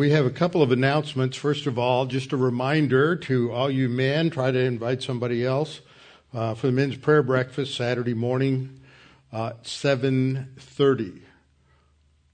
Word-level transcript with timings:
we 0.00 0.08
have 0.12 0.24
a 0.24 0.30
couple 0.30 0.62
of 0.62 0.72
announcements. 0.72 1.36
First 1.36 1.66
of 1.66 1.78
all, 1.78 2.06
just 2.06 2.32
a 2.32 2.36
reminder 2.38 3.14
to 3.16 3.52
all 3.52 3.70
you 3.70 3.86
men, 3.86 4.30
try 4.30 4.50
to 4.50 4.58
invite 4.58 5.02
somebody 5.02 5.44
else 5.44 5.82
uh, 6.32 6.54
for 6.54 6.68
the 6.68 6.72
men's 6.72 6.96
prayer 6.96 7.22
breakfast 7.22 7.74
Saturday 7.74 8.14
morning, 8.14 8.80
uh, 9.30 9.52
7.30. 9.62 11.20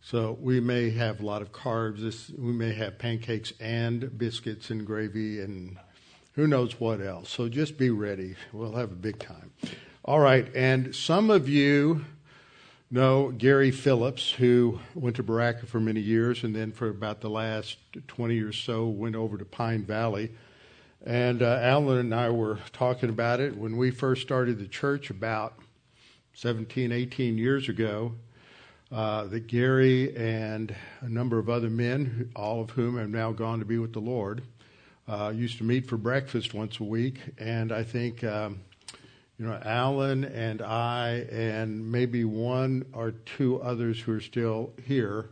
So 0.00 0.38
we 0.40 0.60
may 0.60 0.90
have 0.90 1.18
a 1.18 1.26
lot 1.26 1.42
of 1.42 1.50
carbs. 1.50 2.02
This, 2.02 2.30
we 2.38 2.52
may 2.52 2.72
have 2.72 3.00
pancakes 3.00 3.52
and 3.58 4.16
biscuits 4.16 4.70
and 4.70 4.86
gravy 4.86 5.40
and 5.40 5.76
who 6.34 6.46
knows 6.46 6.78
what 6.78 7.00
else. 7.00 7.30
So 7.30 7.48
just 7.48 7.76
be 7.76 7.90
ready. 7.90 8.36
We'll 8.52 8.76
have 8.76 8.92
a 8.92 8.94
big 8.94 9.18
time. 9.18 9.50
All 10.04 10.20
right, 10.20 10.46
and 10.54 10.94
some 10.94 11.30
of 11.30 11.48
you 11.48 12.04
know 12.90 13.32
Gary 13.32 13.70
Phillips, 13.70 14.30
who 14.30 14.78
went 14.94 15.16
to 15.16 15.22
Berachah 15.22 15.66
for 15.66 15.80
many 15.80 16.00
years 16.00 16.44
and 16.44 16.54
then 16.54 16.72
for 16.72 16.88
about 16.88 17.20
the 17.20 17.30
last 17.30 17.78
20 18.06 18.40
or 18.40 18.52
so 18.52 18.86
went 18.86 19.16
over 19.16 19.36
to 19.36 19.44
Pine 19.44 19.84
Valley. 19.84 20.32
And 21.04 21.42
uh, 21.42 21.58
Alan 21.62 21.98
and 21.98 22.14
I 22.14 22.30
were 22.30 22.58
talking 22.72 23.10
about 23.10 23.40
it 23.40 23.56
when 23.56 23.76
we 23.76 23.90
first 23.90 24.22
started 24.22 24.58
the 24.58 24.66
church 24.66 25.10
about 25.10 25.54
17, 26.34 26.92
18 26.92 27.38
years 27.38 27.68
ago. 27.68 28.12
Uh, 28.92 29.24
that 29.24 29.48
Gary 29.48 30.16
and 30.16 30.72
a 31.00 31.08
number 31.08 31.40
of 31.40 31.50
other 31.50 31.68
men, 31.68 32.30
all 32.36 32.60
of 32.60 32.70
whom 32.70 32.96
have 32.96 33.08
now 33.08 33.32
gone 33.32 33.58
to 33.58 33.64
be 33.64 33.78
with 33.78 33.92
the 33.92 34.00
Lord, 34.00 34.44
uh, 35.08 35.32
used 35.34 35.58
to 35.58 35.64
meet 35.64 35.88
for 35.88 35.96
breakfast 35.96 36.54
once 36.54 36.78
a 36.78 36.84
week. 36.84 37.18
And 37.36 37.72
I 37.72 37.82
think 37.82 38.22
um, 38.22 38.60
you 39.38 39.46
know, 39.46 39.60
Alan 39.64 40.24
and 40.24 40.62
I, 40.62 41.26
and 41.30 41.90
maybe 41.90 42.24
one 42.24 42.86
or 42.92 43.12
two 43.12 43.60
others 43.60 44.00
who 44.00 44.12
are 44.12 44.20
still 44.20 44.72
here, 44.84 45.30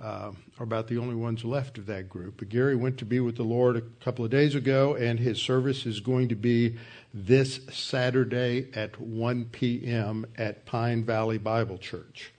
uh, 0.00 0.32
are 0.58 0.64
about 0.64 0.88
the 0.88 0.98
only 0.98 1.14
ones 1.14 1.44
left 1.44 1.78
of 1.78 1.86
that 1.86 2.08
group. 2.08 2.38
But 2.38 2.48
Gary 2.48 2.74
went 2.74 2.98
to 2.98 3.04
be 3.04 3.20
with 3.20 3.36
the 3.36 3.44
Lord 3.44 3.76
a 3.76 3.82
couple 4.02 4.24
of 4.24 4.30
days 4.30 4.54
ago, 4.54 4.94
and 4.94 5.20
his 5.20 5.40
service 5.40 5.86
is 5.86 6.00
going 6.00 6.28
to 6.28 6.34
be 6.34 6.76
this 7.12 7.60
Saturday 7.70 8.68
at 8.74 9.00
1 9.00 9.44
p.m. 9.46 10.26
at 10.36 10.66
Pine 10.66 11.04
Valley 11.04 11.38
Bible 11.38 11.78
Church. 11.78 12.32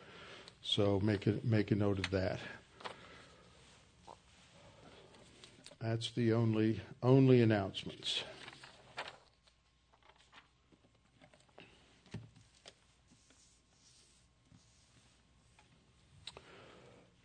So 0.62 1.00
make 1.02 1.28
a, 1.28 1.36
make 1.44 1.72
a 1.72 1.76
note 1.76 2.00
of 2.00 2.10
that. 2.12 2.40
That's 5.80 6.10
the 6.10 6.34
only 6.34 6.82
only 7.04 7.42
announcements. 7.42 8.24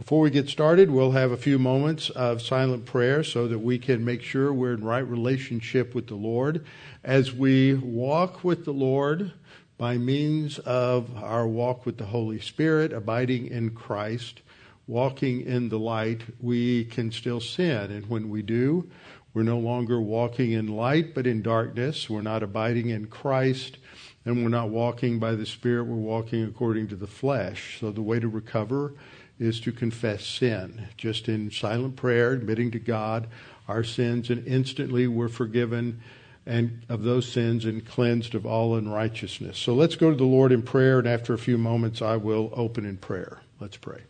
Before 0.00 0.22
we 0.22 0.30
get 0.30 0.48
started, 0.48 0.90
we'll 0.90 1.10
have 1.10 1.30
a 1.30 1.36
few 1.36 1.58
moments 1.58 2.08
of 2.08 2.40
silent 2.40 2.86
prayer 2.86 3.22
so 3.22 3.46
that 3.46 3.58
we 3.58 3.78
can 3.78 4.02
make 4.02 4.22
sure 4.22 4.50
we're 4.50 4.72
in 4.72 4.82
right 4.82 5.06
relationship 5.06 5.94
with 5.94 6.06
the 6.06 6.14
Lord. 6.14 6.64
As 7.04 7.34
we 7.34 7.74
walk 7.74 8.42
with 8.42 8.64
the 8.64 8.72
Lord 8.72 9.32
by 9.76 9.98
means 9.98 10.58
of 10.60 11.14
our 11.22 11.46
walk 11.46 11.84
with 11.84 11.98
the 11.98 12.06
Holy 12.06 12.40
Spirit, 12.40 12.94
abiding 12.94 13.48
in 13.48 13.72
Christ, 13.72 14.40
walking 14.86 15.42
in 15.42 15.68
the 15.68 15.78
light, 15.78 16.22
we 16.40 16.86
can 16.86 17.12
still 17.12 17.38
sin. 17.38 17.92
And 17.92 18.08
when 18.08 18.30
we 18.30 18.40
do, 18.40 18.88
we're 19.34 19.42
no 19.42 19.58
longer 19.58 20.00
walking 20.00 20.52
in 20.52 20.66
light, 20.66 21.14
but 21.14 21.26
in 21.26 21.42
darkness. 21.42 22.08
We're 22.08 22.22
not 22.22 22.42
abiding 22.42 22.88
in 22.88 23.08
Christ, 23.08 23.76
and 24.24 24.42
we're 24.42 24.48
not 24.48 24.70
walking 24.70 25.18
by 25.18 25.32
the 25.34 25.46
Spirit. 25.46 25.84
We're 25.84 25.96
walking 25.96 26.42
according 26.42 26.88
to 26.88 26.96
the 26.96 27.06
flesh. 27.06 27.76
So 27.80 27.92
the 27.92 28.00
way 28.00 28.18
to 28.18 28.28
recover 28.28 28.94
is 29.40 29.58
to 29.60 29.72
confess 29.72 30.24
sin, 30.24 30.86
just 30.96 31.28
in 31.28 31.50
silent 31.50 31.96
prayer, 31.96 32.32
admitting 32.32 32.70
to 32.70 32.78
God 32.78 33.26
our 33.66 33.82
sins, 33.82 34.30
and 34.30 34.46
instantly 34.46 35.06
we're 35.06 35.28
forgiven 35.28 36.00
and 36.46 36.82
of 36.88 37.02
those 37.02 37.30
sins 37.30 37.64
and 37.64 37.86
cleansed 37.86 38.34
of 38.34 38.46
all 38.46 38.74
unrighteousness. 38.74 39.58
So 39.58 39.74
let's 39.74 39.96
go 39.96 40.10
to 40.10 40.16
the 40.16 40.24
Lord 40.24 40.52
in 40.52 40.62
prayer, 40.62 40.98
and 40.98 41.08
after 41.08 41.34
a 41.34 41.38
few 41.38 41.58
moments, 41.58 42.02
I 42.02 42.16
will 42.16 42.52
open 42.54 42.84
in 42.84 42.96
prayer. 42.96 43.38
Let's 43.60 43.76
pray. 43.76 44.00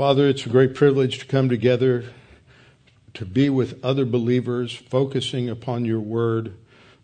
Father, 0.00 0.28
it's 0.28 0.46
a 0.46 0.48
great 0.48 0.74
privilege 0.74 1.18
to 1.18 1.26
come 1.26 1.50
together 1.50 2.06
to 3.12 3.26
be 3.26 3.50
with 3.50 3.84
other 3.84 4.06
believers, 4.06 4.74
focusing 4.74 5.50
upon 5.50 5.84
your 5.84 6.00
word, 6.00 6.54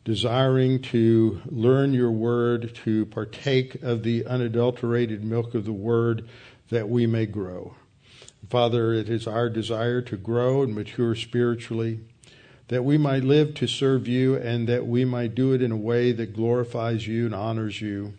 desiring 0.03 0.81
to 0.81 1.43
learn 1.45 1.93
your 1.93 2.11
word, 2.11 2.75
to 2.87 3.05
partake 3.05 3.75
of 3.83 4.03
the 4.03 4.25
unadulterated 4.25 5.23
milk 5.23 5.55
of 5.55 5.67
the 5.67 5.75
word 5.75 6.27
that 6.71 6.89
we 6.89 7.07
may 7.07 7.27
grow. 7.27 7.75
Father, 8.49 8.95
it 8.95 9.11
is 9.11 9.27
our 9.27 9.51
desire 9.51 10.01
to 10.01 10.17
grow 10.17 10.63
and 10.63 10.75
mature 10.75 11.15
spiritually, 11.15 12.01
that 12.69 12.83
we 12.83 12.97
might 12.97 13.25
live 13.25 13.53
to 13.57 13.67
serve 13.67 14.09
you 14.09 14.37
and 14.37 14.67
that 14.71 14.87
we 14.87 15.05
might 15.05 15.35
do 15.35 15.53
it 15.53 15.61
in 15.61 15.71
a 15.71 15.77
way 15.77 16.13
that 16.13 16.35
glorifies 16.35 17.07
you 17.07 17.27
and 17.27 17.35
honors 17.35 17.83
you. 17.83 18.15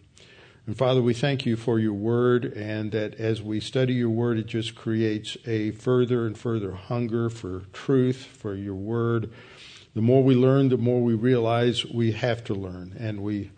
And 0.67 0.77
Father, 0.77 1.01
we 1.01 1.13
thank 1.13 1.45
you 1.45 1.55
for 1.55 1.79
your 1.79 1.93
word, 1.93 2.43
and 2.43 2.91
that 2.91 3.15
as 3.15 3.41
we 3.41 3.61
study 3.61 3.93
your 3.93 4.09
word, 4.09 4.37
it 4.37 4.47
just 4.47 4.75
creates 4.75 5.37
a 5.47 5.71
further 5.71 6.27
and 6.27 6.37
further 6.37 6.73
hunger 6.73 7.29
for 7.29 7.61
truth, 7.71 8.25
for 8.25 8.53
your 8.53 8.75
word. 8.75 9.31
The 9.95 10.01
more 10.01 10.21
we 10.21 10.35
learn, 10.35 10.67
the 10.67 10.75
more 10.75 11.01
we 11.01 11.13
realize 11.13 11.85
we 11.85 12.11
have 12.11 12.43
to 12.43 12.53
learn, 12.53 12.97
and 12.99 13.21
we 13.23 13.51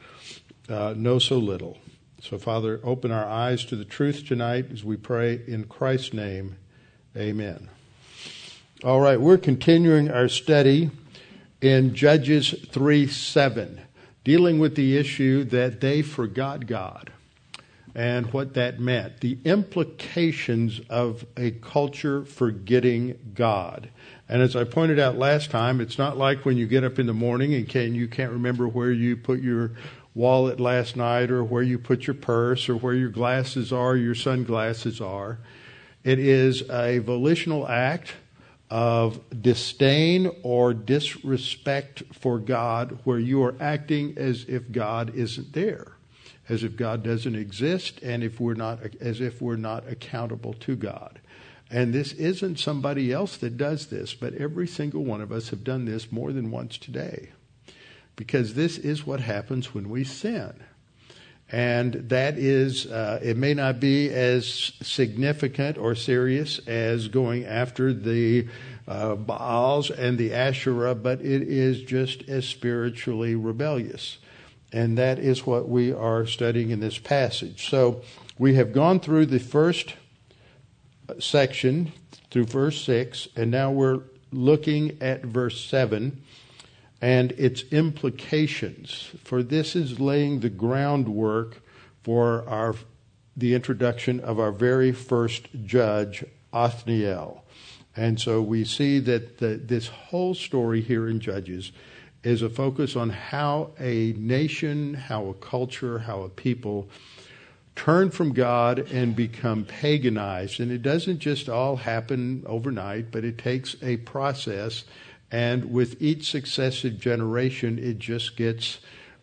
uh, 0.70 0.94
know 0.96 1.18
so 1.18 1.40
little. 1.40 1.80
So, 2.22 2.38
Father, 2.38 2.80
open 2.84 3.12
our 3.12 3.26
eyes 3.26 3.66
to 3.66 3.76
the 3.76 3.86
truth 3.86 4.28
tonight 4.28 4.68
as 4.72 4.84
we 4.84 4.96
pray 4.96 5.42
in 5.48 5.64
Christ's 5.64 6.14
name. 6.14 6.58
Amen. 7.18 7.70
All 8.84 9.00
right, 9.00 9.20
we're 9.20 9.40
continuing 9.40 10.12
our 10.12 10.28
study 10.28 10.92
in 11.60 11.96
Judges 11.96 12.54
3 12.70 13.08
7 13.08 13.82
dealing 14.30 14.60
with 14.60 14.76
the 14.76 14.96
issue 14.96 15.44
that 15.44 15.82
they 15.82 16.04
forgot 16.04 16.68
God 16.68 17.12
and 17.96 18.32
what 18.32 18.54
that 18.54 18.80
meant, 18.80 19.22
the 19.22 19.40
implications 19.44 20.80
of 20.88 21.26
a 21.36 21.50
culture 21.50 22.24
forgetting 22.26 23.18
God. 23.34 23.90
And 24.30 24.44
as 24.44 24.56
I 24.56 24.66
pointed 24.66 25.00
out 25.00 25.18
last 25.18 25.50
time, 25.50 25.82
it's 25.82 25.98
not 25.98 26.16
like 26.16 26.46
when 26.46 26.58
you 26.58 26.68
get 26.68 26.84
up 26.84 27.00
in 27.00 27.08
the 27.08 27.14
morning 27.14 27.56
and 27.56 27.68
can, 27.68 27.96
you 27.96 28.08
can't 28.08 28.32
remember 28.32 28.68
where 28.68 28.92
you 28.92 29.18
put 29.18 29.42
your 29.42 29.72
wallet 30.14 30.60
last 30.60 30.96
night 30.96 31.32
or 31.32 31.44
where 31.44 31.64
you 31.64 31.80
put 31.80 32.06
your 32.06 32.14
purse 32.14 32.70
or 32.70 32.76
where 32.76 32.94
your 32.94 33.10
glasses 33.10 33.74
are, 33.74 33.96
your 33.96 34.14
sunglasses 34.14 35.02
are. 35.02 35.40
It 36.04 36.20
is 36.20 36.70
a 36.70 37.00
volitional 37.00 37.68
act 37.68 38.14
of 38.70 39.20
disdain 39.42 40.32
or 40.44 40.74
disrespect 40.74 42.04
for 42.14 42.38
God, 42.38 43.00
where 43.04 43.20
you 43.20 43.44
are 43.44 43.56
acting 43.60 44.16
as 44.18 44.46
if 44.48 44.72
God 44.72 45.16
isn't 45.16 45.54
there, 45.54 45.94
as 46.48 46.64
if 46.64 46.76
God 46.76 47.04
doesn't 47.04 47.36
exist, 47.36 48.00
and 48.04 48.24
if 48.24 48.40
we're 48.40 48.54
not 48.54 48.80
as 49.02 49.22
if 49.22 49.42
we're 49.42 49.56
not 49.56 49.88
accountable 49.88 50.54
to 50.54 50.76
God. 50.76 51.20
And 51.72 51.94
this 51.94 52.14
isn't 52.14 52.60
somebody 52.60 53.12
else 53.12 53.38
that 53.38 53.58
does 53.58 53.88
this, 53.88 54.14
but 54.14 54.34
every 54.34 54.68
single 54.68 55.04
one 55.04 55.22
of 55.22 55.32
us 55.32 55.50
have 55.50 55.64
done 55.64 55.86
this 55.86 56.12
more 56.12 56.32
than 56.32 56.50
once 56.50 56.78
today. 56.78 57.30
Because 58.16 58.56
this 58.56 58.78
is 58.78 59.06
what 59.06 59.20
happens 59.20 59.74
when 59.74 59.90
we 59.90 60.04
sin. 60.04 60.64
And 61.52 61.94
that 62.10 62.38
is, 62.38 62.86
uh, 62.86 63.20
it 63.24 63.36
may 63.36 63.56
not 63.56 63.80
be 63.80 64.10
as 64.10 64.72
significant 64.82 65.78
or 65.78 65.96
serious 65.96 66.60
as 66.68 67.08
going 67.08 67.46
after 67.46 67.92
the 67.92 68.48
uh, 68.88 69.16
Baals 69.16 69.90
and 69.90 70.18
the 70.18 70.32
Asherah, 70.34 70.94
but 70.94 71.22
it 71.22 71.42
is 71.42 71.82
just 71.82 72.28
as 72.30 72.48
spiritually 72.48 73.36
rebellious. 73.36 74.20
And 74.72 74.98
that 75.00 75.18
is 75.18 75.48
what 75.48 75.68
we 75.68 75.92
are 75.92 76.28
studying 76.28 76.70
in 76.70 76.80
this 76.80 77.00
passage. 77.00 77.68
So 77.68 78.04
we 78.38 78.54
have 78.56 78.72
gone 78.72 79.00
through 79.00 79.26
the 79.28 79.40
first 79.40 79.96
section 81.18 81.92
through 82.30 82.46
verse 82.46 82.80
6, 82.84 83.30
and 83.36 83.50
now 83.50 83.72
we're 83.72 84.02
looking 84.32 84.98
at 85.02 85.24
verse 85.24 85.60
7 85.66 86.22
and 87.02 87.32
its 87.34 87.64
implications. 87.72 89.12
For 89.24 89.42
this 89.42 89.76
is 89.76 90.00
laying 90.00 90.40
the 90.40 90.50
groundwork 90.50 91.62
for 92.04 92.48
our 92.48 92.76
the 93.38 93.56
introduction 93.56 94.20
of 94.20 94.38
our 94.38 94.52
very 94.52 94.92
first 94.92 95.48
judge, 95.64 96.26
Othniel. 96.52 97.44
And 97.96 98.20
so 98.20 98.42
we 98.42 98.66
see 98.66 99.00
that 99.00 99.38
the, 99.38 99.56
this 99.56 99.88
whole 99.88 100.34
story 100.34 100.82
here 100.82 101.08
in 101.08 101.20
Judges 101.20 101.72
is 102.24 102.42
a 102.42 102.50
focus 102.50 102.96
on 102.96 103.10
how 103.10 103.72
a 103.80 104.14
nation, 104.18 104.94
how 104.94 105.28
a 105.28 105.34
culture, 105.34 106.00
how 106.00 106.22
a 106.22 106.30
people 106.30 106.90
turn 107.76 108.12
from 108.12 108.34
God 108.34 108.80
and 108.92 109.16
become 109.16 109.64
paganized. 109.64 110.60
And 110.60 110.70
it 110.72 110.82
doesn't 110.82 111.20
just 111.20 111.48
all 111.48 111.78
happen 111.78 112.44
overnight, 112.46 113.10
but 113.10 113.24
it 113.24 113.38
takes 113.38 113.78
a 113.82 113.98
process. 113.98 114.84
And 115.32 115.72
with 115.72 116.02
each 116.02 116.30
successive 116.30 117.00
generation, 117.00 117.78
it 117.78 118.00
just 118.00 118.36
gets 118.36 118.80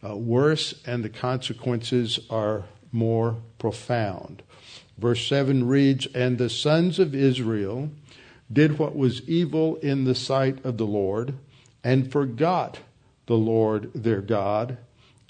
uh, 0.07 0.17
worse, 0.17 0.75
and 0.87 1.03
the 1.03 1.09
consequences 1.09 2.21
are 2.31 2.65
more 2.93 3.37
profound. 3.59 4.43
Verse 4.99 5.27
7 5.27 5.67
reads 5.67 6.07
And 6.15 6.39
the 6.39 6.51
sons 6.51 6.99
of 6.99 7.15
Israel 7.15 7.91
did 8.53 8.79
what 8.79 8.97
was 8.97 9.29
evil 9.29 9.77
in 9.77 10.05
the 10.05 10.15
sight 10.15 10.65
of 10.65 10.77
the 10.77 10.87
Lord, 10.87 11.35
and 11.83 12.11
forgot 12.11 12.79
the 13.27 13.37
Lord 13.37 13.91
their 13.93 14.21
God, 14.21 14.79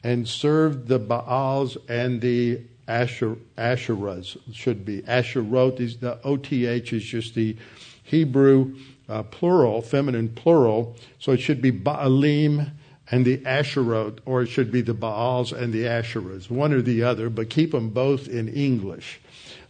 and 0.05 0.29
served 0.29 0.89
the 0.89 0.99
Baals 0.99 1.79
and 1.89 2.21
the 2.21 2.63
Asher, 2.87 3.37
Asherahs 3.59 4.37
should 4.53 4.85
be. 4.85 5.03
Asherot 5.03 6.01
the 6.01 6.21
OTH 6.23 6.93
is 6.93 7.03
just 7.03 7.35
the 7.35 7.57
Hebrew 8.03 8.77
uh, 9.09 9.23
plural, 9.23 9.83
feminine 9.83 10.29
plural. 10.29 10.97
So 11.19 11.33
it 11.33 11.41
should 11.41 11.63
be 11.63 11.73
Baalim 11.73 12.71
and 13.11 13.25
the 13.25 13.39
Asherot, 13.39 14.19
or 14.25 14.43
it 14.43 14.49
should 14.49 14.73
be 14.73 14.81
the 14.81 14.95
Baals 14.95 15.53
and 15.53 15.73
the 15.73 15.85
Asherahs, 15.85 16.51
one 16.51 16.73
or 16.73 16.83
the 16.83 17.05
other, 17.05 17.31
but 17.31 17.51
keep 17.51 17.71
them 17.71 17.91
both 17.91 18.27
in 18.27 18.49
English. 18.49 19.21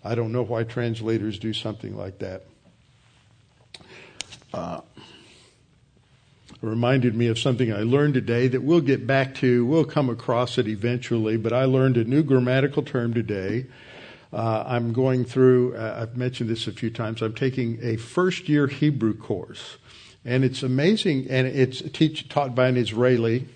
I 0.02 0.14
don't 0.14 0.32
know 0.32 0.42
why 0.42 0.64
translators 0.64 1.38
do 1.38 1.52
something 1.52 1.96
like 1.96 2.18
that. 2.20 2.44
Uh, 4.54 4.80
reminded 6.62 7.14
me 7.14 7.26
of 7.26 7.38
something 7.38 7.72
I 7.72 7.82
learned 7.82 8.14
today 8.14 8.48
that 8.48 8.62
we'll 8.62 8.80
get 8.80 9.06
back 9.06 9.34
to. 9.36 9.66
We'll 9.66 9.84
come 9.84 10.08
across 10.08 10.56
it 10.56 10.66
eventually, 10.66 11.36
but 11.36 11.52
I 11.52 11.64
learned 11.64 11.96
a 11.96 12.04
new 12.04 12.22
grammatical 12.22 12.82
term 12.82 13.12
today. 13.12 13.66
Uh, 14.36 14.64
I'm 14.66 14.92
going 14.92 15.24
through, 15.24 15.74
uh, 15.76 16.00
I've 16.02 16.14
mentioned 16.18 16.50
this 16.50 16.66
a 16.66 16.72
few 16.72 16.90
times, 16.90 17.22
I'm 17.22 17.32
taking 17.32 17.78
a 17.82 17.96
first 17.96 18.50
year 18.50 18.66
Hebrew 18.66 19.14
course. 19.14 19.78
And 20.26 20.44
it's 20.44 20.62
amazing, 20.62 21.28
and 21.30 21.46
it's 21.46 21.80
teach, 21.92 22.28
taught 22.28 22.54
by 22.54 22.68
an 22.68 22.76
Israeli. 22.76 23.48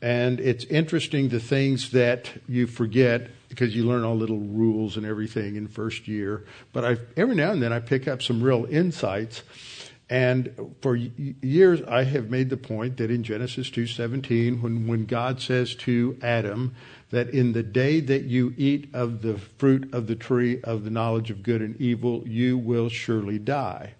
And 0.00 0.38
it's 0.38 0.64
interesting 0.66 1.30
the 1.30 1.40
things 1.40 1.90
that 1.90 2.30
you 2.48 2.68
forget 2.68 3.30
because 3.48 3.74
you 3.74 3.84
learn 3.84 4.04
all 4.04 4.14
little 4.14 4.38
rules 4.38 4.96
and 4.96 5.04
everything 5.04 5.56
in 5.56 5.66
first 5.66 6.06
year. 6.06 6.44
But 6.72 6.84
I, 6.84 6.98
every 7.16 7.34
now 7.34 7.50
and 7.50 7.60
then 7.60 7.72
I 7.72 7.80
pick 7.80 8.06
up 8.06 8.22
some 8.22 8.40
real 8.40 8.64
insights 8.70 9.42
and 10.08 10.72
for 10.82 10.94
years, 10.94 11.82
I 11.82 12.04
have 12.04 12.30
made 12.30 12.48
the 12.48 12.56
point 12.56 12.98
that 12.98 13.10
in 13.10 13.24
Genesis 13.24 13.70
2:17, 13.70 14.62
when 14.62 14.86
when 14.86 15.04
God 15.04 15.40
says 15.40 15.74
to 15.76 16.16
Adam 16.22 16.76
that 17.10 17.30
in 17.30 17.52
the 17.52 17.62
day 17.62 18.00
that 18.00 18.24
you 18.24 18.52
eat 18.56 18.88
of 18.92 19.22
the 19.22 19.38
fruit 19.38 19.92
of 19.94 20.06
the 20.06 20.16
tree 20.16 20.60
of 20.62 20.84
the 20.84 20.90
knowledge 20.90 21.30
of 21.30 21.42
good 21.42 21.62
and 21.62 21.80
evil, 21.80 22.26
you 22.26 22.58
will 22.58 22.88
surely 22.88 23.38
die. 23.38 23.94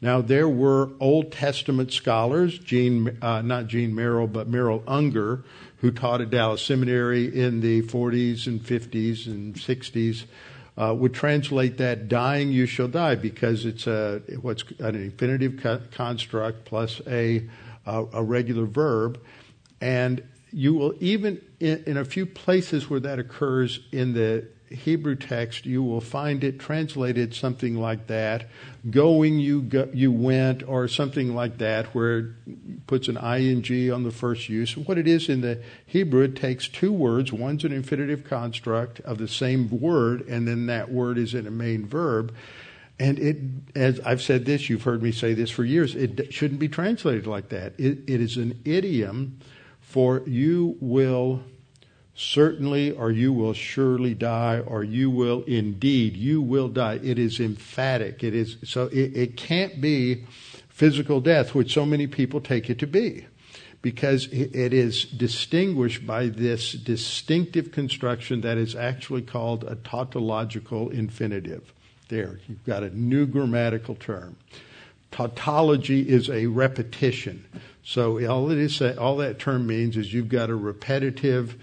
Now 0.00 0.20
there 0.20 0.48
were 0.48 0.90
Old 1.00 1.32
Testament 1.32 1.92
scholars, 1.92 2.58
Gene, 2.58 3.18
uh, 3.20 3.42
not 3.42 3.66
Gene 3.66 3.94
Merrill, 3.94 4.28
but 4.28 4.48
Merrill 4.48 4.82
Unger, 4.86 5.44
who 5.78 5.90
taught 5.90 6.20
at 6.20 6.30
Dallas 6.30 6.62
Seminary 6.62 7.26
in 7.26 7.60
the 7.60 7.82
40s 7.82 8.46
and 8.46 8.60
50s 8.60 9.26
and 9.26 9.54
60s 9.54 10.24
uh, 10.76 10.94
would 10.94 11.12
translate 11.12 11.78
that 11.78 12.08
dying 12.08 12.52
you 12.52 12.64
shall 12.64 12.86
die 12.86 13.16
because 13.16 13.64
it's 13.64 13.86
a 13.86 14.22
what's 14.40 14.62
an 14.78 14.94
infinitive 14.94 15.58
co- 15.60 15.82
construct 15.90 16.64
plus 16.64 17.00
a, 17.08 17.48
a, 17.84 18.04
a 18.12 18.22
regular 18.22 18.64
verb 18.64 19.20
and 19.80 20.22
you 20.52 20.74
will 20.74 20.94
even 21.00 21.40
in, 21.60 21.82
in, 21.86 21.96
a 21.96 22.04
few 22.04 22.26
places 22.26 22.88
where 22.88 23.00
that 23.00 23.18
occurs 23.18 23.80
in 23.92 24.14
the 24.14 24.48
Hebrew 24.70 25.16
text, 25.16 25.66
you 25.66 25.82
will 25.82 26.00
find 26.00 26.44
it 26.44 26.58
translated 26.58 27.34
something 27.34 27.76
like 27.76 28.06
that. 28.08 28.48
Going, 28.90 29.38
you 29.38 29.62
go, 29.62 29.88
you 29.92 30.12
went, 30.12 30.62
or 30.68 30.88
something 30.88 31.34
like 31.34 31.58
that, 31.58 31.86
where 31.94 32.18
it 32.18 32.86
puts 32.86 33.08
an 33.08 33.16
ing 33.16 33.92
on 33.92 34.02
the 34.02 34.10
first 34.10 34.48
use. 34.48 34.76
What 34.76 34.98
it 34.98 35.08
is 35.08 35.28
in 35.28 35.40
the 35.40 35.62
Hebrew, 35.86 36.22
it 36.22 36.36
takes 36.36 36.68
two 36.68 36.92
words. 36.92 37.32
One's 37.32 37.64
an 37.64 37.72
infinitive 37.72 38.24
construct 38.24 39.00
of 39.00 39.18
the 39.18 39.28
same 39.28 39.80
word, 39.80 40.26
and 40.28 40.46
then 40.46 40.66
that 40.66 40.90
word 40.90 41.18
is 41.18 41.34
in 41.34 41.46
a 41.46 41.50
main 41.50 41.86
verb. 41.86 42.34
And 43.00 43.18
it, 43.18 43.36
as 43.76 44.00
I've 44.00 44.22
said 44.22 44.44
this, 44.44 44.68
you've 44.68 44.82
heard 44.82 45.02
me 45.02 45.12
say 45.12 45.32
this 45.32 45.50
for 45.50 45.64
years, 45.64 45.94
it 45.94 46.32
shouldn't 46.34 46.60
be 46.60 46.68
translated 46.68 47.26
like 47.26 47.48
that. 47.50 47.74
it, 47.78 47.98
it 48.08 48.20
is 48.20 48.36
an 48.36 48.60
idiom 48.64 49.38
for 49.88 50.22
you 50.26 50.76
will 50.80 51.42
certainly 52.14 52.90
or 52.90 53.10
you 53.10 53.32
will 53.32 53.54
surely 53.54 54.12
die 54.12 54.60
or 54.60 54.84
you 54.84 55.08
will 55.08 55.42
indeed 55.44 56.14
you 56.14 56.42
will 56.42 56.68
die. 56.68 57.00
It 57.02 57.18
is 57.18 57.40
emphatic. 57.40 58.22
It 58.22 58.34
is 58.34 58.58
so 58.64 58.88
it, 58.88 59.16
it, 59.16 59.36
can't 59.38 59.80
be 59.80 60.26
physical 60.68 61.22
death 61.22 61.54
which 61.54 61.72
so 61.72 61.86
many 61.86 62.06
people 62.06 62.42
take 62.42 62.68
it 62.68 62.78
to 62.80 62.86
be 62.86 63.26
because 63.80 64.26
it 64.30 64.74
is 64.74 65.04
distinguished 65.04 66.06
by 66.06 66.26
this 66.26 66.72
distinctive 66.72 67.72
construction 67.72 68.42
that 68.42 68.58
is 68.58 68.76
actually 68.76 69.22
called 69.22 69.64
a 69.64 69.76
tautological 69.76 70.90
infinitive. 70.90 71.72
There 72.08 72.40
you've 72.46 72.64
got 72.64 72.82
a 72.82 72.90
new 72.90 73.24
grammatical 73.24 73.94
term 73.94 74.36
tautology 75.10 76.08
is 76.08 76.28
a 76.28 76.46
repetition 76.46 77.44
so 77.88 78.22
all 78.26 78.50
it 78.50 78.58
is 78.58 78.82
all 78.82 79.16
that 79.16 79.38
term 79.38 79.66
means 79.66 79.96
is 79.96 80.12
you've 80.12 80.28
got 80.28 80.50
a 80.50 80.54
repetitive 80.54 81.56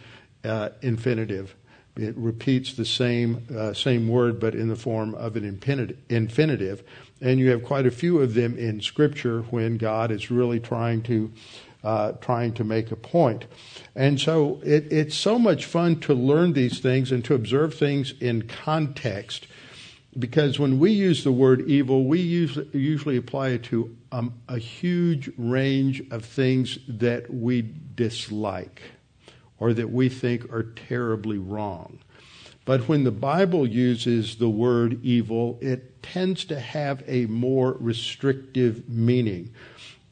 uh, 0.44 0.70
infinitive. 0.82 1.56
It 1.96 2.16
repeats 2.18 2.74
the 2.74 2.84
same 2.84 3.46
uh, 3.56 3.74
same 3.74 4.08
word, 4.08 4.40
but 4.40 4.56
in 4.56 4.68
the 4.68 4.76
form 4.76 5.14
of 5.14 5.36
an 5.36 5.46
infinitive. 5.46 6.84
And 7.22 7.40
you 7.40 7.52
have 7.52 7.64
quite 7.64 7.86
a 7.86 7.92
few 7.92 8.22
of 8.22 8.34
them 8.34 8.58
in 8.58 8.82
Scripture 8.82 9.42
when 9.44 9.78
God 9.78 10.10
is 10.10 10.32
really 10.32 10.60
trying 10.60 11.04
to 11.04 11.32
uh, 11.84 12.14
trying 12.14 12.54
to 12.54 12.64
make 12.64 12.92
a 12.92 12.96
point. 12.96 13.46
And 13.96 14.20
so 14.20 14.60
it, 14.64 14.92
it's 14.92 15.16
so 15.16 15.38
much 15.38 15.66
fun 15.66 16.00
to 16.02 16.16
learn 16.16 16.54
these 16.54 16.80
things 16.80 17.12
and 17.12 17.24
to 17.26 17.36
observe 17.36 17.76
things 17.76 18.16
in 18.20 18.48
context. 18.48 19.46
Because 20.18 20.60
when 20.60 20.80
we 20.80 20.92
use 20.92 21.24
the 21.24 21.32
word 21.32 21.68
evil, 21.68 22.06
we 22.06 22.22
usually, 22.22 22.68
usually 22.72 23.18
apply 23.18 23.50
it 23.50 23.64
to 23.64 23.96
um, 24.12 24.34
a 24.48 24.58
huge 24.58 25.30
range 25.38 26.02
of 26.10 26.24
things 26.24 26.80
that 26.88 27.34
we 27.34 27.74
dislike 27.96 28.82
or 29.58 29.74
that 29.74 29.90
we 29.90 30.08
think 30.08 30.52
are 30.54 30.64
terribly 30.64 31.38
wrong. 31.38 32.00
But 32.66 32.88
when 32.88 33.04
the 33.04 33.12
Bible 33.12 33.68
uses 33.68 34.38
the 34.38 34.50
word 34.50 35.04
evil, 35.04 35.60
it 35.62 36.02
tends 36.02 36.46
to 36.46 36.60
have 36.60 37.04
a 37.08 37.26
more 37.28 37.78
restrictive 37.80 38.90
meaning. 38.90 39.54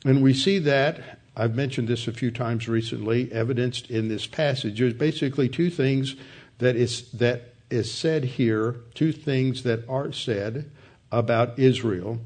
And 0.06 0.22
we 0.22 0.34
see 0.34 0.60
that, 0.60 1.20
I've 1.36 1.56
mentioned 1.56 1.88
this 1.88 2.08
a 2.08 2.14
few 2.14 2.30
times 2.30 2.68
recently, 2.68 3.32
evidenced 3.32 3.90
in 3.90 4.08
this 4.08 4.28
passage. 4.28 4.80
There's 4.80 4.94
basically 4.94 5.50
two 5.50 5.72
things 5.72 6.16
that 6.60 6.76
is, 6.76 7.10
that 7.14 7.53
is 7.74 7.92
said 7.92 8.24
here, 8.24 8.76
two 8.94 9.12
things 9.12 9.64
that 9.64 9.88
are 9.90 10.12
said 10.14 10.72
about 11.12 11.60
Israel. 11.60 12.20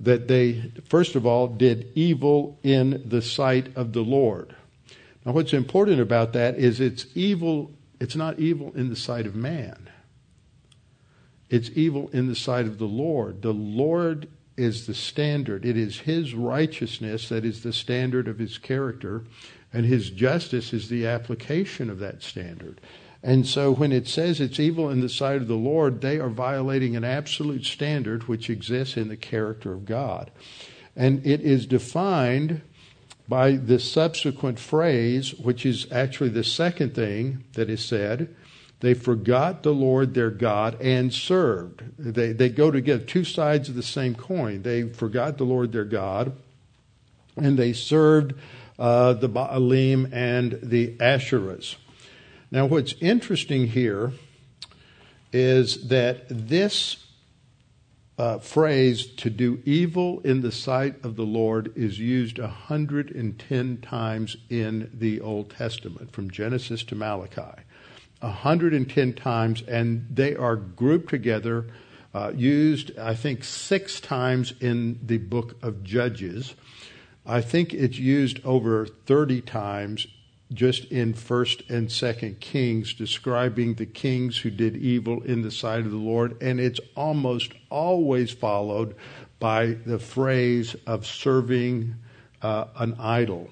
That 0.00 0.26
they, 0.26 0.72
first 0.88 1.14
of 1.14 1.24
all, 1.24 1.46
did 1.46 1.86
evil 1.94 2.58
in 2.62 3.02
the 3.06 3.22
sight 3.22 3.76
of 3.76 3.92
the 3.92 4.02
Lord. 4.02 4.56
Now, 5.24 5.32
what's 5.32 5.52
important 5.52 6.00
about 6.00 6.32
that 6.32 6.56
is 6.58 6.80
it's 6.80 7.06
evil, 7.14 7.70
it's 8.00 8.16
not 8.16 8.38
evil 8.40 8.72
in 8.74 8.90
the 8.90 8.96
sight 8.96 9.26
of 9.26 9.36
man. 9.36 9.88
it's 11.50 11.70
evil 11.74 12.08
in 12.12 12.26
the 12.26 12.34
sight 12.34 12.66
of 12.66 12.78
the 12.78 12.86
Lord. 12.86 13.42
The 13.42 13.52
Lord 13.52 14.28
is 14.56 14.86
the 14.86 14.94
standard. 14.94 15.64
It 15.64 15.76
is 15.76 16.00
his 16.00 16.34
righteousness 16.34 17.28
that 17.28 17.44
is 17.44 17.62
the 17.62 17.72
standard 17.72 18.28
of 18.28 18.38
his 18.38 18.58
character, 18.58 19.24
and 19.72 19.84
his 19.86 20.10
justice 20.10 20.72
is 20.72 20.88
the 20.88 21.06
application 21.06 21.90
of 21.90 21.98
that 22.00 22.22
standard. 22.22 22.80
And 23.24 23.46
so 23.46 23.72
when 23.72 23.90
it 23.90 24.06
says 24.06 24.38
it's 24.38 24.60
evil 24.60 24.90
in 24.90 25.00
the 25.00 25.08
sight 25.08 25.36
of 25.36 25.48
the 25.48 25.54
Lord, 25.54 26.02
they 26.02 26.20
are 26.20 26.28
violating 26.28 26.94
an 26.94 27.04
absolute 27.04 27.64
standard 27.64 28.28
which 28.28 28.50
exists 28.50 28.98
in 28.98 29.08
the 29.08 29.16
character 29.16 29.72
of 29.72 29.86
God. 29.86 30.30
And 30.94 31.26
it 31.26 31.40
is 31.40 31.64
defined 31.64 32.60
by 33.26 33.52
the 33.52 33.78
subsequent 33.78 34.58
phrase, 34.58 35.34
which 35.34 35.64
is 35.64 35.90
actually 35.90 36.28
the 36.28 36.44
second 36.44 36.94
thing 36.94 37.44
that 37.54 37.70
is 37.70 37.82
said. 37.82 38.36
They 38.80 38.92
forgot 38.92 39.62
the 39.62 39.72
Lord 39.72 40.12
their 40.12 40.30
God 40.30 40.78
and 40.78 41.10
served. 41.10 41.82
They, 41.98 42.32
they 42.32 42.50
go 42.50 42.70
together, 42.70 43.02
two 43.02 43.24
sides 43.24 43.70
of 43.70 43.74
the 43.74 43.82
same 43.82 44.14
coin. 44.14 44.60
They 44.60 44.82
forgot 44.82 45.38
the 45.38 45.44
Lord 45.44 45.72
their 45.72 45.86
God 45.86 46.36
and 47.36 47.58
they 47.58 47.72
served 47.72 48.34
uh, 48.78 49.14
the 49.14 49.28
Baalim 49.28 50.12
and 50.12 50.58
the 50.62 50.96
Asherahs. 50.98 51.76
Now, 52.54 52.66
what's 52.66 52.94
interesting 53.00 53.66
here 53.66 54.12
is 55.32 55.88
that 55.88 56.26
this 56.28 57.04
uh, 58.16 58.38
phrase, 58.38 59.08
to 59.08 59.28
do 59.28 59.60
evil 59.64 60.20
in 60.20 60.40
the 60.40 60.52
sight 60.52 61.04
of 61.04 61.16
the 61.16 61.24
Lord, 61.24 61.76
is 61.76 61.98
used 61.98 62.38
110 62.38 63.78
times 63.78 64.36
in 64.50 64.88
the 64.94 65.20
Old 65.20 65.50
Testament, 65.50 66.12
from 66.12 66.30
Genesis 66.30 66.84
to 66.84 66.94
Malachi. 66.94 67.60
110 68.20 69.14
times, 69.14 69.62
and 69.62 70.06
they 70.08 70.36
are 70.36 70.54
grouped 70.54 71.10
together, 71.10 71.66
uh, 72.14 72.30
used, 72.36 72.96
I 72.96 73.16
think, 73.16 73.42
six 73.42 73.98
times 73.98 74.54
in 74.60 75.00
the 75.04 75.18
book 75.18 75.56
of 75.60 75.82
Judges. 75.82 76.54
I 77.26 77.40
think 77.40 77.74
it's 77.74 77.98
used 77.98 78.38
over 78.44 78.86
30 78.86 79.40
times 79.40 80.06
just 80.54 80.84
in 80.86 81.14
first 81.14 81.62
and 81.68 81.90
second 81.90 82.40
kings 82.40 82.94
describing 82.94 83.74
the 83.74 83.86
kings 83.86 84.38
who 84.38 84.50
did 84.50 84.76
evil 84.76 85.22
in 85.22 85.42
the 85.42 85.50
sight 85.50 85.80
of 85.80 85.90
the 85.90 85.96
lord. 85.96 86.40
And 86.42 86.60
it's 86.60 86.80
almost 86.94 87.52
always 87.70 88.30
followed 88.30 88.94
by 89.38 89.66
the 89.66 89.98
phrase 89.98 90.74
of 90.86 91.06
serving 91.06 91.96
uh, 92.40 92.66
an 92.76 92.94
idol 92.98 93.50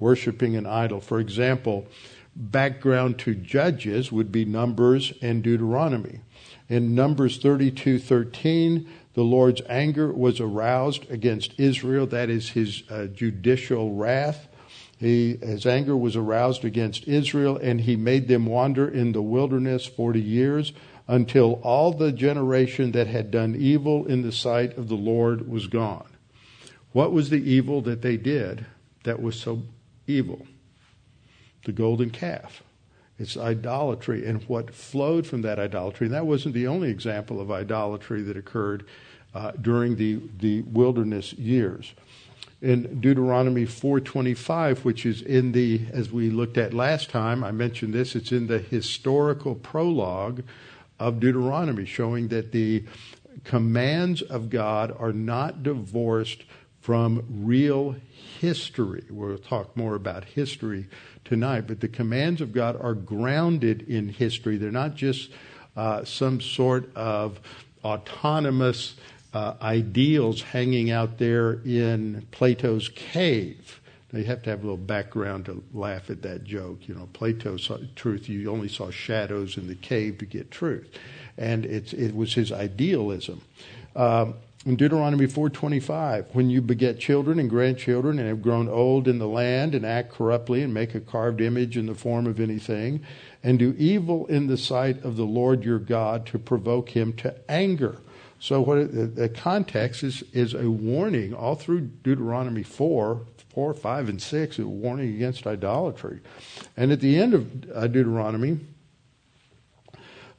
worshiping 0.00 0.56
an 0.56 0.66
idol. 0.66 1.00
For 1.00 1.20
example 1.20 1.86
background 2.34 3.18
to 3.18 3.34
judges 3.34 4.10
would 4.10 4.32
be 4.32 4.44
numbers 4.44 5.12
and 5.20 5.42
deuteronomy. 5.42 6.20
In 6.68 6.94
numbers 6.94 7.38
32:13 7.38 8.86
the 9.14 9.22
lord's 9.22 9.60
anger 9.68 10.12
was 10.12 10.40
aroused 10.40 11.10
against 11.10 11.58
israel 11.58 12.06
that 12.06 12.30
is 12.30 12.50
his 12.50 12.84
uh, 12.88 13.06
judicial 13.06 13.92
wrath 13.94 14.46
he, 15.00 15.38
his 15.38 15.64
anger 15.64 15.96
was 15.96 16.14
aroused 16.14 16.62
against 16.62 17.08
Israel, 17.08 17.56
and 17.56 17.80
he 17.80 17.96
made 17.96 18.28
them 18.28 18.44
wander 18.44 18.86
in 18.86 19.12
the 19.12 19.22
wilderness 19.22 19.86
40 19.86 20.20
years 20.20 20.74
until 21.08 21.54
all 21.62 21.90
the 21.90 22.12
generation 22.12 22.92
that 22.92 23.06
had 23.06 23.30
done 23.30 23.56
evil 23.56 24.04
in 24.04 24.20
the 24.20 24.30
sight 24.30 24.76
of 24.76 24.88
the 24.88 24.96
Lord 24.96 25.48
was 25.48 25.68
gone. 25.68 26.10
What 26.92 27.12
was 27.12 27.30
the 27.30 27.42
evil 27.42 27.80
that 27.82 28.02
they 28.02 28.18
did 28.18 28.66
that 29.04 29.22
was 29.22 29.40
so 29.40 29.62
evil? 30.06 30.46
The 31.64 31.72
golden 31.72 32.10
calf. 32.10 32.62
It's 33.18 33.38
idolatry 33.38 34.26
and 34.26 34.42
what 34.44 34.74
flowed 34.74 35.26
from 35.26 35.40
that 35.42 35.58
idolatry. 35.58 36.08
And 36.08 36.14
that 36.14 36.26
wasn't 36.26 36.54
the 36.54 36.66
only 36.66 36.90
example 36.90 37.40
of 37.40 37.50
idolatry 37.50 38.20
that 38.22 38.36
occurred 38.36 38.86
uh, 39.34 39.52
during 39.52 39.96
the, 39.96 40.20
the 40.38 40.60
wilderness 40.62 41.32
years 41.32 41.94
in 42.62 43.00
Deuteronomy 43.00 43.64
4:25 43.64 44.84
which 44.84 45.06
is 45.06 45.22
in 45.22 45.52
the 45.52 45.82
as 45.92 46.12
we 46.12 46.30
looked 46.30 46.58
at 46.58 46.74
last 46.74 47.10
time 47.10 47.42
I 47.42 47.52
mentioned 47.52 47.94
this 47.94 48.14
it's 48.14 48.32
in 48.32 48.46
the 48.46 48.58
historical 48.58 49.54
prologue 49.54 50.42
of 50.98 51.20
Deuteronomy 51.20 51.86
showing 51.86 52.28
that 52.28 52.52
the 52.52 52.84
commands 53.44 54.20
of 54.20 54.50
God 54.50 54.94
are 54.98 55.12
not 55.12 55.62
divorced 55.62 56.44
from 56.80 57.24
real 57.30 57.96
history. 58.38 59.04
We'll 59.10 59.38
talk 59.38 59.74
more 59.76 59.94
about 59.94 60.24
history 60.24 60.86
tonight 61.24 61.62
but 61.62 61.80
the 61.80 61.88
commands 61.88 62.42
of 62.42 62.52
God 62.52 62.78
are 62.80 62.94
grounded 62.94 63.82
in 63.88 64.10
history. 64.10 64.58
They're 64.58 64.70
not 64.70 64.96
just 64.96 65.30
uh, 65.76 66.04
some 66.04 66.42
sort 66.42 66.94
of 66.94 67.40
autonomous 67.84 68.96
uh, 69.32 69.54
ideals 69.62 70.42
hanging 70.42 70.90
out 70.90 71.18
there 71.18 71.60
in 71.64 72.26
Plato's 72.32 72.88
cave. 72.88 73.80
Now 74.12 74.18
you 74.18 74.24
have 74.24 74.42
to 74.42 74.50
have 74.50 74.60
a 74.60 74.62
little 74.62 74.76
background 74.76 75.46
to 75.46 75.62
laugh 75.72 76.10
at 76.10 76.22
that 76.22 76.44
joke. 76.44 76.88
You 76.88 76.94
know, 76.94 77.08
Plato 77.12 77.56
saw 77.56 77.78
truth. 77.94 78.28
You 78.28 78.50
only 78.50 78.68
saw 78.68 78.90
shadows 78.90 79.56
in 79.56 79.68
the 79.68 79.76
cave 79.76 80.18
to 80.18 80.26
get 80.26 80.50
truth, 80.50 80.88
and 81.38 81.64
it 81.64 82.14
was 82.14 82.34
his 82.34 82.50
idealism. 82.50 83.42
Um, 83.94 84.34
in 84.66 84.76
Deuteronomy 84.76 85.26
4:25, 85.26 86.26
when 86.34 86.50
you 86.50 86.60
beget 86.60 86.98
children 86.98 87.38
and 87.38 87.48
grandchildren 87.48 88.18
and 88.18 88.28
have 88.28 88.42
grown 88.42 88.68
old 88.68 89.08
in 89.08 89.18
the 89.18 89.28
land 89.28 89.74
and 89.74 89.86
act 89.86 90.12
corruptly 90.12 90.62
and 90.62 90.74
make 90.74 90.94
a 90.94 91.00
carved 91.00 91.40
image 91.40 91.78
in 91.78 91.86
the 91.86 91.94
form 91.94 92.26
of 92.26 92.40
anything, 92.40 93.00
and 93.44 93.60
do 93.60 93.74
evil 93.78 94.26
in 94.26 94.48
the 94.48 94.58
sight 94.58 95.02
of 95.04 95.16
the 95.16 95.24
Lord 95.24 95.64
your 95.64 95.78
God 95.78 96.26
to 96.26 96.38
provoke 96.38 96.90
him 96.90 97.12
to 97.14 97.34
anger 97.48 97.96
so 98.40 98.62
what 98.62 98.78
it, 98.78 99.14
the 99.14 99.28
context 99.28 100.02
is 100.02 100.24
is 100.32 100.54
a 100.54 100.68
warning 100.68 101.34
all 101.34 101.54
through 101.54 101.82
Deuteronomy 101.82 102.62
4, 102.62 103.20
4, 103.54 103.74
5, 103.74 104.08
and 104.08 104.20
6, 104.20 104.58
a 104.58 104.66
warning 104.66 105.14
against 105.14 105.46
idolatry. 105.46 106.20
And 106.76 106.90
at 106.90 107.00
the 107.00 107.18
end 107.18 107.34
of 107.34 107.70
uh, 107.72 107.86
Deuteronomy, 107.86 108.60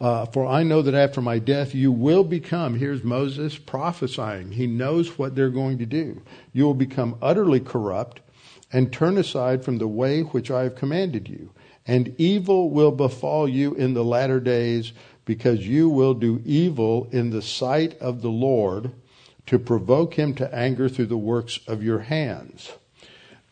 uh, 0.02 0.26
for 0.26 0.48
I 0.48 0.64
know 0.64 0.82
that 0.82 0.96
after 0.96 1.22
my 1.22 1.38
death 1.38 1.76
you 1.76 1.92
will 1.92 2.24
become, 2.24 2.80
here's 2.80 3.04
Moses 3.04 3.60
prophesying. 3.60 4.52
He 4.52 4.66
knows 4.66 5.20
what 5.20 5.36
they're 5.36 5.50
going 5.50 5.78
to 5.78 5.86
do. 5.86 6.24
You 6.54 6.66
will 6.66 6.74
become 6.74 7.20
utterly 7.22 7.60
corrupt 7.60 8.22
and 8.74 8.92
turn 8.92 9.20
aside 9.20 9.64
from 9.64 9.78
the 9.78 9.88
way 9.88 10.22
which 10.22 10.50
I 10.50 10.64
have 10.64 10.76
commanded 10.76 11.30
you. 11.30 11.52
And 11.86 12.16
evil 12.18 12.72
will 12.72 12.92
befall 12.92 13.48
you 13.48 13.76
in 13.76 13.94
the 13.94 14.04
latter 14.04 14.40
days 14.40 14.94
because 15.32 15.66
you 15.66 15.88
will 15.88 16.14
do 16.14 16.42
evil 16.44 17.08
in 17.14 17.30
the 17.30 17.42
sight 17.42 17.98
of 18.02 18.22
the 18.22 18.28
Lord 18.28 18.92
to 19.46 19.58
provoke 19.58 20.16
him 20.16 20.36
to 20.36 20.54
anger 20.54 20.90
through 20.90 21.06
the 21.06 21.16
works 21.16 21.62
of 21.70 21.82
your 21.82 22.00
hands. 22.00 22.74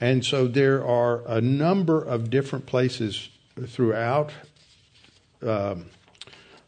And 0.02 0.26
so 0.26 0.46
there 0.46 0.86
are 0.86 1.26
a 1.26 1.40
number 1.40 2.04
of 2.04 2.30
different 2.30 2.66
places 2.66 3.30
throughout 3.66 4.34
um, 5.42 5.86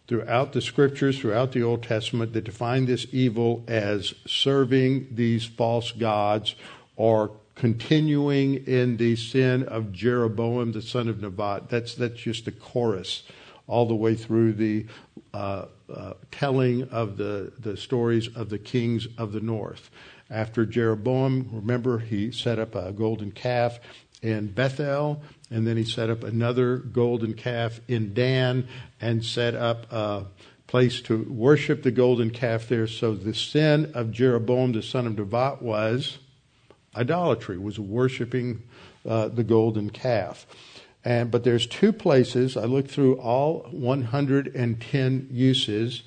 throughout 0.08 0.54
the 0.54 0.62
scriptures, 0.62 1.20
throughout 1.20 1.52
the 1.52 1.62
Old 1.62 1.84
Testament, 1.84 2.32
that 2.32 2.46
define 2.46 2.86
this 2.86 3.06
evil 3.12 3.66
as 3.68 4.14
serving 4.26 5.10
these 5.12 5.44
false 5.44 5.92
gods 5.92 6.56
or 6.96 7.32
continuing 7.56 8.66
in 8.66 8.96
the 8.96 9.18
sin 9.18 9.64
of 9.64 9.92
Jeroboam, 9.92 10.72
the 10.72 10.82
son 10.82 11.10
of 11.10 11.20
Nebat. 11.20 11.68
That's 11.68 11.96
that's 11.96 12.22
just 12.22 12.46
the 12.46 12.52
chorus 12.54 13.24
all 13.72 13.86
the 13.86 13.96
way 13.96 14.16
through 14.16 14.52
the 14.52 14.86
uh, 15.34 15.66
uh, 15.92 16.14
telling 16.30 16.84
of 16.90 17.16
the, 17.16 17.54
the 17.58 17.78
stories 17.78 18.28
of 18.36 18.50
the 18.50 18.60
kings 18.60 19.08
of 19.18 19.32
the 19.32 19.40
north. 19.40 19.90
After 20.30 20.66
Jeroboam, 20.66 21.50
remember, 21.54 22.00
he 22.00 22.32
set 22.32 22.60
up 22.60 22.76
a 22.76 22.92
golden 22.92 23.32
calf 23.32 23.80
in 24.22 24.48
Bethel, 24.48 25.22
and 25.50 25.66
then 25.66 25.78
he 25.78 25.86
set 25.86 26.10
up 26.10 26.24
another 26.24 26.78
golden 26.78 27.34
calf 27.34 27.80
in 27.88 28.14
Dan 28.14 28.68
and 29.00 29.24
set 29.24 29.56
up 29.56 29.92
a 29.92 30.26
place 30.68 31.02
to 31.04 31.24
worship 31.24 31.84
the 31.84 31.92
golden 31.92 32.30
calf 32.30 32.68
there. 32.68 32.88
So 32.88 33.16
the 33.16 33.34
sin 33.34 33.92
of 33.96 34.12
Jeroboam, 34.12 34.74
the 34.74 34.84
son 34.84 35.08
of 35.08 35.18
Nebat, 35.18 35.62
was 35.62 36.18
idolatry, 36.94 37.58
was 37.58 37.80
worshiping 37.80 38.64
uh, 39.08 39.30
the 39.30 39.44
golden 39.44 39.90
calf. 39.90 40.46
And, 41.04 41.32
but 41.32 41.44
there's 41.44 41.66
two 41.66 41.92
places. 41.92 42.56
I 42.56 42.66
looked 42.66 42.92
through 42.92 43.20
all 43.20 43.68
110 43.72 45.28
uses, 45.32 46.04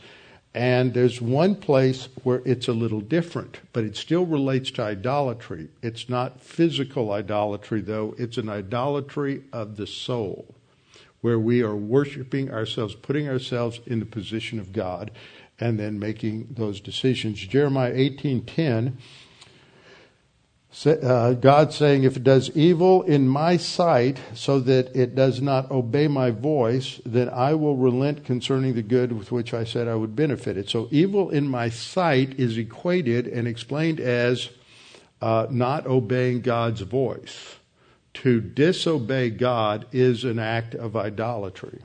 and 0.54 0.94
there's 0.94 1.20
one 1.20 1.56
place 1.56 2.08
where 2.22 2.42
it's 2.44 2.68
a 2.68 2.72
little 2.72 3.00
different, 3.00 3.58
but 3.72 3.82
it 3.82 3.96
still 3.96 4.24
relates 4.24 4.70
to 4.72 4.82
idolatry. 4.82 5.68
It's 5.82 6.08
not 6.08 6.40
physical 6.40 7.10
idolatry, 7.10 7.80
though, 7.80 8.14
it's 8.18 8.38
an 8.38 8.48
idolatry 8.48 9.42
of 9.52 9.76
the 9.76 9.86
soul, 9.88 10.54
where 11.22 11.40
we 11.40 11.60
are 11.60 11.74
worshiping 11.74 12.52
ourselves, 12.52 12.94
putting 12.94 13.28
ourselves 13.28 13.80
in 13.86 13.98
the 13.98 14.06
position 14.06 14.60
of 14.60 14.72
God, 14.72 15.10
and 15.58 15.78
then 15.78 15.98
making 15.98 16.48
those 16.50 16.80
decisions. 16.80 17.40
Jeremiah 17.40 17.92
18:10 17.92 18.96
uh, 20.86 21.34
God 21.34 21.72
saying, 21.72 22.02
If 22.02 22.16
it 22.16 22.24
does 22.24 22.50
evil 22.56 23.02
in 23.02 23.28
my 23.28 23.56
sight, 23.56 24.18
so 24.34 24.58
that 24.60 24.94
it 24.94 25.14
does 25.14 25.40
not 25.40 25.70
obey 25.70 26.08
my 26.08 26.30
voice, 26.30 27.00
then 27.06 27.28
I 27.28 27.54
will 27.54 27.76
relent 27.76 28.24
concerning 28.24 28.74
the 28.74 28.82
good 28.82 29.12
with 29.12 29.30
which 29.30 29.54
I 29.54 29.64
said 29.64 29.86
I 29.86 29.94
would 29.94 30.16
benefit 30.16 30.56
it. 30.56 30.68
So, 30.68 30.88
evil 30.90 31.30
in 31.30 31.46
my 31.46 31.68
sight 31.68 32.38
is 32.40 32.58
equated 32.58 33.28
and 33.28 33.46
explained 33.46 34.00
as 34.00 34.50
uh, 35.22 35.46
not 35.48 35.86
obeying 35.86 36.40
God's 36.40 36.80
voice. 36.80 37.56
To 38.14 38.40
disobey 38.40 39.30
God 39.30 39.86
is 39.92 40.24
an 40.24 40.38
act 40.38 40.74
of 40.74 40.96
idolatry. 40.96 41.82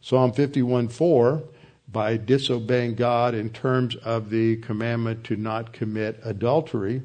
Psalm 0.00 0.32
51 0.32 0.88
4, 0.88 1.42
by 1.90 2.16
disobeying 2.16 2.94
God 2.94 3.34
in 3.34 3.50
terms 3.50 3.96
of 3.96 4.30
the 4.30 4.56
commandment 4.58 5.24
to 5.24 5.36
not 5.36 5.72
commit 5.72 6.20
adultery, 6.22 7.02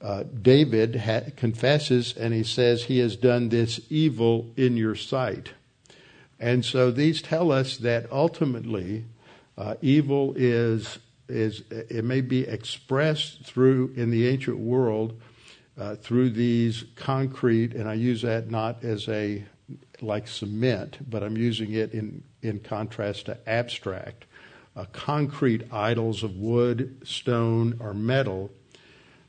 uh, 0.00 0.24
David 0.24 0.96
ha- 0.96 1.30
confesses 1.36 2.16
and 2.16 2.32
he 2.32 2.42
says 2.42 2.84
he 2.84 2.98
has 2.98 3.16
done 3.16 3.48
this 3.48 3.80
evil 3.90 4.50
in 4.56 4.76
your 4.76 4.94
sight. 4.94 5.52
And 6.38 6.64
so 6.64 6.90
these 6.90 7.20
tell 7.20 7.52
us 7.52 7.76
that 7.78 8.10
ultimately 8.10 9.04
uh, 9.58 9.74
evil 9.82 10.32
is 10.36 10.98
is 11.28 11.62
it 11.70 12.04
may 12.04 12.20
be 12.20 12.40
expressed 12.40 13.44
through 13.44 13.92
in 13.94 14.10
the 14.10 14.26
ancient 14.26 14.58
world 14.58 15.20
uh, 15.78 15.94
through 15.94 16.30
these 16.30 16.84
concrete, 16.96 17.72
and 17.74 17.88
I 17.88 17.94
use 17.94 18.22
that 18.22 18.50
not 18.50 18.82
as 18.82 19.08
a 19.08 19.44
like 20.00 20.26
cement, 20.26 20.98
but 21.08 21.22
I'm 21.22 21.36
using 21.36 21.72
it 21.72 21.92
in 21.92 22.24
in 22.42 22.58
contrast 22.60 23.26
to 23.26 23.38
abstract, 23.48 24.24
uh, 24.74 24.86
concrete 24.92 25.72
idols 25.72 26.22
of 26.22 26.36
wood, 26.36 27.02
stone, 27.04 27.76
or 27.80 27.94
metal. 27.94 28.50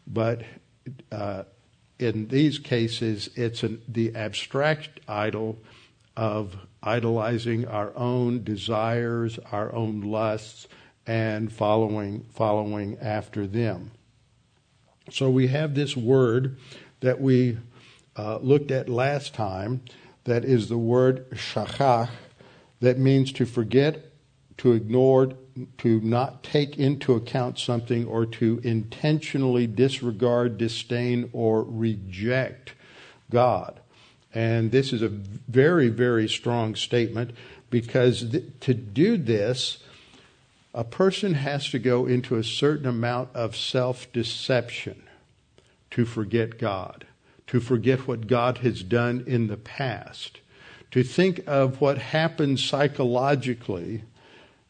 But 0.08 0.44
in 2.00 2.28
these 2.28 2.60
cases, 2.60 3.30
it's 3.36 3.64
an, 3.64 3.82
the 3.88 4.16
abstract 4.16 5.00
idol 5.08 5.60
of 6.18 6.56
idolizing 6.84 7.68
our 7.68 7.96
own 7.96 8.44
desires, 8.44 9.40
our 9.52 9.74
own 9.74 10.02
lusts, 10.02 10.68
and 11.08 11.52
following 11.52 12.26
following 12.34 12.98
after 13.00 13.48
them. 13.48 13.92
So 15.10 15.30
we 15.30 15.48
have 15.48 15.76
this 15.76 15.96
word 15.98 16.58
that 17.02 17.20
we 17.20 17.58
uh, 18.16 18.38
looked 18.38 18.72
at 18.72 18.90
last 18.90 19.34
time. 19.34 19.82
That 20.26 20.46
is 20.46 20.70
the 20.70 20.78
word 20.78 21.30
shachach, 21.32 22.10
that 22.80 23.00
means 23.00 23.32
to 23.34 23.46
forget, 23.46 24.12
to 24.58 24.74
ignore, 24.74 25.34
to 25.80 26.00
not 26.02 26.44
take 26.44 26.78
into 26.78 27.14
account 27.14 27.60
something 27.60 28.06
or 28.06 28.26
to 28.26 28.62
intentionally 28.64 29.68
disregard, 29.68 30.58
disdain, 30.58 31.30
or 31.34 31.64
reject 31.64 32.74
God. 33.30 33.80
And 34.34 34.72
this 34.72 34.94
is 34.94 35.02
a 35.02 35.10
very, 35.10 35.90
very 35.90 36.28
strong 36.30 36.76
statement 36.76 37.32
because 37.70 38.30
th- 38.32 38.46
to 38.62 38.74
do 38.74 39.18
this, 39.18 39.80
a 40.74 40.84
person 40.84 41.34
has 41.34 41.70
to 41.70 41.80
go 41.80 42.06
into 42.06 42.36
a 42.36 42.44
certain 42.44 42.88
amount 42.88 43.30
of 43.34 43.56
self 43.56 44.12
deception 44.14 45.04
to 45.92 46.06
forget 46.06 46.58
God, 46.58 47.06
to 47.48 47.60
forget 47.60 48.08
what 48.08 48.28
God 48.28 48.60
has 48.60 48.84
done 48.84 49.24
in 49.28 49.48
the 49.48 49.58
past, 49.58 50.40
to 50.92 51.04
think 51.04 51.42
of 51.46 51.82
what 51.82 51.98
happened 51.98 52.60
psychologically 52.60 54.04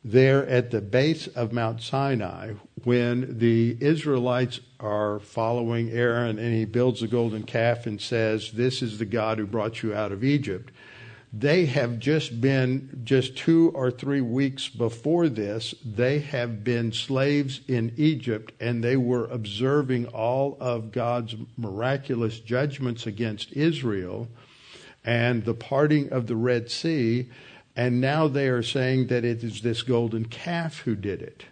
there 0.04 0.46
at 0.48 0.72
the 0.72 0.82
base 0.82 1.28
of 1.28 1.54
Mount 1.54 1.82
Sinai 1.82 2.54
when 2.84 3.38
the 3.38 3.78
Israelites 3.80 4.60
are 4.80 5.20
following 5.20 5.92
Aaron 5.92 6.40
and 6.40 6.54
he 6.54 6.66
builds 6.66 7.04
a 7.04 7.08
golden 7.08 7.44
calf 7.44 7.86
and 7.86 8.02
says, 8.02 8.52
This 8.52 8.82
is 8.82 8.98
the 8.98 9.06
God 9.06 9.38
who 9.38 9.46
brought 9.46 9.84
you 9.84 9.94
out 9.94 10.12
of 10.12 10.24
Egypt. 10.24 10.72
They 11.34 11.66
have 11.68 12.00
just 12.00 12.42
been, 12.42 13.02
just 13.06 13.38
two 13.38 13.72
or 13.74 13.90
three 13.90 14.20
weeks 14.20 14.68
before 14.68 15.30
this, 15.30 15.74
they 15.86 16.20
have 16.20 16.64
been 16.64 16.92
slaves 16.92 17.62
in 17.70 17.94
Egypt 17.96 18.52
and 18.60 18.84
they 18.84 18.98
were 18.98 19.28
observing 19.28 20.08
all 20.08 20.58
of 20.60 20.92
God's 20.92 21.36
miraculous 21.56 22.40
judgments 22.40 23.06
against 23.08 23.54
Israel 23.54 24.28
and 25.06 25.46
the 25.46 25.54
parting 25.54 26.12
of 26.12 26.28
the 26.28 26.36
Red 26.36 26.70
Sea 26.70 27.30
and 27.76 28.02
now 28.02 28.28
they 28.28 28.48
are 28.48 28.64
saying 28.64 29.08
that 29.08 29.24
it 29.24 29.44
is 29.44 29.62
this 29.62 29.82
golden 29.82 30.26
calf 30.26 30.80
who 30.80 30.96
did 30.96 31.22
it. 31.22 31.46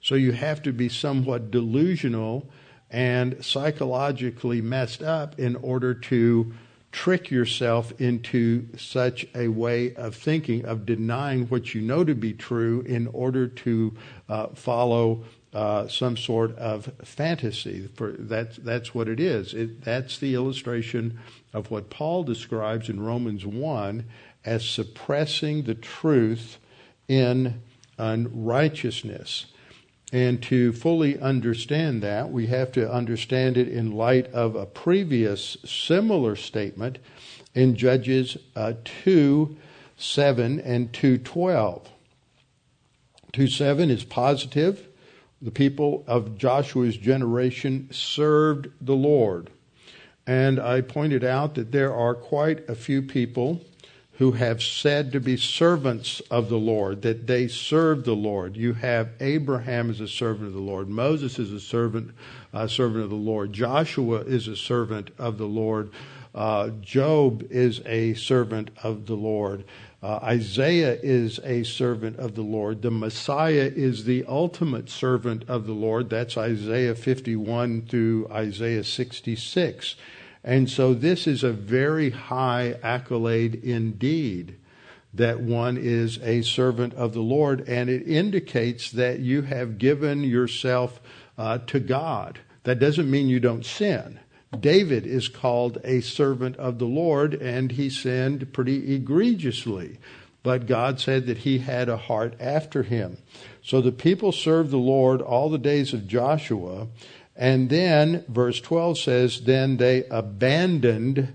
So 0.00 0.14
you 0.14 0.32
have 0.32 0.62
to 0.62 0.72
be 0.72 0.88
somewhat 0.88 1.50
delusional 1.50 2.48
and 2.90 3.44
psychologically 3.44 4.60
messed 4.60 5.02
up 5.02 5.38
in 5.38 5.56
order 5.56 5.94
to 5.94 6.52
trick 6.92 7.30
yourself 7.30 7.92
into 8.00 8.66
such 8.76 9.26
a 9.34 9.48
way 9.48 9.94
of 9.94 10.14
thinking, 10.14 10.64
of 10.64 10.84
denying 10.84 11.46
what 11.46 11.74
you 11.74 11.80
know 11.80 12.02
to 12.02 12.14
be 12.14 12.32
true 12.32 12.80
in 12.82 13.06
order 13.08 13.46
to 13.46 13.94
uh, 14.28 14.48
follow 14.48 15.22
uh, 15.52 15.86
some 15.86 16.16
sort 16.16 16.56
of 16.56 16.90
fantasy. 17.04 17.88
For 17.94 18.12
that's 18.12 18.56
that's 18.58 18.94
what 18.94 19.08
it 19.08 19.20
is. 19.20 19.54
It, 19.54 19.82
that's 19.84 20.18
the 20.18 20.34
illustration 20.34 21.18
of 21.52 21.70
what 21.70 21.90
Paul 21.90 22.24
describes 22.24 22.88
in 22.88 23.00
Romans 23.00 23.44
one 23.46 24.04
as 24.44 24.64
suppressing 24.64 25.62
the 25.62 25.74
truth 25.74 26.58
in 27.08 27.60
unrighteousness. 27.98 29.46
And 30.12 30.42
to 30.44 30.72
fully 30.72 31.20
understand 31.20 32.02
that, 32.02 32.32
we 32.32 32.48
have 32.48 32.72
to 32.72 32.90
understand 32.90 33.56
it 33.56 33.68
in 33.68 33.92
light 33.92 34.26
of 34.32 34.56
a 34.56 34.66
previous 34.66 35.56
similar 35.64 36.34
statement 36.34 36.98
in 37.54 37.76
Judges 37.76 38.36
uh, 38.56 38.74
2 39.04 39.56
7 39.96 40.60
and 40.60 40.92
2 40.92 41.18
12. 41.18 41.88
2 43.32 43.46
7 43.46 43.90
is 43.90 44.04
positive. 44.04 44.88
The 45.42 45.50
people 45.50 46.04
of 46.06 46.36
Joshua's 46.36 46.96
generation 46.96 47.88
served 47.92 48.68
the 48.80 48.96
Lord. 48.96 49.50
And 50.26 50.58
I 50.60 50.80
pointed 50.80 51.24
out 51.24 51.54
that 51.54 51.72
there 51.72 51.94
are 51.94 52.14
quite 52.14 52.68
a 52.68 52.74
few 52.74 53.02
people 53.02 53.62
who 54.20 54.32
have 54.32 54.62
said 54.62 55.10
to 55.10 55.18
be 55.18 55.34
servants 55.34 56.20
of 56.30 56.50
the 56.50 56.58
Lord, 56.58 57.00
that 57.00 57.26
they 57.26 57.48
serve 57.48 58.04
the 58.04 58.14
Lord. 58.14 58.54
You 58.54 58.74
have 58.74 59.08
Abraham 59.18 59.88
as 59.88 59.98
a 59.98 60.06
servant 60.06 60.48
of 60.48 60.52
the 60.52 60.60
Lord. 60.60 60.90
Moses 60.90 61.38
is 61.38 61.50
a 61.54 61.58
servant, 61.58 62.10
uh, 62.52 62.66
servant 62.66 63.04
of 63.04 63.08
the 63.08 63.16
Lord. 63.16 63.54
Joshua 63.54 64.18
is 64.18 64.46
a 64.46 64.56
servant 64.56 65.10
of 65.16 65.38
the 65.38 65.46
Lord. 65.46 65.90
Uh, 66.34 66.68
Job 66.82 67.46
is 67.48 67.80
a 67.86 68.12
servant 68.12 68.70
of 68.82 69.06
the 69.06 69.14
Lord. 69.14 69.64
Uh, 70.02 70.18
Isaiah 70.22 70.98
is 71.02 71.40
a 71.42 71.62
servant 71.62 72.18
of 72.18 72.34
the 72.34 72.42
Lord. 72.42 72.82
The 72.82 72.90
Messiah 72.90 73.72
is 73.74 74.04
the 74.04 74.26
ultimate 74.28 74.90
servant 74.90 75.44
of 75.48 75.66
the 75.66 75.72
Lord. 75.72 76.10
That's 76.10 76.36
Isaiah 76.36 76.94
51 76.94 77.86
through 77.86 78.28
Isaiah 78.30 78.84
66. 78.84 79.96
And 80.42 80.70
so 80.70 80.94
this 80.94 81.26
is 81.26 81.44
a 81.44 81.52
very 81.52 82.10
high 82.10 82.76
accolade 82.82 83.54
indeed 83.56 84.56
that 85.12 85.40
one 85.40 85.76
is 85.76 86.18
a 86.22 86.42
servant 86.42 86.94
of 86.94 87.12
the 87.12 87.20
Lord, 87.20 87.68
and 87.68 87.90
it 87.90 88.06
indicates 88.06 88.90
that 88.92 89.18
you 89.18 89.42
have 89.42 89.78
given 89.78 90.22
yourself 90.22 91.00
uh, 91.36 91.58
to 91.66 91.80
God. 91.80 92.38
That 92.62 92.78
doesn't 92.78 93.10
mean 93.10 93.28
you 93.28 93.40
don't 93.40 93.66
sin. 93.66 94.20
David 94.58 95.06
is 95.06 95.28
called 95.28 95.78
a 95.84 96.00
servant 96.00 96.56
of 96.56 96.78
the 96.78 96.86
Lord, 96.86 97.34
and 97.34 97.72
he 97.72 97.90
sinned 97.90 98.52
pretty 98.52 98.94
egregiously. 98.94 99.98
But 100.42 100.66
God 100.66 101.00
said 101.00 101.26
that 101.26 101.38
he 101.38 101.58
had 101.58 101.88
a 101.88 101.96
heart 101.96 102.34
after 102.40 102.82
him. 102.82 103.18
So 103.70 103.80
the 103.80 103.92
people 103.92 104.32
served 104.32 104.72
the 104.72 104.78
Lord 104.78 105.22
all 105.22 105.48
the 105.48 105.56
days 105.56 105.92
of 105.94 106.08
Joshua, 106.08 106.88
and 107.36 107.70
then 107.70 108.24
verse 108.26 108.60
12 108.60 108.98
says, 108.98 109.42
Then 109.42 109.76
they 109.76 110.06
abandoned 110.10 111.34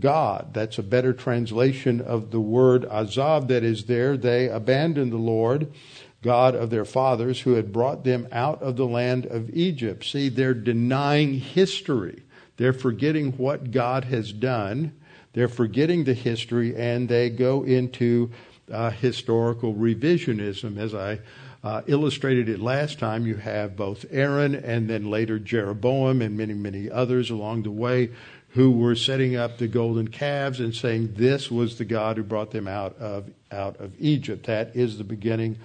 God. 0.00 0.54
That's 0.54 0.78
a 0.78 0.82
better 0.82 1.12
translation 1.12 2.00
of 2.00 2.30
the 2.30 2.40
word 2.40 2.84
azab 2.84 3.48
that 3.48 3.62
is 3.64 3.84
there. 3.84 4.16
They 4.16 4.48
abandoned 4.48 5.12
the 5.12 5.18
Lord, 5.18 5.74
God 6.22 6.54
of 6.54 6.70
their 6.70 6.86
fathers, 6.86 7.42
who 7.42 7.52
had 7.52 7.70
brought 7.70 8.02
them 8.02 8.28
out 8.32 8.62
of 8.62 8.76
the 8.76 8.86
land 8.86 9.26
of 9.26 9.50
Egypt. 9.50 10.06
See, 10.06 10.30
they're 10.30 10.54
denying 10.54 11.34
history. 11.34 12.22
They're 12.56 12.72
forgetting 12.72 13.32
what 13.32 13.72
God 13.72 14.04
has 14.04 14.32
done. 14.32 14.94
They're 15.34 15.48
forgetting 15.48 16.04
the 16.04 16.14
history 16.14 16.74
and 16.74 17.10
they 17.10 17.28
go 17.28 17.62
into 17.62 18.30
uh, 18.72 18.88
historical 18.88 19.74
revisionism, 19.74 20.78
as 20.78 20.94
I 20.94 21.18
uh, 21.64 21.80
illustrated 21.86 22.48
it 22.48 22.60
last 22.60 22.98
time. 22.98 23.26
You 23.26 23.36
have 23.36 23.74
both 23.74 24.04
Aaron 24.10 24.54
and 24.54 24.88
then 24.88 25.10
later 25.10 25.38
Jeroboam 25.38 26.20
and 26.20 26.36
many, 26.36 26.52
many 26.52 26.90
others 26.90 27.30
along 27.30 27.62
the 27.62 27.70
way 27.70 28.10
who 28.50 28.70
were 28.70 28.94
setting 28.94 29.34
up 29.34 29.58
the 29.58 29.66
golden 29.66 30.08
calves 30.08 30.60
and 30.60 30.74
saying 30.74 31.14
this 31.14 31.50
was 31.50 31.78
the 31.78 31.84
God 31.84 32.18
who 32.18 32.22
brought 32.22 32.52
them 32.52 32.68
out 32.68 32.96
of 32.98 33.30
out 33.50 33.80
of 33.80 33.92
Egypt. 33.98 34.46
That 34.46 34.76
is 34.76 34.98
the 34.98 35.04
beginning 35.04 35.58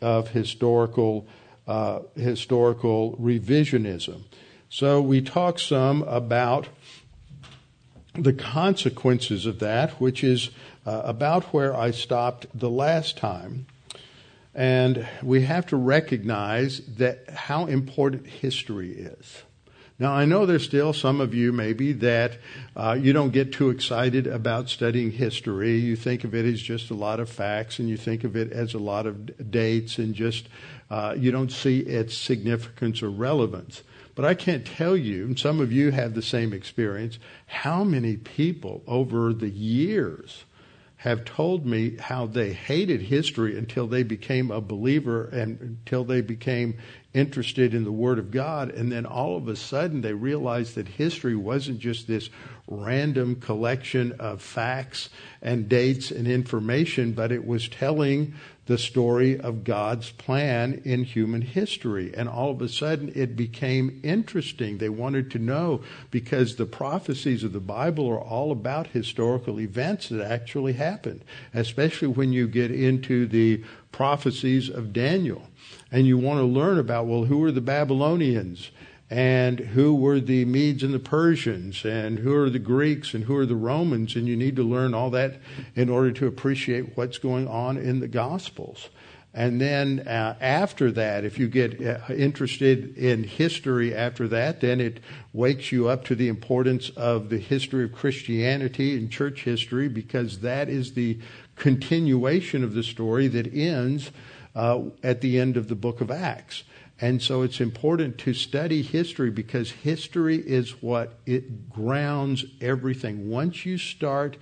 of 0.00 0.28
historical 0.28 1.26
uh, 1.66 2.00
historical 2.14 3.16
revisionism. 3.20 4.22
So 4.70 5.02
we 5.02 5.20
talk 5.20 5.58
some 5.58 6.02
about 6.04 6.68
the 8.14 8.32
consequences 8.32 9.46
of 9.46 9.58
that, 9.58 10.00
which 10.00 10.22
is 10.22 10.50
uh, 10.86 11.02
about 11.04 11.44
where 11.52 11.76
I 11.76 11.90
stopped 11.90 12.46
the 12.54 12.70
last 12.70 13.18
time. 13.18 13.66
And 14.54 15.06
we 15.22 15.42
have 15.42 15.66
to 15.66 15.76
recognize 15.76 16.80
that 16.96 17.30
how 17.30 17.66
important 17.66 18.26
history 18.26 18.92
is. 18.92 19.42
Now, 20.00 20.14
I 20.14 20.24
know 20.24 20.46
there's 20.46 20.64
still 20.64 20.94
some 20.94 21.20
of 21.20 21.34
you 21.34 21.52
maybe 21.52 21.92
that 21.92 22.38
uh, 22.74 22.96
you 22.98 23.12
don't 23.12 23.32
get 23.32 23.52
too 23.52 23.68
excited 23.68 24.26
about 24.26 24.70
studying 24.70 25.12
history. 25.12 25.76
You 25.76 25.94
think 25.94 26.24
of 26.24 26.34
it 26.34 26.46
as 26.46 26.60
just 26.62 26.90
a 26.90 26.94
lot 26.94 27.20
of 27.20 27.28
facts 27.28 27.78
and 27.78 27.86
you 27.86 27.98
think 27.98 28.24
of 28.24 28.34
it 28.34 28.50
as 28.50 28.72
a 28.72 28.78
lot 28.78 29.06
of 29.06 29.50
dates 29.50 29.98
and 29.98 30.14
just 30.14 30.48
uh, 30.90 31.14
you 31.18 31.30
don't 31.30 31.52
see 31.52 31.80
its 31.80 32.16
significance 32.16 33.02
or 33.02 33.10
relevance. 33.10 33.82
But 34.14 34.24
I 34.24 34.32
can't 34.32 34.66
tell 34.66 34.96
you, 34.96 35.26
and 35.26 35.38
some 35.38 35.60
of 35.60 35.70
you 35.70 35.90
have 35.90 36.14
the 36.14 36.22
same 36.22 36.54
experience, 36.54 37.18
how 37.46 37.84
many 37.84 38.16
people 38.16 38.82
over 38.86 39.34
the 39.34 39.50
years 39.50 40.44
have 41.00 41.24
told 41.24 41.64
me 41.64 41.96
how 41.96 42.26
they 42.26 42.52
hated 42.52 43.00
history 43.00 43.56
until 43.56 43.86
they 43.86 44.02
became 44.02 44.50
a 44.50 44.60
believer 44.60 45.24
and 45.28 45.58
until 45.58 46.04
they 46.04 46.20
became 46.20 46.76
interested 47.14 47.72
in 47.72 47.84
the 47.84 47.92
Word 47.92 48.18
of 48.18 48.30
God. 48.30 48.68
And 48.68 48.92
then 48.92 49.06
all 49.06 49.38
of 49.38 49.48
a 49.48 49.56
sudden 49.56 50.02
they 50.02 50.12
realized 50.12 50.74
that 50.74 50.86
history 50.86 51.34
wasn't 51.34 51.78
just 51.78 52.06
this 52.06 52.28
random 52.68 53.36
collection 53.36 54.12
of 54.20 54.42
facts 54.42 55.08
and 55.40 55.70
dates 55.70 56.10
and 56.10 56.28
information, 56.28 57.12
but 57.12 57.32
it 57.32 57.46
was 57.46 57.66
telling 57.66 58.34
the 58.70 58.78
story 58.78 59.36
of 59.36 59.64
God's 59.64 60.12
plan 60.12 60.80
in 60.84 61.02
human 61.02 61.42
history. 61.42 62.14
And 62.16 62.28
all 62.28 62.52
of 62.52 62.62
a 62.62 62.68
sudden 62.68 63.10
it 63.16 63.34
became 63.34 64.00
interesting. 64.04 64.78
They 64.78 64.88
wanted 64.88 65.28
to 65.32 65.40
know 65.40 65.82
because 66.12 66.54
the 66.54 66.66
prophecies 66.66 67.42
of 67.42 67.52
the 67.52 67.58
Bible 67.58 68.08
are 68.08 68.20
all 68.20 68.52
about 68.52 68.86
historical 68.86 69.58
events 69.58 70.08
that 70.10 70.24
actually 70.24 70.74
happened, 70.74 71.24
especially 71.52 72.06
when 72.06 72.32
you 72.32 72.46
get 72.46 72.70
into 72.70 73.26
the 73.26 73.64
prophecies 73.90 74.70
of 74.70 74.92
Daniel. 74.92 75.48
And 75.90 76.06
you 76.06 76.16
want 76.16 76.38
to 76.38 76.44
learn 76.44 76.78
about, 76.78 77.08
well, 77.08 77.24
who 77.24 77.42
are 77.42 77.50
the 77.50 77.60
Babylonians? 77.60 78.70
And 79.10 79.58
who 79.58 79.92
were 79.92 80.20
the 80.20 80.44
Medes 80.44 80.84
and 80.84 80.94
the 80.94 81.00
Persians, 81.00 81.84
and 81.84 82.20
who 82.20 82.32
are 82.32 82.48
the 82.48 82.60
Greeks, 82.60 83.12
and 83.12 83.24
who 83.24 83.36
are 83.36 83.46
the 83.46 83.56
Romans, 83.56 84.14
and 84.14 84.28
you 84.28 84.36
need 84.36 84.54
to 84.54 84.62
learn 84.62 84.94
all 84.94 85.10
that 85.10 85.40
in 85.74 85.88
order 85.88 86.12
to 86.12 86.28
appreciate 86.28 86.96
what's 86.96 87.18
going 87.18 87.48
on 87.48 87.76
in 87.76 87.98
the 87.98 88.08
Gospels. 88.08 88.88
And 89.32 89.60
then 89.60 90.00
uh, 90.00 90.36
after 90.40 90.90
that, 90.92 91.24
if 91.24 91.38
you 91.38 91.48
get 91.48 91.80
uh, 91.84 91.98
interested 92.12 92.96
in 92.96 93.22
history 93.22 93.94
after 93.94 94.26
that, 94.28 94.60
then 94.60 94.80
it 94.80 95.00
wakes 95.32 95.70
you 95.70 95.88
up 95.88 96.04
to 96.06 96.16
the 96.16 96.28
importance 96.28 96.90
of 96.90 97.28
the 97.28 97.38
history 97.38 97.84
of 97.84 97.92
Christianity 97.92 98.96
and 98.96 99.10
church 99.10 99.44
history 99.44 99.88
because 99.88 100.40
that 100.40 100.68
is 100.68 100.94
the 100.94 101.18
continuation 101.54 102.64
of 102.64 102.74
the 102.74 102.82
story 102.82 103.28
that 103.28 103.52
ends 103.54 104.10
uh, 104.56 104.80
at 105.04 105.20
the 105.20 105.38
end 105.38 105.56
of 105.56 105.68
the 105.68 105.76
book 105.76 106.00
of 106.00 106.10
Acts. 106.10 106.64
And 107.00 107.22
so 107.22 107.42
it's 107.42 107.60
important 107.60 108.18
to 108.18 108.34
study 108.34 108.82
history 108.82 109.30
because 109.30 109.70
history 109.70 110.36
is 110.36 110.82
what 110.82 111.18
it 111.24 111.70
grounds 111.70 112.44
everything. 112.60 113.30
Once 113.30 113.64
you 113.64 113.78
start 113.78 114.36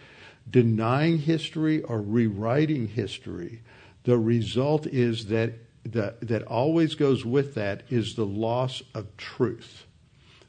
denying 0.50 1.18
history 1.18 1.82
or 1.82 2.00
rewriting 2.00 2.88
history, 2.88 3.62
the 4.04 4.18
result 4.18 4.86
is 4.86 5.26
that 5.26 5.52
the, 5.84 6.14
that 6.20 6.42
always 6.44 6.94
goes 6.96 7.24
with 7.24 7.54
that 7.54 7.82
is 7.90 8.14
the 8.14 8.26
loss 8.26 8.82
of 8.92 9.16
truth. 9.16 9.84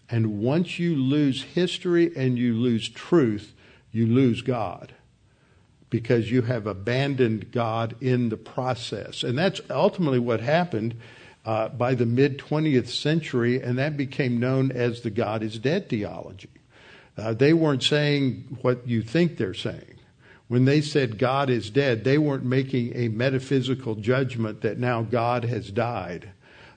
And 0.09 0.39
once 0.39 0.79
you 0.79 0.95
lose 0.95 1.43
history 1.43 2.11
and 2.15 2.37
you 2.39 2.55
lose 2.55 2.89
truth, 2.89 3.53
you 3.91 4.07
lose 4.07 4.41
God 4.41 4.93
because 5.91 6.31
you 6.31 6.43
have 6.43 6.65
abandoned 6.65 7.51
God 7.51 7.95
in 8.01 8.29
the 8.29 8.37
process. 8.37 9.23
And 9.23 9.37
that's 9.37 9.61
ultimately 9.69 10.19
what 10.19 10.41
happened 10.41 10.95
uh, 11.49 11.67
by 11.67 11.95
the 11.95 12.05
mid 12.05 12.37
20th 12.37 12.89
century, 12.89 13.59
and 13.59 13.79
that 13.79 13.97
became 13.97 14.39
known 14.39 14.71
as 14.71 15.01
the 15.01 15.09
God 15.09 15.41
is 15.41 15.57
dead 15.57 15.89
theology. 15.89 16.51
Uh, 17.17 17.33
they 17.33 17.53
weren't 17.53 17.81
saying 17.81 18.59
what 18.61 18.87
you 18.87 19.01
think 19.01 19.37
they're 19.37 19.55
saying. 19.55 19.95
When 20.47 20.65
they 20.65 20.81
said 20.81 21.17
God 21.17 21.49
is 21.49 21.71
dead, 21.71 22.03
they 22.03 22.19
weren't 22.19 22.45
making 22.45 22.95
a 22.95 23.07
metaphysical 23.07 23.95
judgment 23.95 24.61
that 24.61 24.77
now 24.77 25.01
God 25.01 25.43
has 25.43 25.71
died. 25.71 26.29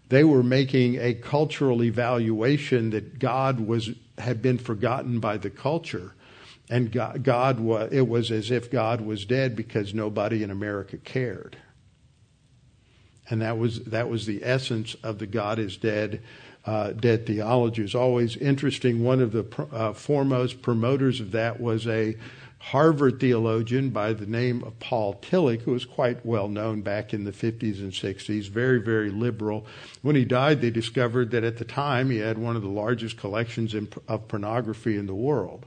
They 0.08 0.24
were 0.24 0.42
making 0.42 0.98
a 0.98 1.12
cultural 1.12 1.82
evaluation 1.82 2.88
that 2.90 3.18
God 3.18 3.60
was 3.60 3.90
had 4.16 4.40
been 4.40 4.56
forgotten 4.56 5.20
by 5.20 5.36
the 5.36 5.50
culture, 5.50 6.14
and 6.70 6.90
God, 6.90 7.22
God 7.22 7.60
was, 7.60 7.92
it 7.92 8.08
was 8.08 8.30
as 8.30 8.50
if 8.50 8.70
God 8.70 9.02
was 9.02 9.26
dead 9.26 9.54
because 9.54 9.92
nobody 9.92 10.42
in 10.42 10.50
America 10.50 10.96
cared 10.96 11.58
and 13.28 13.40
that 13.42 13.58
was 13.58 13.80
that 13.84 14.08
was 14.08 14.26
the 14.26 14.40
essence 14.42 14.94
of 15.02 15.18
the 15.18 15.26
God 15.26 15.58
is 15.58 15.76
dead. 15.76 16.20
Uh, 16.64 16.92
dead 16.92 17.26
theology 17.26 17.82
is 17.82 17.94
always 17.94 18.36
interesting. 18.36 19.02
One 19.02 19.20
of 19.20 19.32
the 19.32 19.66
uh, 19.72 19.92
foremost 19.94 20.62
promoters 20.62 21.20
of 21.20 21.32
that 21.32 21.60
was 21.60 21.88
a 21.88 22.16
Harvard 22.62 23.18
theologian 23.18 23.90
by 23.90 24.12
the 24.12 24.26
name 24.26 24.62
of 24.62 24.78
Paul 24.78 25.14
Tillich, 25.20 25.62
who 25.62 25.72
was 25.72 25.84
quite 25.84 26.24
well 26.24 26.46
known 26.46 26.82
back 26.82 27.12
in 27.12 27.24
the 27.24 27.32
50s 27.32 27.80
and 27.80 27.90
60s, 27.90 28.48
very, 28.48 28.80
very 28.80 29.10
liberal. 29.10 29.66
When 30.00 30.14
he 30.14 30.24
died, 30.24 30.60
they 30.60 30.70
discovered 30.70 31.32
that 31.32 31.42
at 31.42 31.56
the 31.56 31.64
time 31.64 32.10
he 32.10 32.18
had 32.18 32.38
one 32.38 32.54
of 32.54 32.62
the 32.62 32.68
largest 32.68 33.16
collections 33.16 33.74
in, 33.74 33.88
of 34.06 34.28
pornography 34.28 34.96
in 34.96 35.06
the 35.06 35.14
world. 35.14 35.66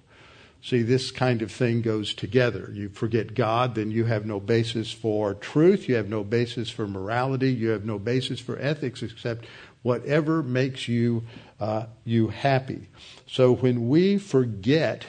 See, 0.65 0.82
this 0.82 1.12
kind 1.12 1.43
of 1.43 1.51
thing 1.51 1.84
goes 1.84 2.15
together. 2.15 2.71
You 2.73 2.89
forget 2.89 3.36
God, 3.36 3.75
then 3.75 3.91
you 3.91 4.06
have 4.06 4.25
no 4.25 4.39
basis 4.39 4.91
for 4.91 5.36
truth, 5.36 5.88
you 5.88 5.93
have 5.93 6.10
no 6.10 6.23
basis 6.23 6.71
for 6.71 6.88
morality, 6.88 7.54
you 7.54 7.69
have 7.69 7.86
no 7.86 7.99
basis 7.99 8.39
for 8.39 8.58
ethics 8.58 9.04
except 9.04 9.45
whatever 9.84 10.41
makes 10.41 10.88
you 10.88 11.21
uh, 11.60 11.86
you 12.04 12.30
happy. 12.30 12.88
So 13.28 13.54
when 13.54 13.89
we 13.89 14.17
forget 14.17 15.06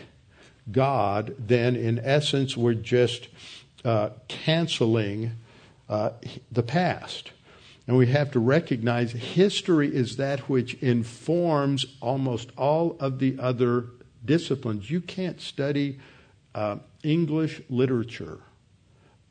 God, 0.71 1.35
then 1.39 1.75
in 1.75 2.01
essence 2.01 2.55
we're 2.55 2.75
just 2.75 3.29
uh, 3.83 4.11
canceling 4.29 5.31
uh, 5.89 6.11
the 6.53 6.65
past. 6.65 7.33
And 7.87 7.97
we 7.97 8.09
have 8.09 8.31
to 8.33 8.41
recognize 8.41 9.13
history 9.13 9.89
is 9.89 10.19
that 10.19 10.51
which 10.51 10.75
informs 10.83 11.87
almost 12.03 12.51
all 12.59 12.99
of 13.01 13.21
the 13.21 13.39
other 13.39 13.87
disciplines. 14.25 14.91
You 14.91 15.01
can't 15.01 15.41
study 15.41 15.99
uh, 16.55 16.77
English 17.03 17.63
literature 17.69 18.41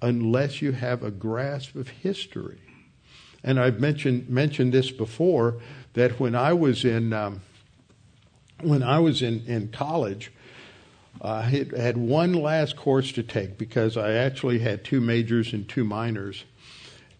unless 0.01 0.61
you 0.61 0.71
have 0.71 1.03
a 1.03 1.11
grasp 1.11 1.75
of 1.75 1.89
history. 1.89 2.59
And 3.43 3.59
I've 3.59 3.79
mentioned 3.79 4.29
mentioned 4.29 4.73
this 4.73 4.91
before 4.91 5.57
that 5.93 6.19
when 6.19 6.35
I 6.35 6.53
was 6.53 6.83
in 6.83 7.13
um, 7.13 7.41
when 8.61 8.83
I 8.83 8.99
was 8.99 9.21
in 9.21 9.43
in 9.45 9.69
college, 9.69 10.31
I 11.21 11.41
had 11.41 11.97
one 11.97 12.33
last 12.33 12.75
course 12.75 13.11
to 13.13 13.23
take 13.23 13.57
because 13.57 13.97
I 13.97 14.13
actually 14.13 14.59
had 14.59 14.83
two 14.83 14.99
majors 14.99 15.53
and 15.53 15.67
two 15.67 15.83
minors, 15.83 16.43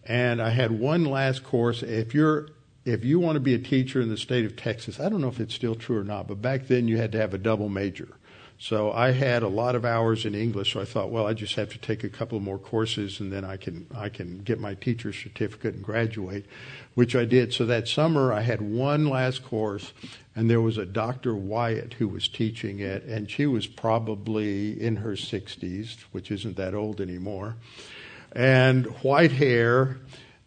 and 0.04 0.42
I 0.42 0.50
had 0.50 0.72
one 0.72 1.04
last 1.04 1.44
course. 1.44 1.82
If 1.82 2.14
you're 2.14 2.48
if 2.86 3.04
you 3.04 3.18
want 3.18 3.34
to 3.34 3.40
be 3.40 3.52
a 3.52 3.58
teacher 3.58 4.00
in 4.00 4.08
the 4.08 4.16
state 4.16 4.44
of 4.46 4.54
Texas, 4.54 5.00
I 5.00 5.08
don't 5.08 5.20
know 5.20 5.28
if 5.28 5.40
it's 5.40 5.54
still 5.54 5.74
true 5.74 5.98
or 5.98 6.04
not, 6.04 6.28
but 6.28 6.40
back 6.40 6.68
then 6.68 6.86
you 6.86 6.96
had 6.96 7.12
to 7.12 7.18
have 7.18 7.34
a 7.34 7.38
double 7.38 7.68
major. 7.68 8.08
So 8.58 8.90
I 8.92 9.10
had 9.10 9.42
a 9.42 9.48
lot 9.48 9.74
of 9.74 9.84
hours 9.84 10.24
in 10.24 10.34
English, 10.34 10.72
so 10.72 10.80
I 10.80 10.86
thought, 10.86 11.10
well, 11.10 11.26
I 11.26 11.34
just 11.34 11.56
have 11.56 11.68
to 11.70 11.78
take 11.78 12.04
a 12.04 12.08
couple 12.08 12.40
more 12.40 12.58
courses 12.58 13.20
and 13.20 13.30
then 13.30 13.44
I 13.44 13.58
can 13.58 13.86
I 13.94 14.08
can 14.08 14.38
get 14.38 14.58
my 14.60 14.74
teacher's 14.74 15.16
certificate 15.16 15.74
and 15.74 15.84
graduate, 15.84 16.46
which 16.94 17.14
I 17.14 17.26
did. 17.26 17.52
So 17.52 17.66
that 17.66 17.86
summer 17.86 18.32
I 18.32 18.40
had 18.40 18.62
one 18.62 19.08
last 19.08 19.44
course 19.44 19.92
and 20.34 20.48
there 20.48 20.62
was 20.62 20.78
a 20.78 20.86
Dr. 20.86 21.34
Wyatt 21.34 21.94
who 21.94 22.08
was 22.08 22.28
teaching 22.28 22.78
it 22.78 23.02
and 23.02 23.30
she 23.30 23.44
was 23.46 23.66
probably 23.66 24.80
in 24.80 24.96
her 24.96 25.12
60s, 25.12 26.04
which 26.12 26.30
isn't 26.30 26.56
that 26.56 26.72
old 26.72 27.00
anymore. 27.00 27.56
And 28.32 28.86
white 29.02 29.32
hair 29.32 29.98